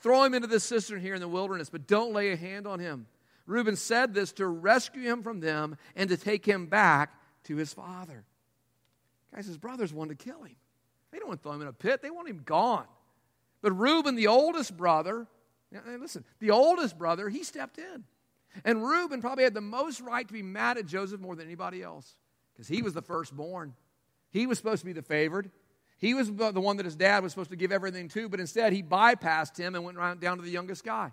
Throw 0.00 0.24
him 0.24 0.34
into 0.34 0.46
the 0.46 0.60
cistern 0.60 1.00
here 1.00 1.14
in 1.14 1.20
the 1.20 1.28
wilderness, 1.28 1.70
but 1.70 1.86
don't 1.86 2.12
lay 2.12 2.32
a 2.32 2.36
hand 2.36 2.66
on 2.66 2.80
him. 2.80 3.06
Reuben 3.46 3.76
said 3.76 4.12
this 4.12 4.32
to 4.32 4.46
rescue 4.46 5.02
him 5.02 5.22
from 5.22 5.40
them 5.40 5.76
and 5.94 6.10
to 6.10 6.16
take 6.16 6.44
him 6.44 6.66
back 6.66 7.14
to 7.44 7.56
his 7.56 7.72
father. 7.72 8.24
Guys, 9.34 9.46
his 9.46 9.58
brothers 9.58 9.92
wanted 9.92 10.18
to 10.18 10.24
kill 10.24 10.42
him. 10.42 10.56
They 11.12 11.18
don't 11.18 11.28
want 11.28 11.40
to 11.40 11.42
throw 11.42 11.52
him 11.52 11.62
in 11.62 11.68
a 11.68 11.72
pit, 11.72 12.02
they 12.02 12.10
want 12.10 12.28
him 12.28 12.42
gone. 12.44 12.86
But 13.62 13.72
Reuben, 13.72 14.16
the 14.16 14.26
oldest 14.26 14.76
brother, 14.76 15.26
listen, 15.72 16.24
the 16.38 16.50
oldest 16.50 16.98
brother, 16.98 17.28
he 17.28 17.42
stepped 17.42 17.78
in. 17.78 18.04
And 18.64 18.82
Reuben 18.82 19.20
probably 19.20 19.44
had 19.44 19.54
the 19.54 19.60
most 19.60 20.00
right 20.00 20.26
to 20.26 20.32
be 20.32 20.42
mad 20.42 20.78
at 20.78 20.86
Joseph 20.86 21.20
more 21.20 21.36
than 21.36 21.46
anybody 21.46 21.82
else 21.82 22.14
because 22.52 22.68
he 22.68 22.82
was 22.82 22.94
the 22.94 23.02
firstborn. 23.02 23.74
He 24.30 24.46
was 24.46 24.58
supposed 24.58 24.80
to 24.80 24.86
be 24.86 24.92
the 24.92 25.02
favored. 25.02 25.50
He 25.98 26.14
was 26.14 26.32
the 26.32 26.60
one 26.60 26.76
that 26.76 26.84
his 26.84 26.96
dad 26.96 27.22
was 27.22 27.32
supposed 27.32 27.50
to 27.50 27.56
give 27.56 27.72
everything 27.72 28.08
to, 28.10 28.28
but 28.28 28.40
instead 28.40 28.72
he 28.72 28.82
bypassed 28.82 29.56
him 29.56 29.74
and 29.74 29.84
went 29.84 30.20
down 30.20 30.36
to 30.36 30.42
the 30.42 30.50
youngest 30.50 30.84
guy. 30.84 31.04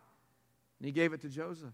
And 0.79 0.85
he 0.85 0.91
gave 0.91 1.13
it 1.13 1.21
to 1.21 1.29
Joseph. 1.29 1.73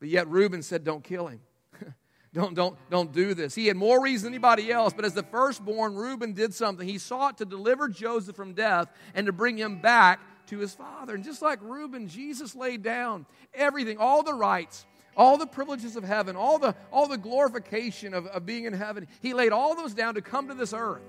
But 0.00 0.08
yet 0.08 0.28
Reuben 0.28 0.62
said, 0.62 0.84
Don't 0.84 1.04
kill 1.04 1.26
him. 1.28 1.40
don't, 2.34 2.54
don't, 2.54 2.76
don't 2.90 3.12
do 3.12 3.34
this. 3.34 3.54
He 3.54 3.66
had 3.66 3.76
more 3.76 4.02
reason 4.02 4.26
than 4.26 4.34
anybody 4.34 4.70
else, 4.70 4.92
but 4.94 5.04
as 5.04 5.14
the 5.14 5.22
firstborn, 5.22 5.94
Reuben 5.94 6.32
did 6.32 6.54
something. 6.54 6.86
He 6.86 6.98
sought 6.98 7.38
to 7.38 7.44
deliver 7.44 7.88
Joseph 7.88 8.36
from 8.36 8.54
death 8.54 8.88
and 9.14 9.26
to 9.26 9.32
bring 9.32 9.58
him 9.58 9.80
back 9.80 10.20
to 10.46 10.58
his 10.58 10.74
father. 10.74 11.14
And 11.14 11.24
just 11.24 11.42
like 11.42 11.58
Reuben, 11.62 12.08
Jesus 12.08 12.54
laid 12.54 12.82
down 12.82 13.26
everything, 13.54 13.98
all 13.98 14.22
the 14.22 14.34
rights, 14.34 14.86
all 15.16 15.38
the 15.38 15.46
privileges 15.46 15.96
of 15.96 16.04
heaven, 16.04 16.36
all 16.36 16.58
the, 16.58 16.74
all 16.92 17.08
the 17.08 17.18
glorification 17.18 18.14
of, 18.14 18.26
of 18.26 18.44
being 18.44 18.64
in 18.64 18.72
heaven. 18.72 19.08
He 19.20 19.34
laid 19.34 19.52
all 19.52 19.74
those 19.74 19.94
down 19.94 20.14
to 20.14 20.22
come 20.22 20.48
to 20.48 20.54
this 20.54 20.72
earth 20.72 21.02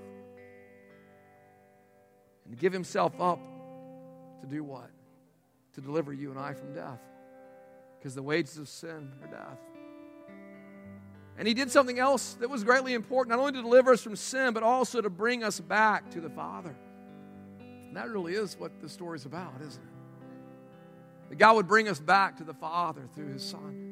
and 2.46 2.58
give 2.58 2.72
himself 2.72 3.20
up 3.20 3.40
to 4.40 4.46
do 4.46 4.64
what? 4.64 4.90
To 5.74 5.80
deliver 5.80 6.12
you 6.12 6.30
and 6.30 6.38
I 6.38 6.54
from 6.54 6.74
death. 6.74 7.00
Because 7.98 8.14
the 8.14 8.22
wages 8.22 8.58
of 8.58 8.68
sin 8.68 9.12
are 9.22 9.28
death. 9.28 9.58
And 11.36 11.46
he 11.46 11.54
did 11.54 11.70
something 11.70 12.00
else 12.00 12.34
that 12.34 12.50
was 12.50 12.64
greatly 12.64 12.94
important, 12.94 13.30
not 13.30 13.40
only 13.40 13.52
to 13.52 13.62
deliver 13.62 13.92
us 13.92 14.02
from 14.02 14.16
sin, 14.16 14.54
but 14.54 14.64
also 14.64 15.00
to 15.00 15.10
bring 15.10 15.44
us 15.44 15.60
back 15.60 16.10
to 16.10 16.20
the 16.20 16.30
Father. 16.30 16.74
And 17.88 17.96
that 17.96 18.08
really 18.08 18.34
is 18.34 18.56
what 18.58 18.80
the 18.80 18.88
story's 18.88 19.24
about, 19.24 19.54
isn't 19.60 19.82
it? 19.82 21.30
That 21.30 21.36
God 21.36 21.56
would 21.56 21.68
bring 21.68 21.88
us 21.88 21.98
back 21.98 22.36
to 22.38 22.44
the 22.44 22.54
Father 22.54 23.02
through 23.14 23.32
his 23.32 23.42
Son. 23.42 23.88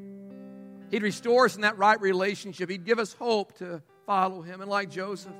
He'd 0.90 1.02
restore 1.02 1.46
us 1.46 1.56
in 1.56 1.62
that 1.62 1.76
right 1.78 2.00
relationship. 2.00 2.70
He'd 2.70 2.84
give 2.84 2.98
us 2.98 3.12
hope 3.14 3.56
to 3.58 3.82
follow 4.06 4.42
him. 4.42 4.60
And 4.60 4.70
like 4.70 4.90
Joseph, 4.90 5.32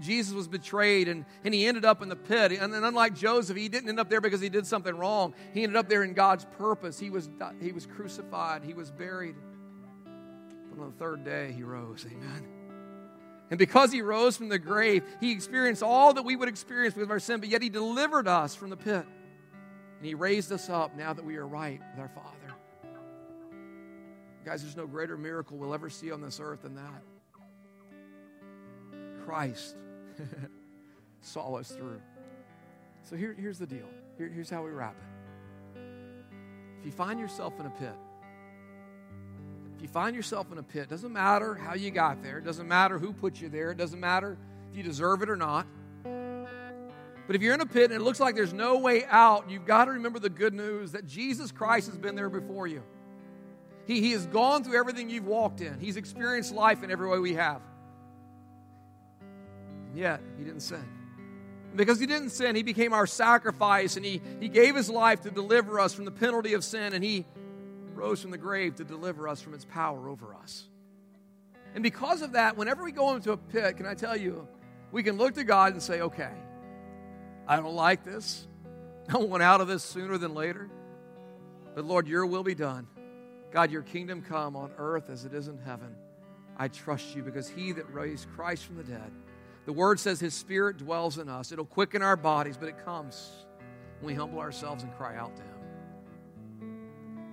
Jesus 0.00 0.34
was 0.34 0.48
betrayed 0.48 1.08
and, 1.08 1.24
and 1.44 1.54
he 1.54 1.66
ended 1.66 1.84
up 1.84 2.02
in 2.02 2.08
the 2.08 2.16
pit. 2.16 2.52
And 2.52 2.72
then, 2.72 2.82
unlike 2.84 3.14
Joseph, 3.14 3.56
he 3.56 3.68
didn't 3.68 3.88
end 3.88 4.00
up 4.00 4.10
there 4.10 4.20
because 4.20 4.40
he 4.40 4.48
did 4.48 4.66
something 4.66 4.94
wrong. 4.94 5.34
He 5.54 5.62
ended 5.62 5.76
up 5.76 5.88
there 5.88 6.02
in 6.02 6.14
God's 6.14 6.44
purpose. 6.58 6.98
He 6.98 7.10
was, 7.10 7.30
he 7.60 7.72
was 7.72 7.86
crucified, 7.86 8.64
he 8.64 8.74
was 8.74 8.90
buried. 8.90 9.36
But 10.70 10.82
on 10.82 10.90
the 10.90 10.96
third 10.98 11.24
day, 11.24 11.52
he 11.52 11.62
rose. 11.62 12.04
Amen. 12.10 12.55
And 13.50 13.58
because 13.58 13.92
he 13.92 14.02
rose 14.02 14.36
from 14.36 14.48
the 14.48 14.58
grave, 14.58 15.04
he 15.20 15.32
experienced 15.32 15.82
all 15.82 16.14
that 16.14 16.24
we 16.24 16.34
would 16.34 16.48
experience 16.48 16.96
with 16.96 17.10
our 17.10 17.20
sin, 17.20 17.40
but 17.40 17.48
yet 17.48 17.62
he 17.62 17.68
delivered 17.68 18.26
us 18.26 18.54
from 18.54 18.70
the 18.70 18.76
pit. 18.76 19.06
And 19.98 20.06
he 20.06 20.14
raised 20.14 20.50
us 20.52 20.68
up 20.68 20.96
now 20.96 21.12
that 21.12 21.24
we 21.24 21.36
are 21.36 21.46
right 21.46 21.80
with 21.92 22.00
our 22.00 22.08
Father. 22.08 22.36
Guys, 24.44 24.62
there's 24.62 24.76
no 24.76 24.86
greater 24.86 25.16
miracle 25.16 25.56
we'll 25.56 25.74
ever 25.74 25.90
see 25.90 26.12
on 26.12 26.20
this 26.20 26.40
earth 26.40 26.62
than 26.62 26.74
that. 26.76 27.02
Christ 29.24 29.76
saw 31.20 31.54
us 31.56 31.70
through. 31.70 32.00
So 33.02 33.16
here, 33.16 33.34
here's 33.38 33.58
the 33.58 33.66
deal. 33.66 33.88
Here, 34.18 34.28
here's 34.28 34.50
how 34.50 34.64
we 34.64 34.70
wrap 34.70 34.96
it. 34.96 35.80
If 36.80 36.86
you 36.86 36.92
find 36.92 37.18
yourself 37.18 37.58
in 37.58 37.66
a 37.66 37.70
pit, 37.70 37.94
if 39.76 39.82
you 39.82 39.88
find 39.88 40.16
yourself 40.16 40.50
in 40.50 40.58
a 40.58 40.62
pit, 40.62 40.88
doesn't 40.88 41.12
matter 41.12 41.54
how 41.54 41.74
you 41.74 41.90
got 41.90 42.22
there, 42.22 42.38
it 42.38 42.44
doesn't 42.44 42.66
matter 42.66 42.98
who 42.98 43.12
put 43.12 43.40
you 43.40 43.48
there, 43.48 43.70
it 43.70 43.76
doesn't 43.76 44.00
matter 44.00 44.38
if 44.70 44.76
you 44.76 44.82
deserve 44.82 45.22
it 45.22 45.28
or 45.28 45.36
not. 45.36 45.66
But 46.04 47.34
if 47.34 47.42
you're 47.42 47.54
in 47.54 47.60
a 47.60 47.66
pit 47.66 47.90
and 47.90 48.00
it 48.00 48.04
looks 48.04 48.20
like 48.20 48.36
there's 48.36 48.52
no 48.52 48.78
way 48.78 49.04
out, 49.04 49.50
you've 49.50 49.66
got 49.66 49.86
to 49.86 49.90
remember 49.92 50.18
the 50.18 50.30
good 50.30 50.54
news 50.54 50.92
that 50.92 51.06
Jesus 51.06 51.50
Christ 51.50 51.88
has 51.88 51.98
been 51.98 52.14
there 52.14 52.30
before 52.30 52.66
you. 52.68 52.82
He, 53.86 54.00
he 54.00 54.12
has 54.12 54.26
gone 54.26 54.64
through 54.64 54.78
everything 54.78 55.10
you've 55.10 55.26
walked 55.26 55.60
in, 55.60 55.78
He's 55.80 55.96
experienced 55.96 56.54
life 56.54 56.82
in 56.82 56.90
every 56.90 57.08
way 57.08 57.18
we 57.18 57.34
have 57.34 57.60
And 59.88 59.98
yet 59.98 60.20
he 60.38 60.44
didn't 60.44 60.60
sin. 60.60 60.84
because 61.74 62.00
he 62.00 62.06
didn't 62.06 62.30
sin, 62.30 62.56
he 62.56 62.62
became 62.62 62.92
our 62.92 63.06
sacrifice 63.06 63.96
and 63.96 64.06
he, 64.06 64.22
he 64.40 64.48
gave 64.48 64.74
his 64.74 64.88
life 64.88 65.20
to 65.22 65.30
deliver 65.30 65.78
us 65.78 65.92
from 65.92 66.04
the 66.04 66.10
penalty 66.10 66.54
of 66.54 66.64
sin 66.64 66.94
and 66.94 67.04
he 67.04 67.26
rose 67.96 68.22
from 68.22 68.30
the 68.30 68.38
grave 68.38 68.76
to 68.76 68.84
deliver 68.84 69.28
us 69.28 69.40
from 69.40 69.54
its 69.54 69.64
power 69.64 70.08
over 70.08 70.34
us. 70.34 70.64
And 71.74 71.82
because 71.82 72.22
of 72.22 72.32
that, 72.32 72.56
whenever 72.56 72.84
we 72.84 72.92
go 72.92 73.14
into 73.14 73.32
a 73.32 73.36
pit, 73.36 73.76
can 73.76 73.86
I 73.86 73.94
tell 73.94 74.16
you, 74.16 74.46
we 74.92 75.02
can 75.02 75.16
look 75.16 75.34
to 75.34 75.44
God 75.44 75.72
and 75.72 75.82
say, 75.82 76.00
okay, 76.00 76.32
I 77.46 77.56
don't 77.56 77.74
like 77.74 78.04
this. 78.04 78.46
I 79.08 79.18
want 79.18 79.42
out 79.42 79.60
of 79.60 79.68
this 79.68 79.82
sooner 79.82 80.18
than 80.18 80.34
later. 80.34 80.70
But 81.74 81.84
Lord, 81.84 82.08
your 82.08 82.24
will 82.26 82.42
be 82.42 82.54
done. 82.54 82.86
God, 83.52 83.70
your 83.70 83.82
kingdom 83.82 84.22
come 84.22 84.56
on 84.56 84.72
earth 84.78 85.10
as 85.10 85.24
it 85.24 85.34
is 85.34 85.48
in 85.48 85.58
heaven. 85.58 85.94
I 86.56 86.68
trust 86.68 87.14
you 87.14 87.22
because 87.22 87.48
he 87.48 87.72
that 87.72 87.92
raised 87.92 88.28
Christ 88.30 88.64
from 88.64 88.76
the 88.76 88.84
dead 88.84 89.12
the 89.66 89.72
word 89.72 89.98
says 89.98 90.20
his 90.20 90.32
spirit 90.32 90.78
dwells 90.78 91.18
in 91.18 91.28
us. 91.28 91.50
It'll 91.50 91.64
quicken 91.64 92.00
our 92.00 92.16
bodies, 92.16 92.56
but 92.56 92.68
it 92.68 92.82
comes 92.84 93.30
when 94.00 94.14
we 94.14 94.18
humble 94.18 94.38
ourselves 94.38 94.84
and 94.84 94.96
cry 94.96 95.16
out 95.16 95.34
to 95.36 95.42
him. 95.42 95.55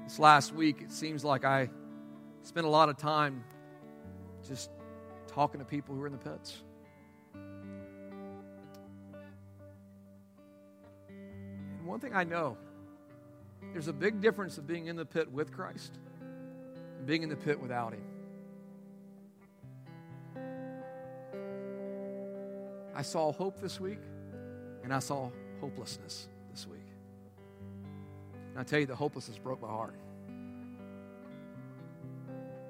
This 0.04 0.20
last 0.20 0.54
week, 0.54 0.82
it 0.82 0.92
seems 0.92 1.24
like 1.24 1.46
I 1.46 1.70
spent 2.44 2.66
a 2.66 2.70
lot 2.70 2.90
of 2.90 2.98
time 2.98 3.44
just 4.48 4.70
talking 5.28 5.60
to 5.60 5.66
people 5.66 5.96
who 5.96 6.02
are 6.02 6.08
in 6.08 6.14
the 6.14 6.20
pits. 6.20 6.62
And 11.84 11.86
one 11.86 12.00
thing 12.00 12.14
I 12.14 12.24
know 12.24 12.58
there's 13.72 13.88
a 13.88 13.94
big 13.94 14.22
difference 14.22 14.58
of 14.58 14.68
being 14.68 14.88
in 14.88 14.96
the 14.96 15.06
pit 15.06 15.32
with 15.32 15.52
Christ 15.52 15.98
and 16.98 17.08
being 17.08 17.24
in 17.24 17.30
the 17.30 17.36
pit 17.36 17.60
without 17.60 17.94
Him. 17.94 18.04
I 22.96 23.02
saw 23.02 23.32
hope 23.32 23.60
this 23.60 23.80
week, 23.80 24.02
and 24.84 24.94
I 24.94 25.00
saw 25.00 25.32
hopelessness. 25.60 26.28
And 28.54 28.60
I 28.60 28.64
tell 28.64 28.80
you, 28.80 28.86
the 28.86 28.96
hopelessness 28.96 29.40
broke 29.40 29.62
my 29.62 29.68
heart. 29.68 29.96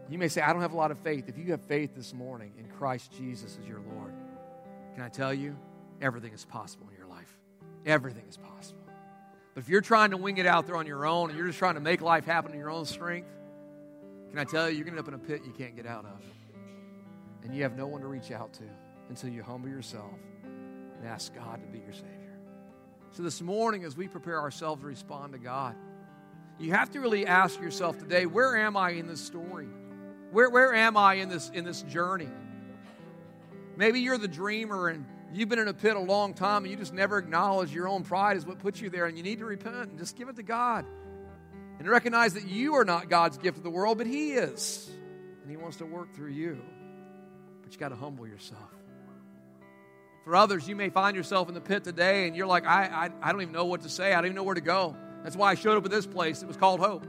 You 0.09 0.17
may 0.17 0.29
say, 0.29 0.41
I 0.41 0.53
don't 0.53 0.61
have 0.61 0.71
a 0.71 0.77
lot 0.77 0.91
of 0.91 0.99
faith. 0.99 1.27
If 1.27 1.37
you 1.37 1.51
have 1.51 1.61
faith 1.61 1.93
this 1.93 2.13
morning 2.13 2.53
in 2.57 2.67
Christ 2.67 3.11
Jesus 3.17 3.57
as 3.61 3.67
your 3.67 3.81
Lord, 3.95 4.13
can 4.95 5.03
I 5.03 5.09
tell 5.09 5.33
you, 5.33 5.57
everything 6.01 6.31
is 6.33 6.45
possible 6.45 6.87
in 6.89 6.97
your 6.97 7.07
life. 7.07 7.37
Everything 7.85 8.23
is 8.29 8.37
possible. 8.37 8.79
But 9.53 9.63
if 9.63 9.69
you're 9.69 9.81
trying 9.81 10.11
to 10.11 10.17
wing 10.17 10.37
it 10.37 10.45
out 10.45 10.67
there 10.67 10.77
on 10.77 10.87
your 10.87 11.05
own 11.05 11.29
and 11.29 11.37
you're 11.37 11.47
just 11.47 11.59
trying 11.59 11.75
to 11.75 11.81
make 11.81 12.01
life 12.01 12.25
happen 12.25 12.53
in 12.53 12.59
your 12.59 12.69
own 12.69 12.85
strength, 12.85 13.27
can 14.29 14.39
I 14.39 14.45
tell 14.45 14.69
you, 14.69 14.77
you're 14.77 14.85
going 14.85 14.95
to 14.95 14.99
end 14.99 15.07
up 15.07 15.13
in 15.13 15.19
a 15.19 15.39
pit 15.39 15.41
you 15.45 15.51
can't 15.51 15.75
get 15.75 15.85
out 15.85 16.05
of. 16.05 16.21
And 17.43 17.53
you 17.53 17.63
have 17.63 17.75
no 17.75 17.87
one 17.87 18.01
to 18.01 18.07
reach 18.07 18.31
out 18.31 18.53
to 18.53 18.63
until 19.09 19.29
you 19.29 19.43
humble 19.43 19.69
yourself 19.69 20.13
and 20.43 21.05
ask 21.05 21.35
God 21.35 21.61
to 21.61 21.67
be 21.67 21.79
your 21.79 21.93
Savior. 21.93 22.32
So, 23.13 23.21
this 23.21 23.43
morning, 23.43 23.83
as 23.83 23.95
we 23.95 24.07
prepare 24.07 24.39
ourselves 24.41 24.81
to 24.81 24.87
respond 24.87 25.33
to 25.33 25.39
God, 25.39 25.75
you 26.57 26.71
have 26.71 26.89
to 26.91 26.99
really 26.99 27.27
ask 27.27 27.61
yourself 27.61 27.99
today 27.99 28.25
where 28.25 28.57
am 28.57 28.75
I 28.75 28.91
in 28.91 29.05
this 29.05 29.21
story? 29.21 29.67
Where, 30.31 30.49
where 30.49 30.73
am 30.73 30.97
I 30.97 31.15
in 31.15 31.29
this, 31.29 31.51
in 31.51 31.63
this 31.63 31.83
journey? 31.83 32.29
Maybe 33.77 33.99
you're 33.99 34.17
the 34.17 34.27
dreamer 34.27 34.87
and 34.87 35.05
you've 35.31 35.47
been 35.47 35.59
in 35.59 35.67
a 35.67 35.75
pit 35.75 35.95
a 35.95 35.99
long 35.99 36.33
time 36.33 36.63
and 36.63 36.71
you 36.71 36.77
just 36.77 36.91
never 36.91 37.19
acknowledge 37.19 37.71
your 37.71 37.87
own 37.87 38.01
pride 38.01 38.35
is 38.37 38.47
what 38.47 38.57
puts 38.57 38.81
you 38.81 38.89
there 38.89 39.05
and 39.05 39.15
you 39.15 39.21
need 39.21 39.37
to 39.39 39.45
repent 39.45 39.75
and 39.75 39.99
just 39.99 40.15
give 40.15 40.27
it 40.27 40.37
to 40.37 40.43
God 40.43 40.83
and 41.77 41.87
recognize 41.87 42.33
that 42.33 42.47
you 42.47 42.73
are 42.73 42.85
not 42.85 43.09
God's 43.09 43.37
gift 43.37 43.57
to 43.57 43.63
the 43.63 43.69
world, 43.69 43.99
but 43.99 44.07
He 44.07 44.31
is. 44.31 44.89
And 45.43 45.51
He 45.51 45.57
wants 45.57 45.77
to 45.77 45.85
work 45.85 46.15
through 46.15 46.31
you. 46.31 46.59
But 47.61 47.73
you 47.73 47.77
got 47.77 47.89
to 47.89 47.95
humble 47.95 48.25
yourself. 48.25 48.71
For 50.23 50.35
others, 50.35 50.67
you 50.67 50.75
may 50.75 50.89
find 50.89 51.17
yourself 51.17 51.49
in 51.49 51.53
the 51.53 51.61
pit 51.61 51.83
today 51.83 52.27
and 52.27 52.35
you're 52.35 52.47
like, 52.47 52.65
I, 52.65 52.85
I, 52.85 53.09
I 53.21 53.31
don't 53.31 53.41
even 53.41 53.53
know 53.53 53.65
what 53.65 53.81
to 53.81 53.89
say. 53.89 54.13
I 54.13 54.15
don't 54.15 54.25
even 54.25 54.35
know 54.35 54.43
where 54.43 54.55
to 54.55 54.61
go. 54.61 54.95
That's 55.23 55.35
why 55.35 55.51
I 55.51 55.55
showed 55.55 55.77
up 55.77 55.85
at 55.85 55.91
this 55.91 56.05
place. 56.05 56.41
It 56.41 56.47
was 56.47 56.55
called 56.55 56.79
hope. 56.79 57.05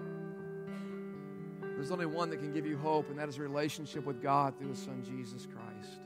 There's 1.76 1.90
only 1.92 2.06
one 2.06 2.30
that 2.30 2.38
can 2.38 2.52
give 2.52 2.66
you 2.66 2.78
hope, 2.78 3.10
and 3.10 3.18
that 3.18 3.28
is 3.28 3.36
a 3.36 3.42
relationship 3.42 4.04
with 4.04 4.22
God 4.22 4.58
through 4.58 4.70
His 4.70 4.78
Son, 4.78 5.02
Jesus 5.04 5.46
Christ. 5.46 6.00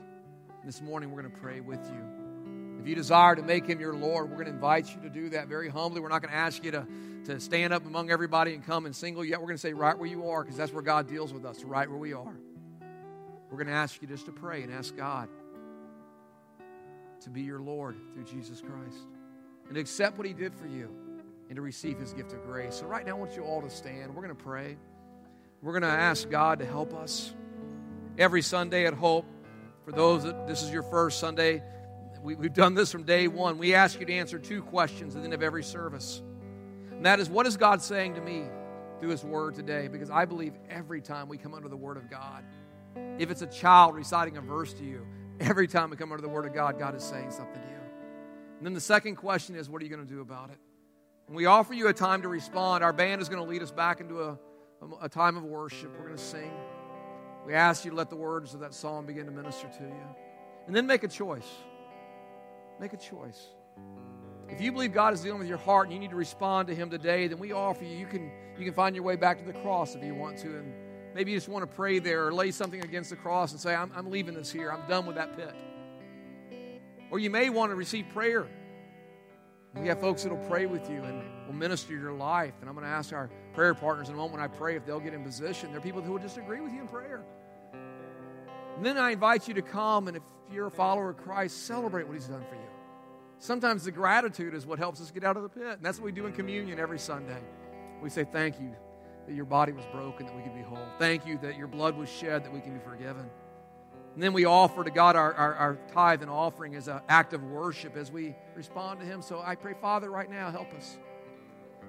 This 0.65 0.81
morning, 0.81 1.11
we're 1.11 1.21
going 1.21 1.33
to 1.33 1.39
pray 1.39 1.61
with 1.61 1.79
you. 1.89 2.79
If 2.81 2.87
you 2.87 2.95
desire 2.95 3.35
to 3.35 3.41
make 3.41 3.65
Him 3.65 3.79
your 3.79 3.93
Lord, 3.93 4.29
we're 4.29 4.35
going 4.35 4.47
to 4.47 4.53
invite 4.53 4.93
you 4.93 5.01
to 5.01 5.09
do 5.09 5.29
that 5.29 5.47
very 5.47 5.69
humbly. 5.69 6.01
We're 6.01 6.09
not 6.09 6.21
going 6.21 6.33
to 6.33 6.37
ask 6.37 6.63
you 6.63 6.71
to, 6.71 6.87
to 7.25 7.39
stand 7.39 7.71
up 7.71 7.85
among 7.85 8.11
everybody 8.11 8.53
and 8.55 8.65
come 8.65 8.85
and 8.85 8.95
single 8.95 9.23
yet. 9.23 9.39
We're 9.39 9.47
going 9.47 9.57
to 9.57 9.61
say 9.61 9.73
right 9.73 9.97
where 9.97 10.09
you 10.09 10.29
are 10.29 10.43
because 10.43 10.57
that's 10.57 10.73
where 10.73 10.83
God 10.83 11.07
deals 11.07 11.31
with 11.31 11.45
us, 11.45 11.63
right 11.63 11.89
where 11.89 11.99
we 11.99 12.13
are. 12.13 12.35
We're 13.49 13.57
going 13.57 13.67
to 13.67 13.73
ask 13.73 14.01
you 14.01 14.07
just 14.07 14.25
to 14.25 14.31
pray 14.31 14.63
and 14.63 14.73
ask 14.73 14.95
God 14.97 15.29
to 17.21 17.29
be 17.29 17.41
your 17.41 17.59
Lord 17.59 17.95
through 18.13 18.23
Jesus 18.23 18.61
Christ 18.61 18.97
and 19.67 19.77
accept 19.77 20.17
what 20.17 20.27
He 20.27 20.33
did 20.33 20.53
for 20.55 20.67
you 20.67 20.89
and 21.47 21.55
to 21.55 21.61
receive 21.61 21.99
His 21.99 22.13
gift 22.13 22.33
of 22.33 22.43
grace. 22.43 22.75
So, 22.75 22.85
right 22.85 23.05
now, 23.05 23.11
I 23.11 23.19
want 23.19 23.35
you 23.35 23.43
all 23.43 23.61
to 23.61 23.69
stand. 23.69 24.13
We're 24.13 24.23
going 24.23 24.35
to 24.35 24.43
pray. 24.43 24.77
We're 25.61 25.73
going 25.73 25.83
to 25.83 25.87
ask 25.87 26.29
God 26.29 26.59
to 26.59 26.65
help 26.65 26.93
us. 26.93 27.33
Every 28.17 28.41
Sunday 28.41 28.85
at 28.85 28.93
Hope, 28.93 29.25
for 29.85 29.91
those 29.91 30.23
that 30.23 30.47
this 30.47 30.61
is 30.61 30.71
your 30.71 30.83
first 30.83 31.19
Sunday, 31.19 31.63
we, 32.21 32.35
have 32.35 32.53
done 32.53 32.75
this 32.75 32.91
from 32.91 33.03
day 33.03 33.27
one. 33.27 33.57
We 33.57 33.73
ask 33.73 33.99
you 33.99 34.05
to 34.05 34.13
answer 34.13 34.39
two 34.39 34.61
questions 34.61 35.15
at 35.15 35.21
the 35.21 35.25
end 35.25 35.33
of 35.33 35.41
every 35.41 35.63
service. 35.63 36.21
And 36.91 37.05
that 37.05 37.19
is, 37.19 37.29
what 37.29 37.47
is 37.47 37.55
God 37.55 37.81
saying 37.81 38.15
to 38.15 38.21
me 38.21 38.43
through 38.99 39.09
His 39.09 39.23
Word 39.23 39.55
today? 39.55 39.87
Because 39.87 40.09
I 40.09 40.25
believe 40.25 40.53
every 40.69 41.01
time 41.01 41.29
we 41.29 41.37
come 41.37 41.53
under 41.53 41.69
the 41.69 41.77
Word 41.77 41.97
of 41.97 42.09
God, 42.09 42.43
if 43.17 43.31
it's 43.31 43.41
a 43.41 43.47
child 43.47 43.95
reciting 43.95 44.37
a 44.37 44.41
verse 44.41 44.73
to 44.73 44.83
you, 44.83 45.05
every 45.39 45.67
time 45.67 45.89
we 45.89 45.97
come 45.97 46.11
under 46.11 46.21
the 46.21 46.29
Word 46.29 46.45
of 46.45 46.53
God, 46.53 46.77
God 46.77 46.95
is 46.95 47.03
saying 47.03 47.31
something 47.31 47.61
to 47.61 47.67
you. 47.67 47.75
And 48.57 48.65
then 48.65 48.73
the 48.73 48.81
second 48.81 49.15
question 49.15 49.55
is, 49.55 49.69
what 49.69 49.81
are 49.81 49.85
you 49.85 49.91
going 49.91 50.05
to 50.05 50.13
do 50.13 50.21
about 50.21 50.49
it? 50.49 50.57
We 51.29 51.45
offer 51.45 51.73
you 51.73 51.87
a 51.87 51.93
time 51.93 52.23
to 52.23 52.27
respond, 52.27 52.83
our 52.83 52.91
band 52.91 53.21
is 53.21 53.29
going 53.29 53.43
to 53.43 53.47
lead 53.47 53.61
us 53.61 53.71
back 53.71 54.01
into 54.01 54.23
a 54.23 54.37
a 55.01 55.09
time 55.09 55.37
of 55.37 55.43
worship. 55.43 55.91
We're 55.97 56.05
going 56.05 56.17
to 56.17 56.23
sing. 56.23 56.51
We 57.45 57.53
ask 57.53 57.85
you 57.85 57.91
to 57.91 57.97
let 57.97 58.09
the 58.09 58.15
words 58.15 58.53
of 58.53 58.59
that 58.61 58.73
song 58.73 59.05
begin 59.05 59.25
to 59.25 59.31
minister 59.31 59.67
to 59.67 59.83
you. 59.83 60.15
And 60.67 60.75
then 60.75 60.85
make 60.85 61.03
a 61.03 61.07
choice. 61.07 61.47
Make 62.79 62.93
a 62.93 62.97
choice. 62.97 63.47
If 64.47 64.61
you 64.61 64.71
believe 64.71 64.93
God 64.93 65.13
is 65.13 65.21
dealing 65.21 65.39
with 65.39 65.47
your 65.47 65.57
heart 65.57 65.87
and 65.87 65.93
you 65.93 65.99
need 65.99 66.11
to 66.11 66.15
respond 66.15 66.67
to 66.69 66.75
Him 66.75 66.89
today, 66.89 67.27
then 67.27 67.39
we 67.39 67.51
offer 67.51 67.83
you, 67.83 67.95
you 67.95 68.07
can, 68.07 68.31
you 68.57 68.65
can 68.65 68.73
find 68.73 68.95
your 68.95 69.03
way 69.03 69.15
back 69.15 69.37
to 69.39 69.45
the 69.45 69.53
cross 69.59 69.95
if 69.95 70.03
you 70.03 70.15
want 70.15 70.37
to. 70.39 70.47
And 70.47 70.73
maybe 71.13 71.31
you 71.31 71.37
just 71.37 71.49
want 71.49 71.69
to 71.69 71.75
pray 71.75 71.99
there 71.99 72.27
or 72.27 72.33
lay 72.33 72.51
something 72.51 72.81
against 72.81 73.09
the 73.09 73.15
cross 73.15 73.51
and 73.51 73.59
say, 73.59 73.75
I'm, 73.75 73.91
I'm 73.95 74.09
leaving 74.09 74.33
this 74.33 74.51
here. 74.51 74.71
I'm 74.71 74.87
done 74.87 75.05
with 75.05 75.15
that 75.15 75.35
pit. 75.35 75.55
Or 77.11 77.19
you 77.19 77.29
may 77.29 77.49
want 77.49 77.71
to 77.71 77.75
receive 77.75 78.07
prayer. 78.09 78.47
We 79.75 79.87
have 79.87 79.99
folks 79.99 80.23
that 80.23 80.31
will 80.31 80.47
pray 80.49 80.65
with 80.65 80.89
you 80.89 81.03
and 81.03 81.23
will 81.47 81.53
minister 81.53 81.93
your 81.93 82.11
life. 82.11 82.53
And 82.61 82.69
I'm 82.69 82.75
going 82.75 82.85
to 82.85 82.91
ask 82.91 83.13
our 83.13 83.29
prayer 83.53 83.73
partners 83.73 84.09
in 84.09 84.15
a 84.15 84.17
moment 84.17 84.33
when 84.33 84.41
I 84.41 84.47
pray 84.47 84.75
if 84.75 84.85
they'll 84.85 84.99
get 84.99 85.13
in 85.13 85.23
position. 85.23 85.69
There 85.69 85.79
are 85.79 85.83
people 85.83 86.01
who 86.01 86.13
will 86.13 86.19
just 86.19 86.37
agree 86.37 86.61
with 86.61 86.73
you 86.73 86.81
in 86.81 86.87
prayer. 86.87 87.23
And 88.75 88.85
then 88.85 88.97
I 88.97 89.11
invite 89.11 89.47
you 89.47 89.53
to 89.55 89.61
come, 89.61 90.07
and 90.07 90.17
if 90.17 90.23
you're 90.51 90.67
a 90.67 90.71
follower 90.71 91.09
of 91.09 91.17
Christ, 91.17 91.65
celebrate 91.65 92.07
what 92.07 92.13
He's 92.13 92.27
done 92.27 92.43
for 92.49 92.55
you. 92.55 92.61
Sometimes 93.39 93.83
the 93.83 93.91
gratitude 93.91 94.53
is 94.53 94.65
what 94.65 94.79
helps 94.79 95.01
us 95.01 95.11
get 95.11 95.23
out 95.23 95.37
of 95.37 95.43
the 95.43 95.49
pit. 95.49 95.73
And 95.73 95.81
that's 95.83 95.97
what 95.97 96.05
we 96.05 96.11
do 96.11 96.25
in 96.25 96.33
communion 96.33 96.79
every 96.79 96.99
Sunday. 96.99 97.41
We 98.01 98.09
say, 98.09 98.23
Thank 98.23 98.59
you 98.59 98.75
that 99.29 99.35
your 99.35 99.45
body 99.45 99.71
was 99.71 99.85
broken, 99.91 100.25
that 100.25 100.35
we 100.35 100.41
can 100.41 100.55
be 100.55 100.63
whole. 100.63 100.87
Thank 100.97 101.27
you 101.27 101.37
that 101.43 101.55
your 101.55 101.67
blood 101.67 101.95
was 101.95 102.09
shed, 102.09 102.43
that 102.43 102.51
we 102.51 102.61
can 102.61 102.73
be 102.73 102.79
forgiven. 102.83 103.29
And 104.15 104.23
then 104.23 104.33
we 104.33 104.45
offer 104.45 104.83
to 104.83 104.89
God 104.89 105.15
our, 105.15 105.31
our, 105.35 105.53
our 105.53 105.79
tithe 105.93 106.23
and 106.23 106.31
offering 106.31 106.75
as 106.75 106.87
an 106.87 107.01
act 107.07 107.33
of 107.33 107.43
worship 107.43 107.95
as 107.95 108.11
we 108.11 108.33
respond 108.55 108.99
to 109.01 109.05
Him. 109.05 109.21
So 109.21 109.39
I 109.45 109.53
pray, 109.53 109.75
Father, 109.79 110.09
right 110.09 110.29
now, 110.31 110.49
help 110.49 110.73
us. 110.73 110.97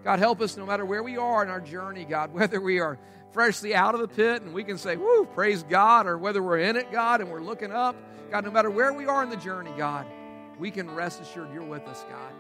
God, 0.05 0.19
help 0.19 0.43
us 0.43 0.59
no 0.59 0.67
matter 0.67 0.85
where 0.85 1.03
we 1.03 1.17
are 1.17 1.43
in 1.43 1.49
our 1.49 1.63
journey, 1.63 2.05
God, 2.05 2.31
whether 2.35 2.61
we 2.61 2.79
are 2.79 2.99
freshly 3.33 3.75
out 3.75 3.95
of 3.95 4.03
the 4.03 4.09
pit 4.09 4.43
and 4.43 4.53
we 4.53 4.63
can 4.63 4.77
say, 4.77 4.97
Woo, 4.97 5.25
praise 5.25 5.63
God, 5.63 6.07
or 6.07 6.19
whether 6.19 6.43
we're 6.43 6.59
in 6.59 6.77
it, 6.77 6.93
God, 6.93 7.23
and 7.23 7.31
we're 7.31 7.43
looking 7.43 7.73
up. 7.73 7.97
God, 8.31 8.45
no 8.45 8.51
matter 8.51 8.71
where 8.71 8.93
we 8.93 9.07
are 9.07 9.23
in 9.23 9.31
the 9.31 9.37
journey, 9.37 9.73
God, 9.79 10.07
we 10.59 10.71
can 10.71 10.91
rest 10.91 11.23
assured 11.23 11.55
you're 11.55 11.65
with 11.65 11.89
us, 11.89 12.05
God. 12.11 12.33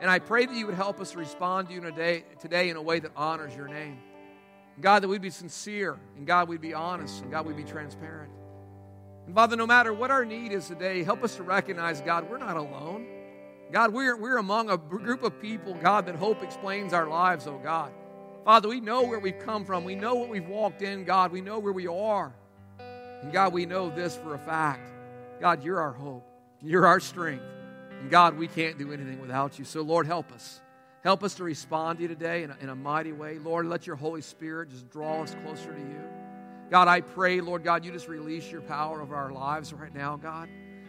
And 0.00 0.10
I 0.10 0.18
pray 0.18 0.46
that 0.46 0.54
you 0.54 0.64
would 0.64 0.74
help 0.74 0.98
us 0.98 1.14
respond 1.14 1.68
to 1.68 1.74
you 1.74 1.82
today, 1.82 2.24
today 2.40 2.70
in 2.70 2.76
a 2.76 2.82
way 2.82 3.00
that 3.00 3.12
honors 3.16 3.54
your 3.54 3.68
name. 3.68 3.98
God, 4.80 5.02
that 5.02 5.08
we'd 5.08 5.22
be 5.22 5.30
sincere, 5.30 5.98
and 6.16 6.26
God, 6.26 6.48
we'd 6.48 6.60
be 6.60 6.74
honest, 6.74 7.22
and 7.22 7.30
God, 7.30 7.46
we'd 7.46 7.56
be 7.56 7.64
transparent. 7.64 8.30
And 9.26 9.34
Father, 9.34 9.56
no 9.56 9.66
matter 9.66 9.92
what 9.92 10.10
our 10.10 10.24
need 10.24 10.52
is 10.52 10.68
today, 10.68 11.02
help 11.02 11.24
us 11.24 11.36
to 11.36 11.42
recognize, 11.42 12.00
God, 12.00 12.30
we're 12.30 12.38
not 12.38 12.56
alone. 12.56 13.06
God, 13.72 13.92
we're, 13.92 14.16
we're 14.16 14.36
among 14.36 14.70
a 14.70 14.76
group 14.76 15.22
of 15.22 15.40
people, 15.40 15.74
God, 15.74 16.06
that 16.06 16.14
hope 16.14 16.42
explains 16.42 16.92
our 16.92 17.08
lives, 17.08 17.46
oh 17.46 17.58
God. 17.58 17.92
Father, 18.44 18.68
we 18.68 18.80
know 18.80 19.02
where 19.02 19.18
we've 19.18 19.38
come 19.40 19.64
from. 19.64 19.82
We 19.82 19.96
know 19.96 20.14
what 20.14 20.28
we've 20.28 20.46
walked 20.46 20.82
in, 20.82 21.04
God. 21.04 21.32
We 21.32 21.40
know 21.40 21.58
where 21.58 21.72
we 21.72 21.88
are. 21.88 22.32
And 22.78 23.32
God, 23.32 23.52
we 23.52 23.66
know 23.66 23.90
this 23.90 24.16
for 24.16 24.34
a 24.34 24.38
fact. 24.38 24.88
God, 25.40 25.64
you're 25.64 25.80
our 25.80 25.92
hope. 25.92 26.24
You're 26.62 26.86
our 26.86 27.00
strength. 27.00 27.42
And 28.00 28.08
God, 28.08 28.38
we 28.38 28.46
can't 28.46 28.78
do 28.78 28.92
anything 28.92 29.20
without 29.20 29.58
you. 29.58 29.64
So, 29.64 29.82
Lord, 29.82 30.06
help 30.06 30.30
us. 30.30 30.60
Help 31.06 31.22
us 31.22 31.34
to 31.36 31.44
respond 31.44 31.98
to 31.98 32.02
you 32.02 32.08
today 32.08 32.42
in 32.42 32.50
a, 32.50 32.56
in 32.62 32.68
a 32.68 32.74
mighty 32.74 33.12
way. 33.12 33.38
Lord, 33.38 33.66
let 33.66 33.86
your 33.86 33.94
Holy 33.94 34.20
Spirit 34.20 34.70
just 34.70 34.90
draw 34.90 35.22
us 35.22 35.36
closer 35.44 35.72
to 35.72 35.78
you. 35.78 36.00
God, 36.68 36.88
I 36.88 37.00
pray, 37.00 37.40
Lord 37.40 37.62
God, 37.62 37.84
you 37.84 37.92
just 37.92 38.08
release 38.08 38.50
your 38.50 38.62
power 38.62 39.00
over 39.00 39.14
our 39.14 39.30
lives 39.30 39.72
right 39.72 39.94
now, 39.94 40.16
God. 40.16 40.48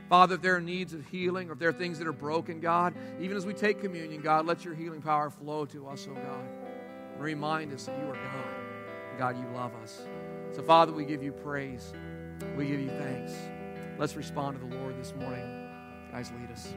Father, 0.09 0.33
if 0.33 0.41
there 0.41 0.55
are 0.55 0.59
needs 0.59 0.95
of 0.95 1.05
healing 1.05 1.51
or 1.51 1.53
if 1.53 1.59
there 1.59 1.69
are 1.69 1.71
things 1.71 1.99
that 1.99 2.07
are 2.07 2.13
broken, 2.13 2.59
God, 2.59 2.95
even 3.21 3.37
as 3.37 3.45
we 3.45 3.53
take 3.53 3.79
communion, 3.79 4.19
God, 4.21 4.47
let 4.47 4.65
your 4.65 4.73
healing 4.73 5.03
power 5.03 5.29
flow 5.29 5.65
to 5.65 5.87
us, 5.87 6.07
oh 6.09 6.15
God. 6.15 6.49
Remind 7.19 7.71
us 7.71 7.85
that 7.85 7.99
you 7.99 8.09
are 8.09 8.15
God. 8.15 9.19
God, 9.19 9.37
you 9.37 9.45
love 9.55 9.75
us. 9.83 10.01
So, 10.51 10.63
Father, 10.63 10.93
we 10.93 11.05
give 11.05 11.21
you 11.21 11.31
praise. 11.31 11.93
We 12.55 12.65
give 12.65 12.79
you 12.79 12.89
thanks. 12.89 13.33
Let's 13.99 14.15
respond 14.15 14.59
to 14.59 14.67
the 14.67 14.77
Lord 14.77 14.99
this 14.99 15.13
morning. 15.13 15.69
Guys, 16.11 16.31
lead 16.39 16.49
us. 16.49 16.73